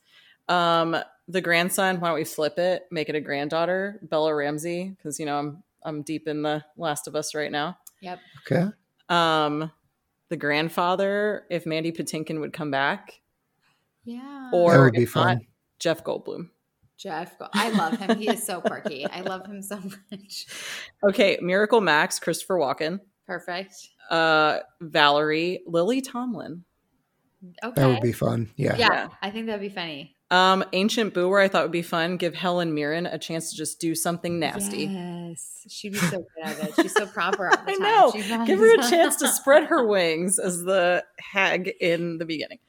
[0.50, 0.98] um
[1.28, 5.26] the grandson why don't we flip it make it a granddaughter bella ramsey because you
[5.26, 8.20] know i'm i'm deep in the last of us right now Yep.
[8.52, 8.66] Okay.
[9.08, 9.72] um
[10.30, 13.22] the grandfather if mandy patinkin would come back
[14.04, 14.50] Yeah.
[14.52, 15.48] Or- That would be if fun.
[15.80, 16.50] jeff goldblum
[17.02, 18.18] Jeff, I love him.
[18.18, 19.06] He is so quirky.
[19.08, 19.80] I love him so
[20.12, 20.46] much.
[21.04, 23.74] okay miracle max christopher walken Perfect.
[24.10, 26.64] uh Valerie, Lily Tomlin.
[27.64, 27.74] Okay.
[27.82, 28.52] That would be fun.
[28.56, 28.76] Yeah.
[28.78, 29.08] yeah, Yeah.
[29.22, 30.16] I think that'd be funny.
[30.30, 32.18] Um Ancient Booer I thought would be fun.
[32.18, 34.86] Give Helen Mirren a chance to just do something nasty.
[34.86, 36.74] Yes, she'd be so good at it.
[36.76, 37.82] She's so proper all the I time.
[37.82, 38.12] know.
[38.12, 42.60] She Give her a chance to spread her wings as the hag in the beginning.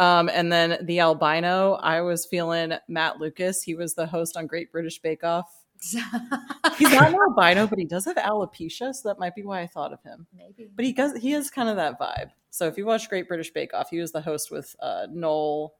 [0.00, 3.62] Um, and then the albino, I was feeling Matt Lucas.
[3.62, 5.54] He was the host on Great British Bake Off.
[5.82, 9.66] He's not an albino, but he does have alopecia, so that might be why I
[9.66, 10.26] thought of him.
[10.34, 10.70] Maybe.
[10.74, 12.30] But he does he has kind of that vibe.
[12.48, 15.74] So if you watch Great British Bake Off, he was the host with uh, Noel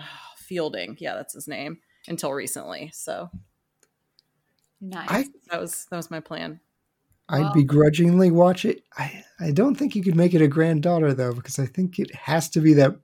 [0.00, 0.96] ah, Fielding.
[0.98, 1.78] Yeah, that's his name
[2.08, 2.90] until recently.
[2.92, 3.30] So
[4.80, 5.08] nice.
[5.08, 6.58] I that was that was my plan.
[7.28, 8.82] I'd Well- begrudgingly watch it.
[8.96, 12.12] I, I don't think you could make it a granddaughter though, because I think it
[12.14, 12.96] has to be that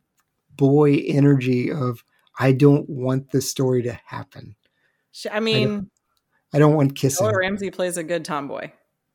[0.56, 2.02] boy energy of
[2.38, 4.56] I don't want this story to happen.
[5.12, 5.90] She, I mean,
[6.52, 7.26] I don't want kissing.
[7.26, 8.70] Bella Ramsey plays a good tomboy.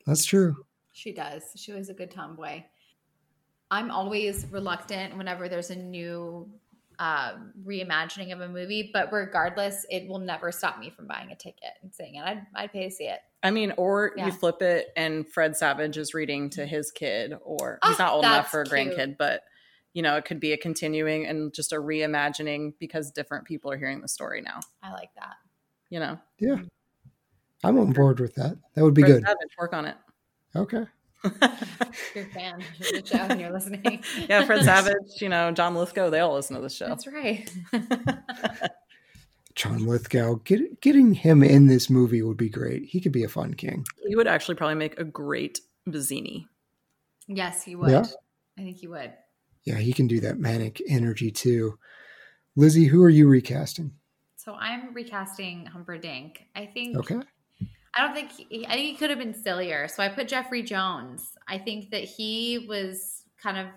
[0.05, 0.65] That's true.
[0.91, 1.43] She does.
[1.55, 2.63] She was a good tomboy.
[3.69, 6.49] I'm always reluctant whenever there's a new
[6.99, 11.35] um, reimagining of a movie, but regardless, it will never stop me from buying a
[11.35, 12.23] ticket and seeing it.
[12.23, 13.19] I'd, I'd pay to see it.
[13.43, 14.26] I mean, or Yeah.
[14.26, 18.13] you flip it and Fred Savage is reading to his kid, or he's Oh, not
[18.13, 18.76] old enough for a cute.
[18.95, 19.41] grandkid, but
[19.93, 23.77] you know, it could be a continuing and just a reimagining because different people are
[23.77, 24.59] hearing the story now.
[24.81, 25.35] I like that.
[25.89, 26.55] You know, Yeah.
[26.55, 26.68] Mm-hmm.
[27.63, 28.57] I'm on board with that.
[28.73, 29.23] That would be Fred good.
[29.23, 29.95] Savage, work on it.
[30.55, 30.85] Okay.
[32.15, 34.03] You're a fan of the show and you're listening.
[34.27, 36.88] yeah, Fred Savage, you know, John Lithgow, they all listen to this show.
[36.88, 37.47] That's right.
[39.53, 42.85] John Lithgow, get, getting him in this movie would be great.
[42.85, 43.85] He could be a fun king.
[44.07, 46.45] He would actually probably make a great Vizzini.
[47.27, 47.91] yes, he would.
[47.91, 48.05] Yeah.
[48.57, 49.13] I think he would.
[49.65, 51.77] Yeah, he can do that manic energy too.
[52.55, 53.93] Lizzie, who are you recasting?
[54.35, 56.45] So I'm recasting Humperdinck.
[56.55, 57.19] I think Okay.
[57.93, 59.88] I don't think he, I think he could have been sillier.
[59.88, 61.33] So I put Jeffrey Jones.
[61.47, 63.67] I think that he was kind of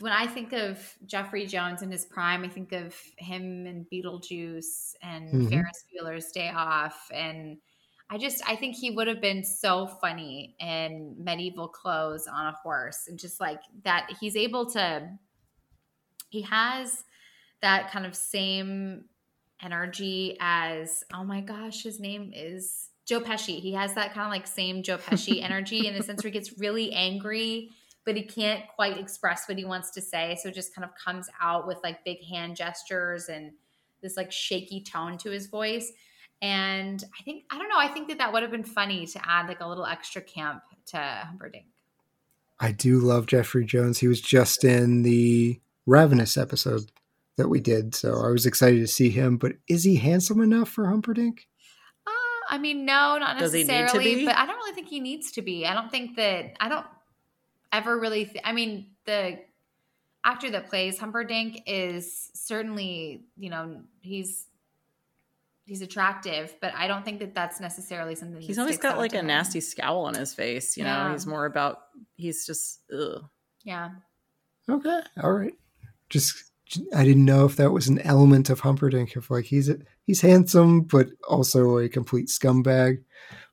[0.00, 4.94] when I think of Jeffrey Jones in his prime, I think of him and Beetlejuice
[5.00, 5.48] and Mhm.
[5.48, 7.58] Ferris Bueller's Day Off, and
[8.10, 12.52] I just I think he would have been so funny in medieval clothes on a
[12.52, 15.08] horse, and just like that, he's able to.
[16.28, 17.04] He has
[17.62, 19.04] that kind of same
[19.62, 23.60] energy as oh my gosh, his name is Joe Pesci.
[23.60, 26.38] He has that kind of like same Joe Pesci energy in the sense where he
[26.38, 27.70] gets really angry,
[28.04, 30.36] but he can't quite express what he wants to say.
[30.42, 33.52] So it just kind of comes out with like big hand gestures and
[34.02, 35.92] this like shaky tone to his voice.
[36.42, 39.20] And I think, I don't know, I think that that would have been funny to
[39.28, 41.66] add like a little extra camp to Humperdinck.
[42.58, 43.98] I do love Jeffrey Jones.
[43.98, 46.90] He was just in the Ravenous episode
[47.36, 49.38] that we did, so I was excited to see him.
[49.38, 51.46] But is he handsome enough for Humperdinck?
[52.06, 52.10] Uh,
[52.50, 54.24] I mean, no, not Does he need to necessarily, be?
[54.26, 55.66] but I don't really think he needs to be.
[55.66, 56.86] I don't think that I don't
[57.72, 58.26] ever really.
[58.26, 59.38] Th- I mean, the
[60.22, 64.46] actor that plays Humperdinck is certainly, you know, he's
[65.64, 68.40] he's attractive, but I don't think that that's necessarily something.
[68.40, 69.26] He's always got like a him.
[69.26, 70.76] nasty scowl on his face.
[70.76, 71.78] You know, he's more about,
[72.16, 73.24] he's just, ugh.
[73.62, 73.90] Yeah,
[74.70, 75.54] Okay, all right.
[76.08, 76.52] Just
[76.94, 79.16] I didn't know if that was an element of Humperdinck.
[79.16, 83.02] If like he's a, he's handsome, but also a complete scumbag.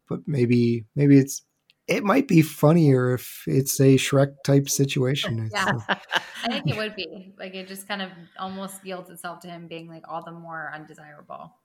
[0.08, 1.42] But maybe maybe it's
[1.88, 5.50] it might be funnier if it's a Shrek type situation.
[5.54, 5.80] Yeah.
[5.90, 5.96] uh,
[6.44, 9.68] I think it would be like it just kind of almost yields itself to him
[9.68, 11.56] being like all the more undesirable.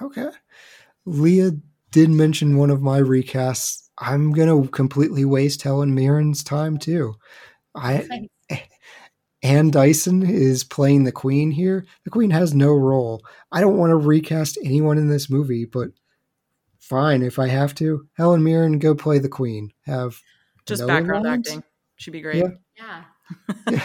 [0.00, 0.28] Okay.
[1.04, 1.52] Leah
[1.90, 3.88] did mention one of my recasts.
[3.98, 7.14] I'm gonna completely waste Helen Mirren's time too.
[7.74, 8.28] I
[9.42, 11.86] Anne Dyson is playing the Queen here.
[12.04, 13.24] The Queen has no role.
[13.52, 15.90] I don't want to recast anyone in this movie, but
[16.80, 18.06] fine if I have to.
[18.14, 19.70] Helen Mirren, go play the Queen.
[19.82, 20.20] Have
[20.66, 21.48] Just no background lines?
[21.48, 21.62] acting.
[21.96, 22.44] Should be great.
[22.74, 23.04] Yeah.
[23.68, 23.84] Yeah,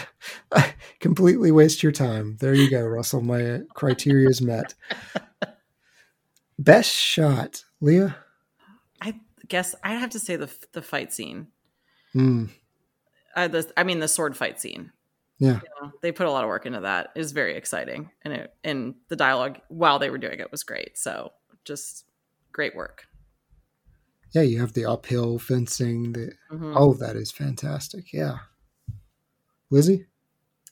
[1.00, 2.36] completely waste your time.
[2.40, 3.22] There you go, Russell.
[3.22, 4.74] My criteria is met.
[6.62, 8.16] Best shot, Leah.
[9.00, 11.48] I guess I'd have to say the the fight scene.
[12.12, 12.46] Hmm.
[13.34, 14.92] Uh, the, I mean, the sword fight scene.
[15.38, 15.54] Yeah.
[15.62, 17.10] You know, they put a lot of work into that.
[17.16, 20.62] It was very exciting, and it and the dialogue while they were doing it was
[20.62, 20.96] great.
[20.96, 21.32] So
[21.64, 22.04] just
[22.52, 23.06] great work.
[24.32, 26.12] Yeah, you have the uphill fencing.
[26.12, 26.76] The Mhm.
[26.76, 28.12] all of that is fantastic.
[28.12, 28.38] Yeah.
[29.70, 30.06] Lizzie?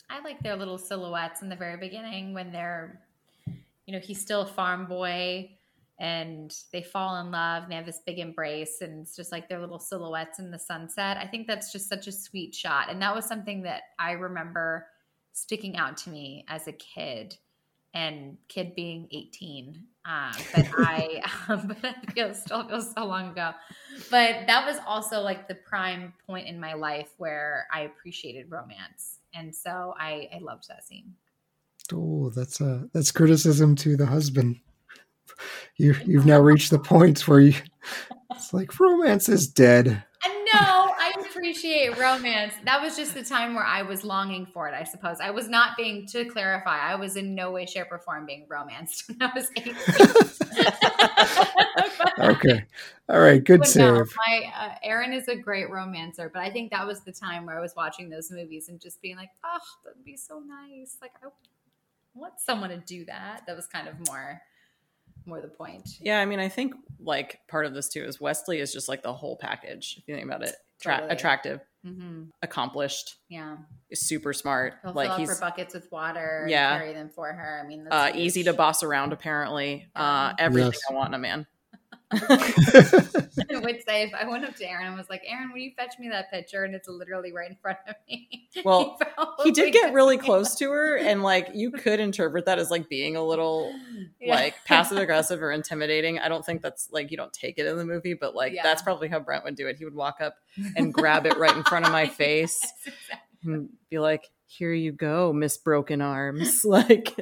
[0.08, 3.02] I like their little silhouettes in the very beginning when they're,
[3.86, 5.56] you know, he's still a farm boy
[6.00, 9.50] and they fall in love and they have this big embrace and it's just like
[9.50, 11.18] their little silhouettes in the sunset.
[11.18, 12.90] I think that's just such a sweet shot.
[12.90, 14.86] And that was something that I remember
[15.32, 17.36] sticking out to me as a kid
[17.92, 19.84] and kid being 18.
[20.06, 23.52] Um, but I, um, but it feels, still feels so long ago.
[24.10, 29.18] But that was also like the prime point in my life where I appreciated romance.
[29.34, 31.14] And so I, I loved that scene.
[31.92, 34.60] Oh, that's uh that's criticism to the husband.
[35.76, 37.54] You you've now reached the point where you
[38.30, 40.04] it's like romance is dead.
[40.52, 42.54] No, I appreciate romance.
[42.64, 45.18] That was just the time where I was longing for it, I suppose.
[45.20, 48.46] I was not being, to clarify, I was in no way, shape, or form being
[48.48, 49.74] romanced when I was 18.
[52.30, 52.64] okay.
[53.08, 54.16] All right, good But no, save.
[54.16, 57.56] my uh, Aaron is a great romancer, but I think that was the time where
[57.56, 61.12] I was watching those movies and just being like, "Oh, that'd be so nice." Like
[61.22, 61.28] I
[62.14, 63.42] want someone to do that.
[63.46, 64.40] That was kind of more,
[65.26, 65.88] more the point.
[66.00, 69.02] Yeah, I mean, I think like part of this too is Westley is just like
[69.02, 69.96] the whole package.
[69.98, 71.10] If you think about it, Tra- Totally.
[71.12, 73.58] attractive, hmm accomplished, Yeah,
[73.92, 74.74] super smart.
[74.82, 76.46] he'll like fill up he's her buckets with water.
[76.48, 76.72] Yeah.
[76.74, 77.60] and carry them for her.
[77.62, 79.12] I mean, that's uh, easy to boss around.
[79.12, 80.82] Apparently, uh, everything Yes.
[80.90, 81.46] I want in a man.
[82.12, 82.16] I
[83.50, 85.94] would say if I went up to Aaron and was like, Aaron, will you fetch
[85.98, 86.64] me that picture?
[86.64, 88.48] And it's literally right in front of me.
[88.64, 92.58] Well, he probably did get really close to her and like you could interpret that
[92.58, 93.72] as like being a little
[94.20, 94.34] Yeah.
[94.34, 97.76] like passive aggressive or intimidating i don't think that's like you don't take it in
[97.78, 98.64] the movie but like Yeah.
[98.64, 100.34] that's probably how brent would do it he would walk up
[100.76, 102.72] and grab it right in front of my face Yes,
[103.02, 103.52] exactly.
[103.54, 107.16] and be like here you go miss broken arms like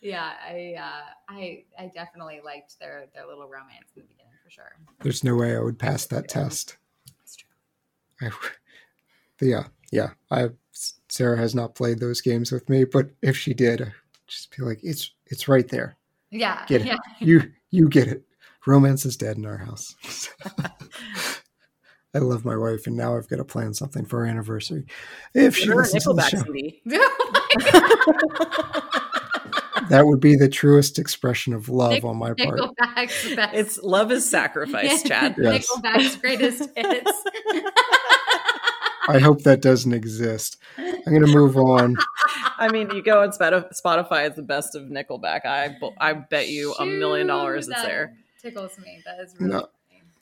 [0.00, 4.50] yeah, I, uh, I, I definitely liked their their little romance in the beginning for
[4.50, 4.76] sure.
[5.02, 6.76] There's no way I would pass that test.
[7.22, 7.48] It's true.
[8.22, 8.30] I,
[9.40, 10.10] yeah, yeah.
[10.30, 10.50] I
[11.08, 13.92] Sarah has not played those games with me, but if she did, I'd
[14.26, 15.96] just be like, it's it's right there.
[16.30, 16.86] Yeah, Get it.
[16.86, 16.96] yeah.
[17.18, 18.22] You you get it.
[18.66, 19.96] Romance is dead in our house.
[22.14, 24.84] I love my wife, and now I've got to plan something for our anniversary.
[25.32, 26.82] If she Get her a listens to the nickelback show, CD.
[29.88, 32.60] that would be the truest expression of love Nick- on my part.
[32.96, 33.24] Best.
[33.54, 35.66] it's love is sacrifice chad Yes.
[35.70, 37.12] Nickelback's greatest hits.
[39.08, 40.56] I hope that doesn't exist.
[40.78, 41.96] I'm going to move on.
[42.58, 46.48] i mean you go on Spot- spotify it's the best of nickelback i i bet
[46.48, 49.02] you a million dollars it's there Tickles me.
[49.04, 49.68] That is really No.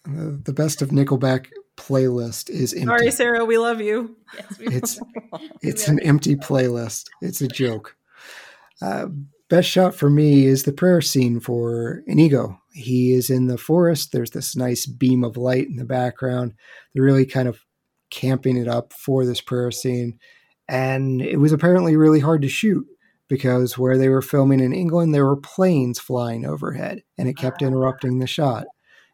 [0.07, 0.33] funny.
[0.33, 1.47] Uh, the best of Nickelback
[1.79, 2.87] playlist is empty.
[2.87, 5.01] sorry sarah we love you Yes, we It's
[5.63, 7.07] it's an empty playlist.
[7.23, 7.97] It's a joke.
[8.81, 9.07] Uh,
[9.49, 12.61] best shot for me is the prayer scene for Inigo.
[12.73, 14.13] He is in the forest.
[14.13, 16.55] There's this nice beam of light in the background.
[16.95, 17.61] They're really kind of
[18.11, 20.19] camping it up for this prayer scene.
[20.69, 22.87] And it was apparently really hard to shoot
[23.29, 27.63] because where they were filming in England, there were planes flying overhead and it kept
[27.63, 28.67] interrupting the shot.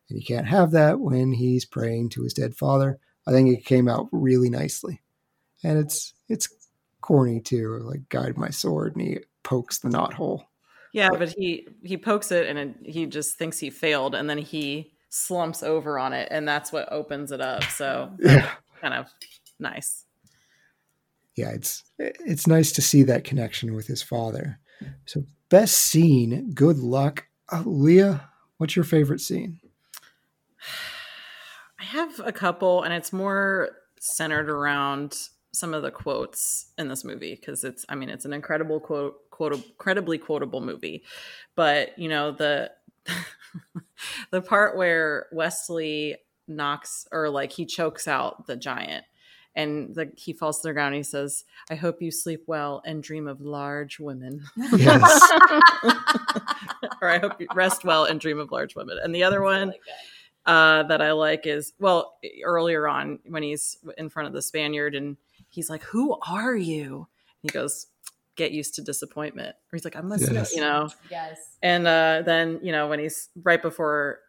[0.08, 2.98] And you can't have that when he's praying to his dead father.
[3.26, 5.00] I think it came out really nicely.
[5.62, 6.48] And it's it's
[7.00, 10.44] corny too, like guide my sword and he pokes the knot hole.
[10.92, 14.38] Yeah, but he he pokes it and it, he just thinks he failed, and then
[14.38, 17.62] he slumps over on it, and that's what opens it up.
[17.64, 18.50] So Yeah.
[18.80, 19.06] kind of
[19.58, 20.04] nice.
[21.36, 24.60] Yeah, it's it's nice to see that connection with his father.
[25.06, 27.26] So best scene, good luck.
[27.50, 28.28] Uh, Leah,
[28.58, 29.60] what's your favorite scene?
[31.80, 33.70] I have a couple, and it's more
[34.00, 35.18] centered around
[35.52, 39.30] some of the quotes in this movie because it's I mean it's an incredible quote,
[39.30, 41.04] quote incredibly quotable movie,
[41.54, 42.70] but you know the
[44.30, 46.16] the part where Westley
[46.48, 49.04] knocks or like he chokes out the giant
[49.56, 52.82] and the, he falls to the ground and he says i hope you sleep well
[52.84, 54.42] and dream of large women
[54.76, 55.32] Yes.
[57.00, 59.68] or i hope you rest well and dream of large women and the other one
[59.68, 59.94] Really good.
[60.46, 64.94] Uh, that I like is well earlier on when he's in front of the Spaniard
[64.94, 65.16] and
[65.48, 67.08] he's like, "Who are you?"
[67.40, 67.86] he goes,
[68.36, 70.54] "Get used to disappointment." Or he's like, "I'm listening," Yes.
[70.54, 70.88] you know.
[71.10, 71.38] Yes.
[71.62, 74.20] And uh, then you know when he's right before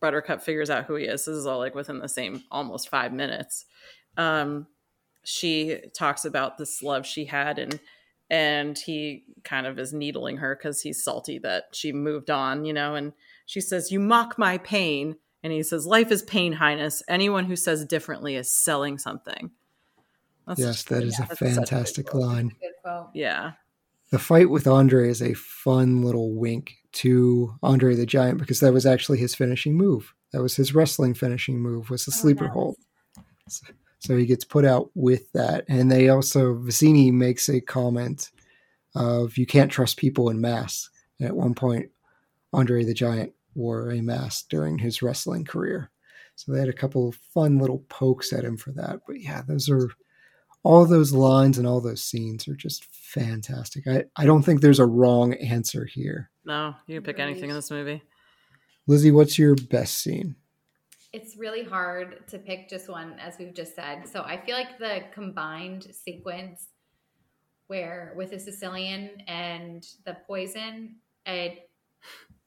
[0.00, 1.24] Buttercup figures out who he is.
[1.24, 3.66] This is all like within the same almost five minutes.
[4.16, 4.66] Um,
[5.24, 7.78] she talks about this love she had and
[8.28, 12.72] and he kind of is needling her because he's salty that she moved on, you
[12.72, 12.94] know.
[12.94, 13.12] And
[13.46, 17.02] she says, "You mock my pain," and he says, "Life is pain, Highness.
[17.08, 19.50] Anyone who says differently is selling something."
[20.46, 22.22] That's yes, that is Yeah, a that's a fantastic quote.
[22.22, 22.52] line.
[22.60, 23.52] Good yeah.
[24.10, 28.72] The fight with Andre is a fun little wink to Andre the Giant because that
[28.72, 30.12] was actually his finishing move.
[30.32, 32.52] That was his wrestling finishing move was the Oh, sleeper nice.
[32.52, 32.76] hold.
[33.48, 33.66] So,
[34.00, 35.64] so he gets put out with that.
[35.68, 38.30] And they also Vizzini makes a comment
[38.94, 40.90] of you can't trust people in masks.
[41.18, 41.90] And at one point,
[42.52, 45.90] Andre the Giant wore a mask during his wrestling career.
[46.34, 49.00] So they had a couple of fun little pokes at him for that.
[49.06, 49.88] But yeah, those are
[50.64, 53.86] all those lines and all those scenes are just fantastic.
[53.86, 56.30] I, I don't think there's a wrong answer here.
[56.44, 58.02] No, you can pick anything in this movie.
[58.86, 60.36] Lizzie, what's your best scene?
[61.12, 64.08] It's really hard to pick just one, as we've just said.
[64.08, 66.68] So I feel like the combined sequence
[67.66, 70.96] where with the Sicilian and the poison,
[71.26, 71.70] it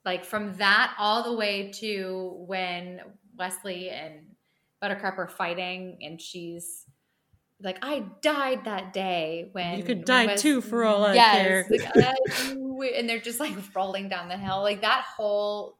[0.05, 3.01] like from that all the way to when
[3.37, 4.35] Westley and
[4.79, 6.85] Buttercup are fighting and she's
[7.61, 11.35] like, I died that day when You could die Wes- too, for all I yes,
[11.35, 11.67] care.
[11.69, 14.61] like, uh, and they're just like rolling down the hill.
[14.61, 15.77] Like that whole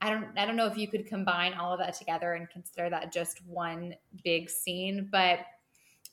[0.00, 2.90] I don't I don't know if you could combine all of that together and consider
[2.90, 5.40] that just one big scene, but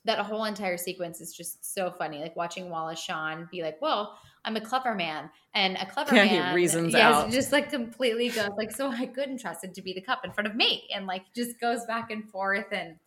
[0.05, 2.19] that whole entire sequence is just so funny.
[2.19, 6.25] Like watching Wallace Shawn be like, "Well, I'm a clever man," and a clever Yeah,
[6.25, 7.31] he man, reasons yes, out.
[7.31, 10.31] just like completely goes like, "So I couldn't trust it to be the cup in
[10.31, 12.97] front of me," and like just goes back and forth, and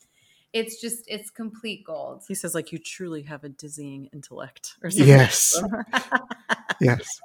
[0.52, 2.22] it's just it's complete gold.
[2.26, 5.06] He says, like, you truly have a dizzying intellect or something.
[5.06, 5.62] Yes.
[6.80, 7.20] yes.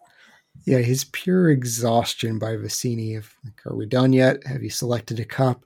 [0.65, 4.45] Yeah, his pure exhaustion by Vizzini of like, are we done yet?
[4.45, 5.63] Have you selected a cup?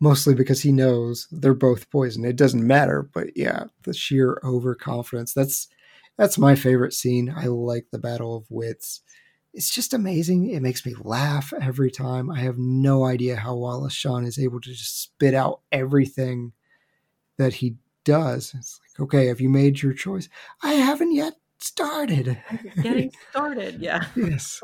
[0.00, 2.24] Mostly because he knows they're both poison.
[2.24, 5.34] It doesn't matter, but yeah, the sheer overconfidence.
[5.34, 5.68] That's
[6.16, 7.32] that's my favorite scene.
[7.34, 9.00] I like the battle of wits.
[9.54, 10.50] It's just amazing.
[10.50, 12.30] It makes me laugh every time.
[12.30, 16.52] I have no idea how Wallace Shawn is able to just spit out everything
[17.38, 18.54] that he does.
[18.56, 20.28] It's like, okay, have you made your choice?
[20.62, 22.40] I haven't yet started.
[22.82, 24.06] Getting started, yeah.
[24.16, 24.62] yes.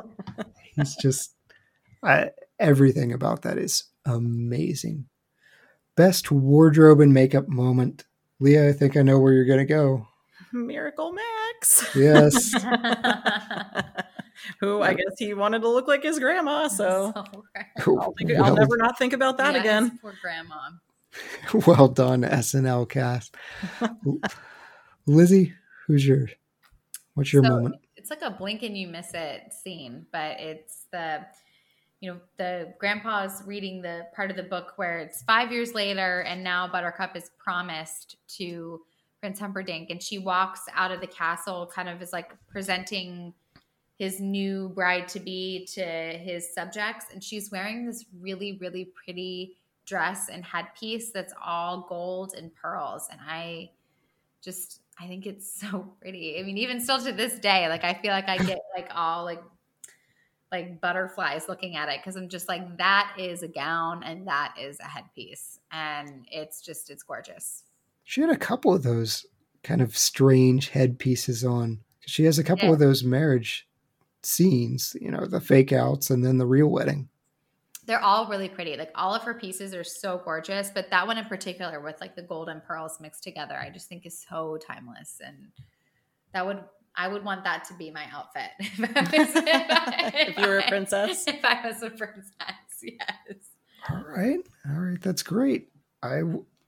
[0.75, 1.35] He's just
[2.03, 5.07] I, everything about that is amazing.
[5.97, 8.05] Best wardrobe and makeup moment.
[8.41, 10.08] Leah, I think I know where you're going to go.
[10.53, 11.89] Miracle Max.
[11.95, 12.53] Yes.
[14.61, 17.13] Who I guess he wanted to look like his grandma, so,
[17.83, 19.99] So I'll, think, I'll never not think about that Yeah, again.
[20.01, 20.71] Poor grandma.
[21.67, 23.35] well done, SNL cast.
[25.07, 25.55] Lizzie,
[25.87, 26.29] who's your
[27.15, 27.77] what's your So, moment?
[27.97, 31.27] It's like a blink and you miss it scene, but it's the
[32.01, 36.21] you know the grandpa's reading the part of the book where it's five years later
[36.21, 38.81] and now Buttercup is promised to
[39.21, 43.35] Prince Humperdinck and she walks out of the castle kind of is like presenting
[43.99, 49.57] his new bride to be to his subjects and she's wearing this really really pretty
[49.87, 53.71] dress and headpiece that's all gold and pearls and I
[54.43, 56.39] just I think it's so pretty.
[56.39, 59.25] I mean, even still to this day, like I feel like I get like all
[59.25, 59.43] like
[60.51, 64.55] like butterflies looking at it because I'm just like that is a gown and that
[64.59, 67.65] is a headpiece and it's just it's gorgeous.
[68.09, 69.27] She had a couple of those
[69.63, 71.81] kind of strange headpieces on.
[72.07, 72.73] She has a couple Yeah.
[72.73, 73.69] of those marriage
[74.23, 77.11] scenes, you know, the fake outs and then the real wedding.
[77.85, 78.79] They're all really pretty.
[78.79, 82.17] Like all of her pieces are so gorgeous, but that one in particular with like
[82.17, 85.49] the gold and pearls mixed together, I just think is so timeless and
[86.33, 86.65] that would
[86.97, 90.47] I would want that to be my outfit if, I was, if, I, If you
[90.47, 91.29] were a princess?
[91.29, 92.33] If I was a princess,
[92.83, 93.37] yes.
[93.91, 94.39] All right.
[94.67, 95.01] All right.
[95.03, 95.69] That's great.
[96.03, 96.23] I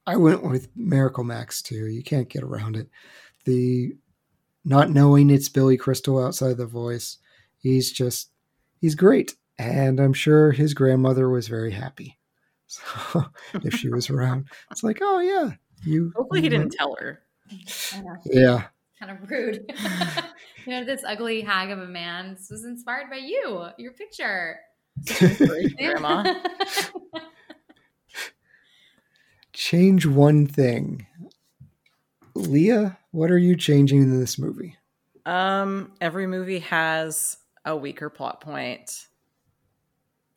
[0.06, 1.86] I went with Miracle Max too.
[1.86, 2.88] You can't get around it.
[3.44, 3.92] The
[4.64, 7.18] not knowing it's Billy Crystal outside the voice.
[7.58, 8.30] He's just
[8.80, 9.34] he's great.
[9.58, 12.16] And I'm sure his grandmother was very happy.
[12.72, 13.24] So
[13.54, 15.54] if she was around, it's like, oh yeah,
[15.84, 17.20] you Hopefully, he didn't tell her.
[18.24, 18.66] Yeah.
[18.96, 19.64] kind of rude.
[20.66, 22.34] you know, this ugly hag of a man.
[22.34, 24.60] This was inspired by you, your picture.
[25.38, 26.32] Great, Grandma.
[29.60, 31.06] Change one thing.
[32.34, 34.74] Leah, what are you changing in this movie?
[35.26, 39.04] Um, every movie has a weaker plot point.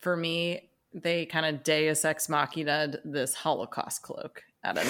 [0.00, 4.84] For me, they kind of Deus ex machina this Holocaust cloak out of.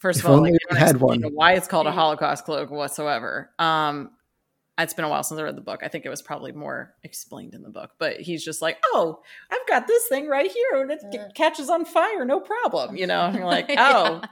[0.00, 1.22] First If of all, like, we they don't had one.
[1.34, 3.52] why it's called a Holocaust cloak whatsoever.
[3.60, 4.10] Um,
[4.78, 5.80] it's been a while since I read the book.
[5.82, 9.22] I think it was probably more explained in the book, but he's just like, "Oh,
[9.50, 11.28] I've got this thing right here, and it Yeah.
[11.34, 13.92] catches on fire, no problem." You know, and you're like, Yeah.
[13.94, 14.22] "Oh,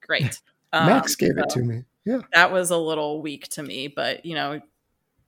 [0.00, 0.40] great."
[0.72, 1.84] Max Um, gave it to me.
[2.04, 2.20] Yeah.
[2.32, 4.60] that was a little weak to me, but you know,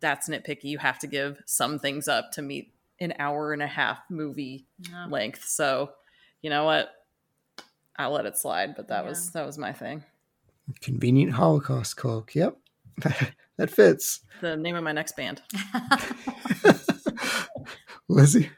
[0.00, 0.64] that's nitpicky.
[0.64, 4.66] You have to give some things up to meet an hour and a half movie
[4.90, 5.06] No.
[5.08, 5.44] length.
[5.44, 5.92] So,
[6.42, 6.90] you know what?
[7.96, 9.08] I'll let it slide, but that Yeah.
[9.08, 10.04] was that was my thing.
[10.82, 12.34] Convenient Holocaust cloak.
[12.34, 12.56] Yep.
[13.58, 14.20] that fits.
[14.40, 15.42] The name of my next band.
[18.08, 18.50] Lizzie.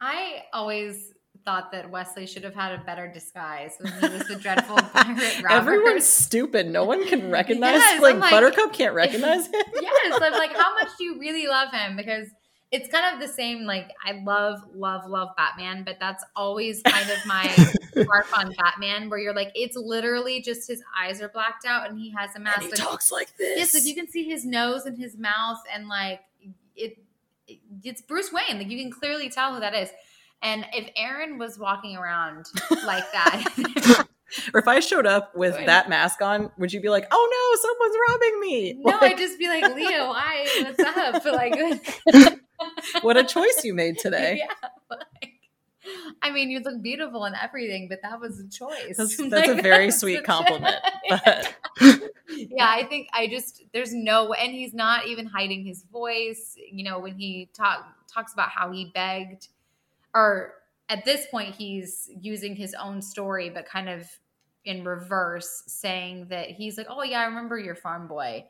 [0.00, 1.12] I always
[1.44, 5.42] thought that Westley should have had a better disguise when he was the dreadful pirate
[5.42, 5.50] robber.
[5.50, 6.66] Everyone's stupid.
[6.68, 9.54] No one can recognize Yes, like, like- Buttercup can't recognize him.
[9.80, 11.96] yes, I'm like, how much do you really love him?
[11.96, 12.28] Because
[12.70, 13.64] it's kind of the same.
[13.64, 17.44] Like, I love, love, love Batman, but that's always kind of my
[18.04, 21.98] harp on Batman, where you're like, it's literally just his eyes are blacked out and
[21.98, 22.56] he has a mask.
[22.62, 23.56] And he Like, talks like this.
[23.58, 26.20] Yes, like you can see his nose and his mouth, and like
[26.76, 26.98] it,
[27.46, 28.58] it- it's Bruce Wayne.
[28.58, 29.88] Like you can clearly tell who that is.
[30.42, 32.46] And if Aaron was walking around
[32.84, 33.44] like that,
[34.54, 35.66] or if I showed up with Right.
[35.66, 38.72] that mask on, would you be like, "Oh no, someone's robbing me"?
[38.74, 41.24] no, Like, I'd just be like, Leo, hi, what's up?
[42.14, 44.40] Like, what a choice you made today.
[44.40, 45.37] Yeah, like,
[46.22, 48.96] I mean, you look beautiful and everything, but that was a choice.
[48.96, 50.76] That's, that's a very that's sweet compliment.
[51.08, 51.54] But
[52.28, 56.56] yeah, I think I just there's no and he's not even hiding his voice.
[56.70, 59.48] You know, when he talk talks about how he begged,
[60.14, 60.54] or
[60.88, 64.08] at this point he's using his own story, but kind of
[64.64, 68.44] in reverse, saying that he's like, "Oh yeah, I remember your farm boy,"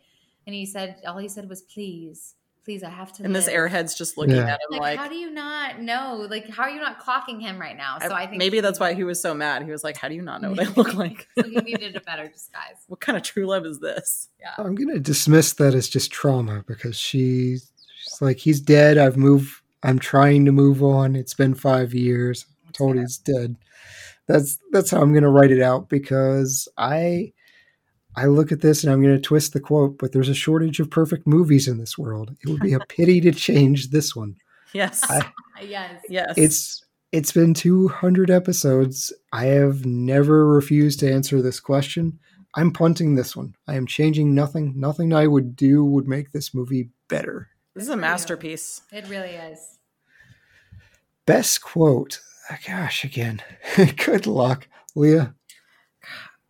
[0.47, 2.35] and he said all he said was "please."
[2.65, 3.25] Please, I have to.
[3.25, 4.47] And this airhead's just looking Yeah.
[4.55, 6.27] at him Like, like, how do you not know?
[6.29, 7.99] Like, how are you not clocking him right now?
[8.01, 9.63] So I, think maybe that's why he he was so mad.
[9.63, 11.29] He was like, "How do you not know what I look like?
[11.39, 12.77] so he needed a better disguise.
[12.89, 14.55] what kind of true love is this?" Yeah.
[14.59, 17.71] I'm gonna dismiss that as just trauma because she's,
[18.03, 18.99] she's like, he's dead.
[18.99, 19.51] I've moved.
[19.83, 21.15] I'm trying to move on.
[21.15, 22.45] It's been five years.
[22.67, 23.03] I'm told fair.
[23.03, 23.57] he's dead.
[24.27, 27.33] That's that's how I'm gonna write it out because I
[28.19, 30.91] I look at this and I'm gonna twist the quote, but there's a shortage of
[30.91, 32.37] perfect movies in this world.
[32.43, 34.37] It would be a pity to change this one.
[34.75, 35.33] Yes, I-
[35.63, 36.03] Yes.
[36.11, 36.35] yes.
[36.37, 39.13] It's it's been 200 episodes.
[39.33, 42.19] I have never refused to answer this question.
[42.55, 43.55] I'm punting this one.
[43.67, 44.75] I am changing nothing.
[44.77, 47.49] Nothing I would do would make this movie better.
[47.75, 48.83] this is a masterpiece.
[48.93, 49.79] It really is.
[51.27, 52.21] Best quote.
[52.51, 53.43] Ah, Gosh, again.
[54.05, 55.35] Good luck, Leah.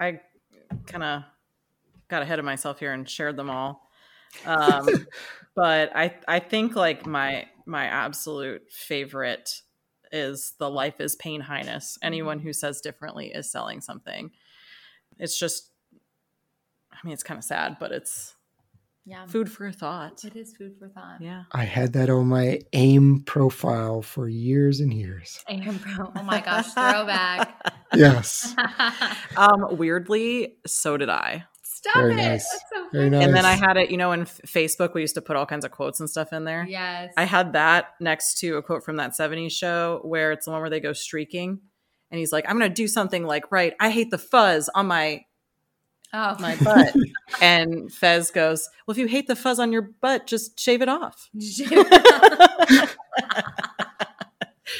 [0.00, 0.20] I
[0.86, 1.22] kind of
[2.08, 3.88] got ahead of myself here and shared them all.
[4.44, 5.06] Um,
[5.54, 9.62] but I I think like my my absolute favorite
[10.10, 11.98] is the life is pain highness.
[12.02, 14.30] Anyone who says differently is selling something.
[15.18, 15.70] It's just
[16.92, 18.34] I mean it's kind of sad, but it's
[19.04, 19.26] Yeah.
[19.26, 20.24] food for thought.
[20.24, 21.20] It is food for thought.
[21.20, 21.44] Yeah.
[21.52, 25.42] I had that on my AIM profile for years and years.
[25.48, 27.54] And bro, oh my gosh, throwback.
[27.94, 28.54] Yes.
[29.36, 31.44] Um weirdly, so did I.
[31.78, 32.16] Stop Very it.
[32.16, 32.50] nice.
[32.50, 33.24] That's so Very funny.
[33.24, 35.64] And then I had it, you know, in Facebook we used to put all kinds
[35.64, 36.66] of quotes and stuff in there.
[36.68, 37.14] Yes.
[37.16, 40.60] I had that next to a quote from that 70s show where it's the one
[40.60, 41.60] where they go streaking
[42.10, 44.88] and he's like, I'm going to do something like, right, I hate the fuzz on
[44.88, 45.24] my
[46.12, 46.92] oh my butt.
[47.40, 50.88] and Fez goes, Well, if you hate the fuzz on your butt, just shave it
[50.88, 51.30] off.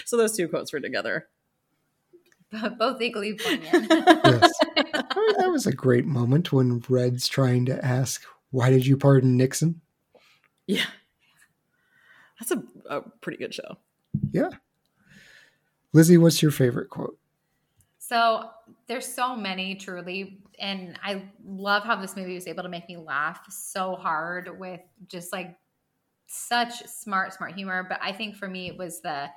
[0.05, 1.29] so those two quotes were together.
[2.79, 3.87] Both equally poignant.
[3.91, 4.53] Yes.
[5.39, 9.81] That was a great moment when Red's trying to ask, Why did you pardon Nixon?
[10.67, 10.87] Yeah.
[12.39, 13.77] That's a, a pretty good show.
[14.33, 14.51] Yeah.
[15.93, 17.19] Lizzie, what's your favorite quote?
[17.99, 18.51] So
[18.87, 22.97] there's so many truly, and I love how this movie was able to make me
[22.97, 25.57] laugh so hard with just like
[26.27, 27.85] such smart, smart humor.
[27.89, 29.29] But I think for me, it was the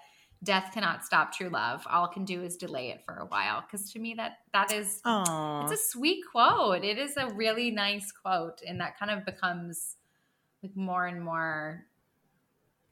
[0.44, 1.86] death cannot stop true love.
[1.90, 3.62] All can do is delay it for a while.
[3.62, 6.84] Because to me, that that is Oh, it's a sweet quote.
[6.84, 9.98] It is a really nice quote, and that kind of becomes
[10.64, 11.86] like more and more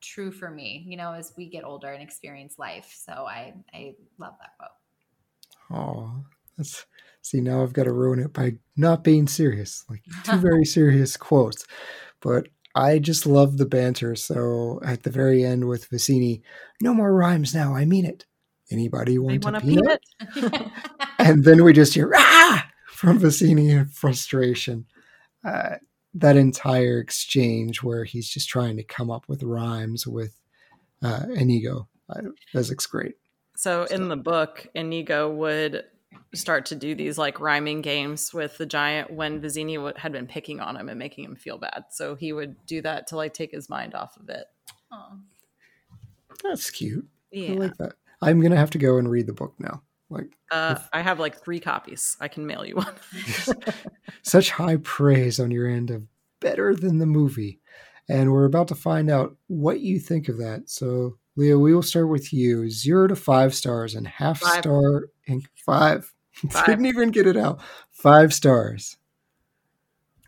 [0.02, 0.86] true for me.
[0.88, 2.94] You know, as we get older and experience life.
[3.06, 4.70] So I I love that quote.
[5.72, 6.26] Oh,
[6.58, 6.86] that's
[7.22, 9.86] see now I've got to ruin it by not being serious.
[9.90, 11.66] Like two very serious quotes,
[12.22, 14.16] but I just love the banter.
[14.16, 16.42] So at the very end with Vizzini,
[16.82, 17.76] no more rhymes now.
[17.76, 18.26] I mean it.
[18.72, 20.02] Anybody want, want a a peanut?
[20.34, 20.72] peanut?
[21.20, 24.86] And then we just hear ah from Vizzini in frustration.
[25.44, 25.76] Uh,
[26.14, 30.40] that entire exchange where he's just trying to come up with rhymes with
[31.04, 31.88] uh, Inigo.
[32.10, 32.22] Uh,
[32.54, 33.16] Fezzik's great.
[33.56, 35.84] So in the book, Inigo would
[36.34, 40.28] start to do these like rhyming games with the giant when Vizzini w- had been
[40.28, 41.86] picking on him and making him feel bad.
[41.92, 44.46] So he would do that to like take his mind off of it.
[44.92, 45.18] Aw.
[46.44, 47.08] That's cute.
[47.36, 47.94] I like that.
[48.22, 49.82] I'm gonna have to go and read the book now.
[50.10, 52.18] Like Uh, I have like three copies.
[52.20, 52.96] I can mail you one.
[54.24, 56.04] such high praise on your end of
[56.40, 57.60] better than the movie.
[58.08, 60.68] And we're about to find out what you think of that.
[60.70, 62.68] So, Leo, we will start with you.
[62.70, 64.62] Zero to five stars and half Five.
[64.64, 65.04] star
[65.66, 66.12] five.
[66.52, 66.66] Five.
[66.68, 67.60] Didn't even get it out.
[67.92, 68.96] Five stars.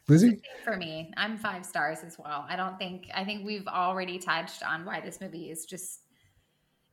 [0.09, 0.41] Lizzie?
[0.65, 2.45] For me, I'm five stars as well.
[2.49, 6.01] I don't think I think we've already touched on why this movie is just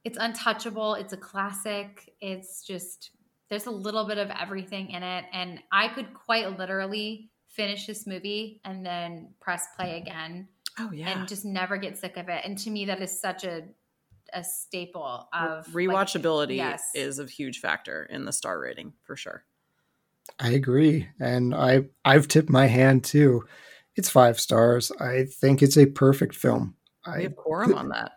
[0.04, 0.94] it's untouchable.
[0.94, 2.14] It's a classic.
[2.20, 3.10] It's just
[3.50, 8.06] there's a little bit of everything in it and I could quite literally finish this
[8.06, 10.46] movie and then press play again
[10.78, 11.08] Oh yeah.
[11.08, 12.42] and just never get sick of it.
[12.44, 13.62] And to me that is such a
[14.32, 16.82] a staple of like, Rewatchability yes.
[16.94, 19.44] is a huge factor in the star rating for sure.
[20.38, 21.08] I agree.
[21.20, 23.44] And I I've tipped my hand too.
[23.96, 24.92] It's five stars.
[25.00, 26.74] I think it's a perfect film.
[27.06, 28.12] We I have quorum on that.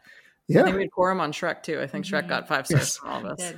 [0.47, 0.63] Yeah.
[0.63, 1.79] think we had quorum on Shrek too.
[1.79, 2.29] I think Shrek Mhm.
[2.29, 2.97] got five stars Yes.
[2.97, 3.53] from all of us.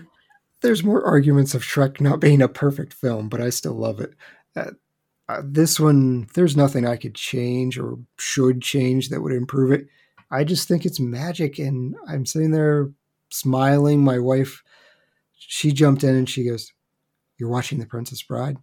[0.62, 4.14] there's more arguments of Shrek not being a perfect film, but I still love it.
[4.56, 4.72] Uh,
[5.28, 9.88] uh, this one, there's nothing I could change or should change that would improve it.
[10.34, 12.90] I just think it's magic, and I'm sitting there
[13.30, 14.04] smiling.
[14.04, 14.64] My wife,
[15.38, 16.72] she jumped in and she goes,
[17.38, 18.58] "You're watching The Princess Bride."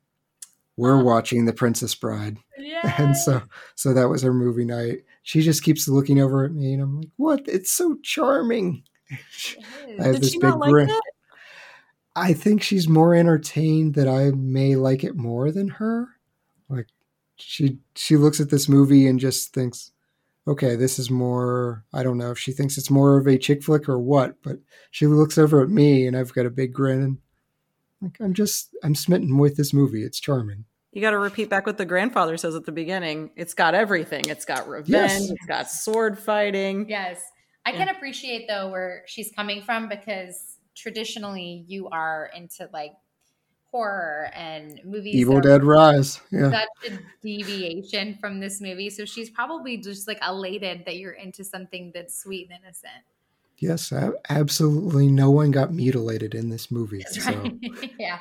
[0.76, 1.04] We're Oh.
[1.04, 2.94] watching The Princess Bride, Yeah.
[2.98, 3.42] and so
[3.74, 5.04] so that was our movie night.
[5.22, 7.42] She just keeps looking over at me, and I'm like, "What?
[7.46, 10.88] It's so charming." I have Did this she big not like grin.
[10.90, 11.00] it?
[12.16, 16.08] I think she's more entertained that I may like it more than her.
[16.68, 16.86] Like
[17.36, 19.92] she she looks at this movie and just thinks,
[20.50, 23.62] okay, this is more, I don't know if she thinks it's more of a chick
[23.62, 24.56] flick or what, but
[24.90, 27.18] she looks over at me and I've got a big grin and
[28.02, 30.02] like, I'm just, I'm smitten with this movie.
[30.02, 30.64] It's charming.
[30.92, 33.30] You got to repeat back what the grandfather says at the beginning.
[33.36, 34.24] It's got everything.
[34.28, 34.88] It's got revenge.
[34.88, 35.30] Yes.
[35.30, 36.88] It's got sword fighting.
[36.88, 37.22] Yes.
[37.64, 37.84] I Yeah.
[37.84, 42.92] can appreciate though where she's coming from because traditionally you are into like
[43.70, 45.14] horror and movies.
[45.14, 46.20] Evil Dead Rise.
[46.30, 46.50] Yeah.
[46.50, 48.90] Such a deviation from this movie.
[48.90, 53.04] So she's probably just like elated that you're into something that's sweet and innocent.
[53.58, 53.92] Yes,
[54.30, 57.02] absolutely no one got mutilated in this movie.
[57.04, 57.94] That's So right.
[57.98, 58.20] yeah.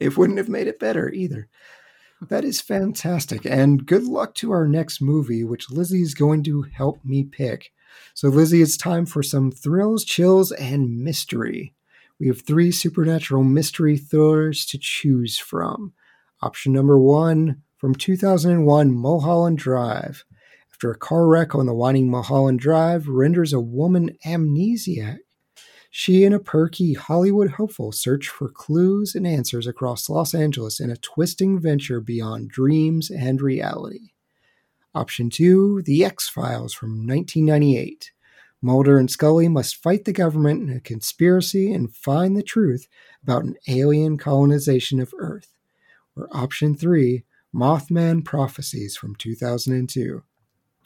[0.00, 1.48] it wouldn't have made it better either.
[2.28, 3.44] That is fantastic.
[3.44, 7.70] And good luck to our next movie, which Lizzie is going to help me pick.
[8.14, 11.74] So, Lizzie, it's time for some thrills, chills, and mystery.
[12.20, 15.92] We have three supernatural mystery thrillers to choose from.
[16.42, 20.24] Option number one from 2001 Mulholland Drive.
[20.72, 25.18] After a car wreck on the winding Mulholland Drive renders a woman amnesiac,
[25.90, 30.90] she and a perky Hollywood hopeful search for clues and answers across Los Angeles in
[30.90, 34.10] a twisting venture beyond dreams and reality.
[34.94, 38.12] Option 2 The X Files from 1998.
[38.64, 42.88] Mulder and Scully must fight the government in a conspiracy and find the truth
[43.22, 45.54] about an alien colonization of Earth.
[46.16, 47.24] Or option 3
[47.54, 50.22] Mothman Prophecies from 2002.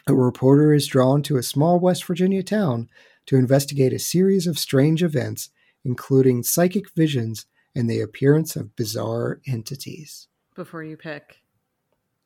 [0.08, 2.88] A reporter is drawn to a small West Virginia town
[3.26, 5.50] to investigate a series of strange events,
[5.84, 7.46] including psychic visions
[7.76, 10.26] and the appearance of bizarre entities.
[10.56, 11.36] Before you pick,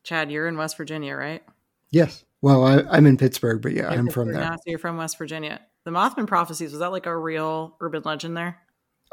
[0.02, 1.42] Chad, you're in West Virginia, right?
[1.90, 2.24] Yes.
[2.43, 4.40] Well, I, I'm in Pittsburgh, but yeah, You're I'm from there.
[4.40, 5.60] now, so you're from West Virginia.
[5.85, 8.59] The Mothman prophecies was that like a real urban legend there?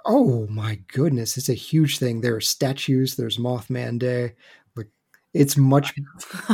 [0.05, 2.21] Oh my goodness, it's a huge thing.
[2.21, 3.15] There are statues.
[3.15, 4.33] There's Mothman Day.
[4.75, 4.87] Like,
[5.33, 5.93] it's much,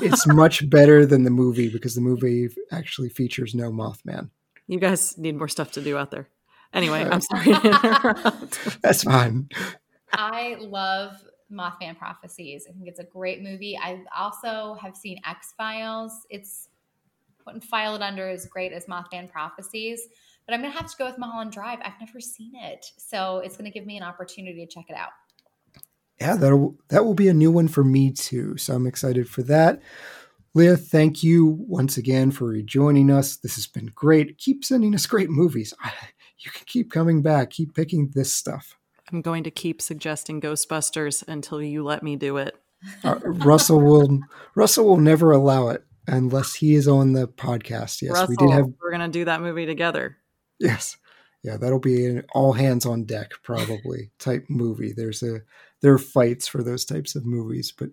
[0.01, 4.29] it's much better than the movie because the movie actually features no Mothman.
[4.67, 6.27] You guys need more stuff to do out there.
[6.73, 8.81] Anyway, I'm sorry to interrupt.
[8.81, 9.47] That's fine.
[10.11, 12.65] I love Mothman Prophecies.
[12.69, 13.77] I think it's a great movie.
[13.77, 16.25] I also have seen X Files.
[16.29, 16.69] It's
[17.45, 20.07] wouldn't file it under as great as Mothman Prophecies,
[20.45, 21.79] but I'm gonna have to go with Mulholland Drive.
[21.83, 25.11] I've never seen it, so it's gonna give me an opportunity to check it out.
[26.19, 28.57] yeah, that'll that will be a new one for me too.
[28.57, 29.81] So I'm excited for that.
[30.55, 33.35] Leah, thank you once again for rejoining us.
[33.35, 34.37] This has been great.
[34.37, 35.73] Keep sending us great movies.
[36.37, 37.49] You can keep coming back.
[37.51, 38.77] Keep picking this stuff.
[39.11, 42.55] I'm going to keep suggesting Ghostbusters until you let me do it.
[43.03, 44.19] Uh, Russell will
[44.55, 48.01] Russell will never allow it unless he is on the podcast.
[48.01, 50.17] Yes, Russell, we did have we're going to do that movie together.
[50.59, 50.97] yes.
[51.43, 54.93] Yeah, that'll be an all hands on deck probably type movie.
[54.93, 55.41] There's a
[55.81, 57.89] there are fights for those types of movies, but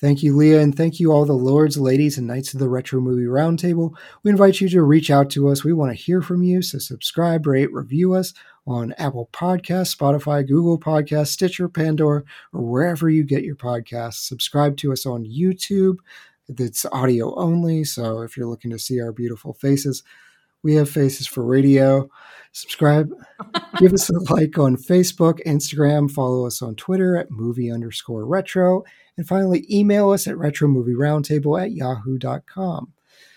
[0.00, 3.00] Thank you, Leah, and thank you all the lords, ladies, and knights of the Retro
[3.00, 3.96] Movie Roundtable.
[4.22, 5.64] We invite you to reach out to us.
[5.64, 8.32] We want to hear from you, so subscribe, rate, review us
[8.64, 12.22] on Apple Podcasts, Spotify, Google Podcasts, Stitcher, Pandora,
[12.52, 14.20] or wherever you get your podcasts.
[14.28, 15.96] Subscribe to us on YouTube.
[16.48, 20.04] It's audio only, so if you're looking to see our beautiful faces,
[20.62, 22.08] we have faces for radio.
[22.52, 23.10] Subscribe.
[23.78, 26.10] Give us a like on Facebook, Instagram.
[26.10, 28.84] Follow us on Twitter at movie underscore retro.
[29.16, 32.92] And finally, email us at retromovieroundtable at yahoo.com.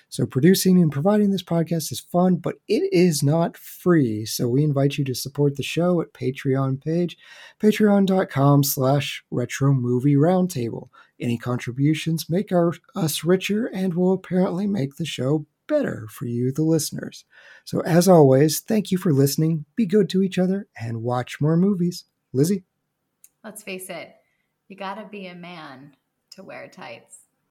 [0.10, 4.26] So, producing and providing this podcast is fun, but it is not free.
[4.26, 7.18] So, we invite you to support the show at Patreon page,
[7.62, 10.90] patreon.com slash retro movie roundtable.
[11.18, 16.52] Any contributions make our, us richer and will apparently make the show better for you,
[16.52, 17.24] the listeners.
[17.66, 19.66] So, as always, thank you for listening.
[19.76, 22.04] Be good to each other and watch more movies.
[22.34, 22.66] Lizzie?
[23.44, 24.14] Let's face it,
[24.68, 25.96] you gotta be a man
[26.32, 27.18] to wear tights.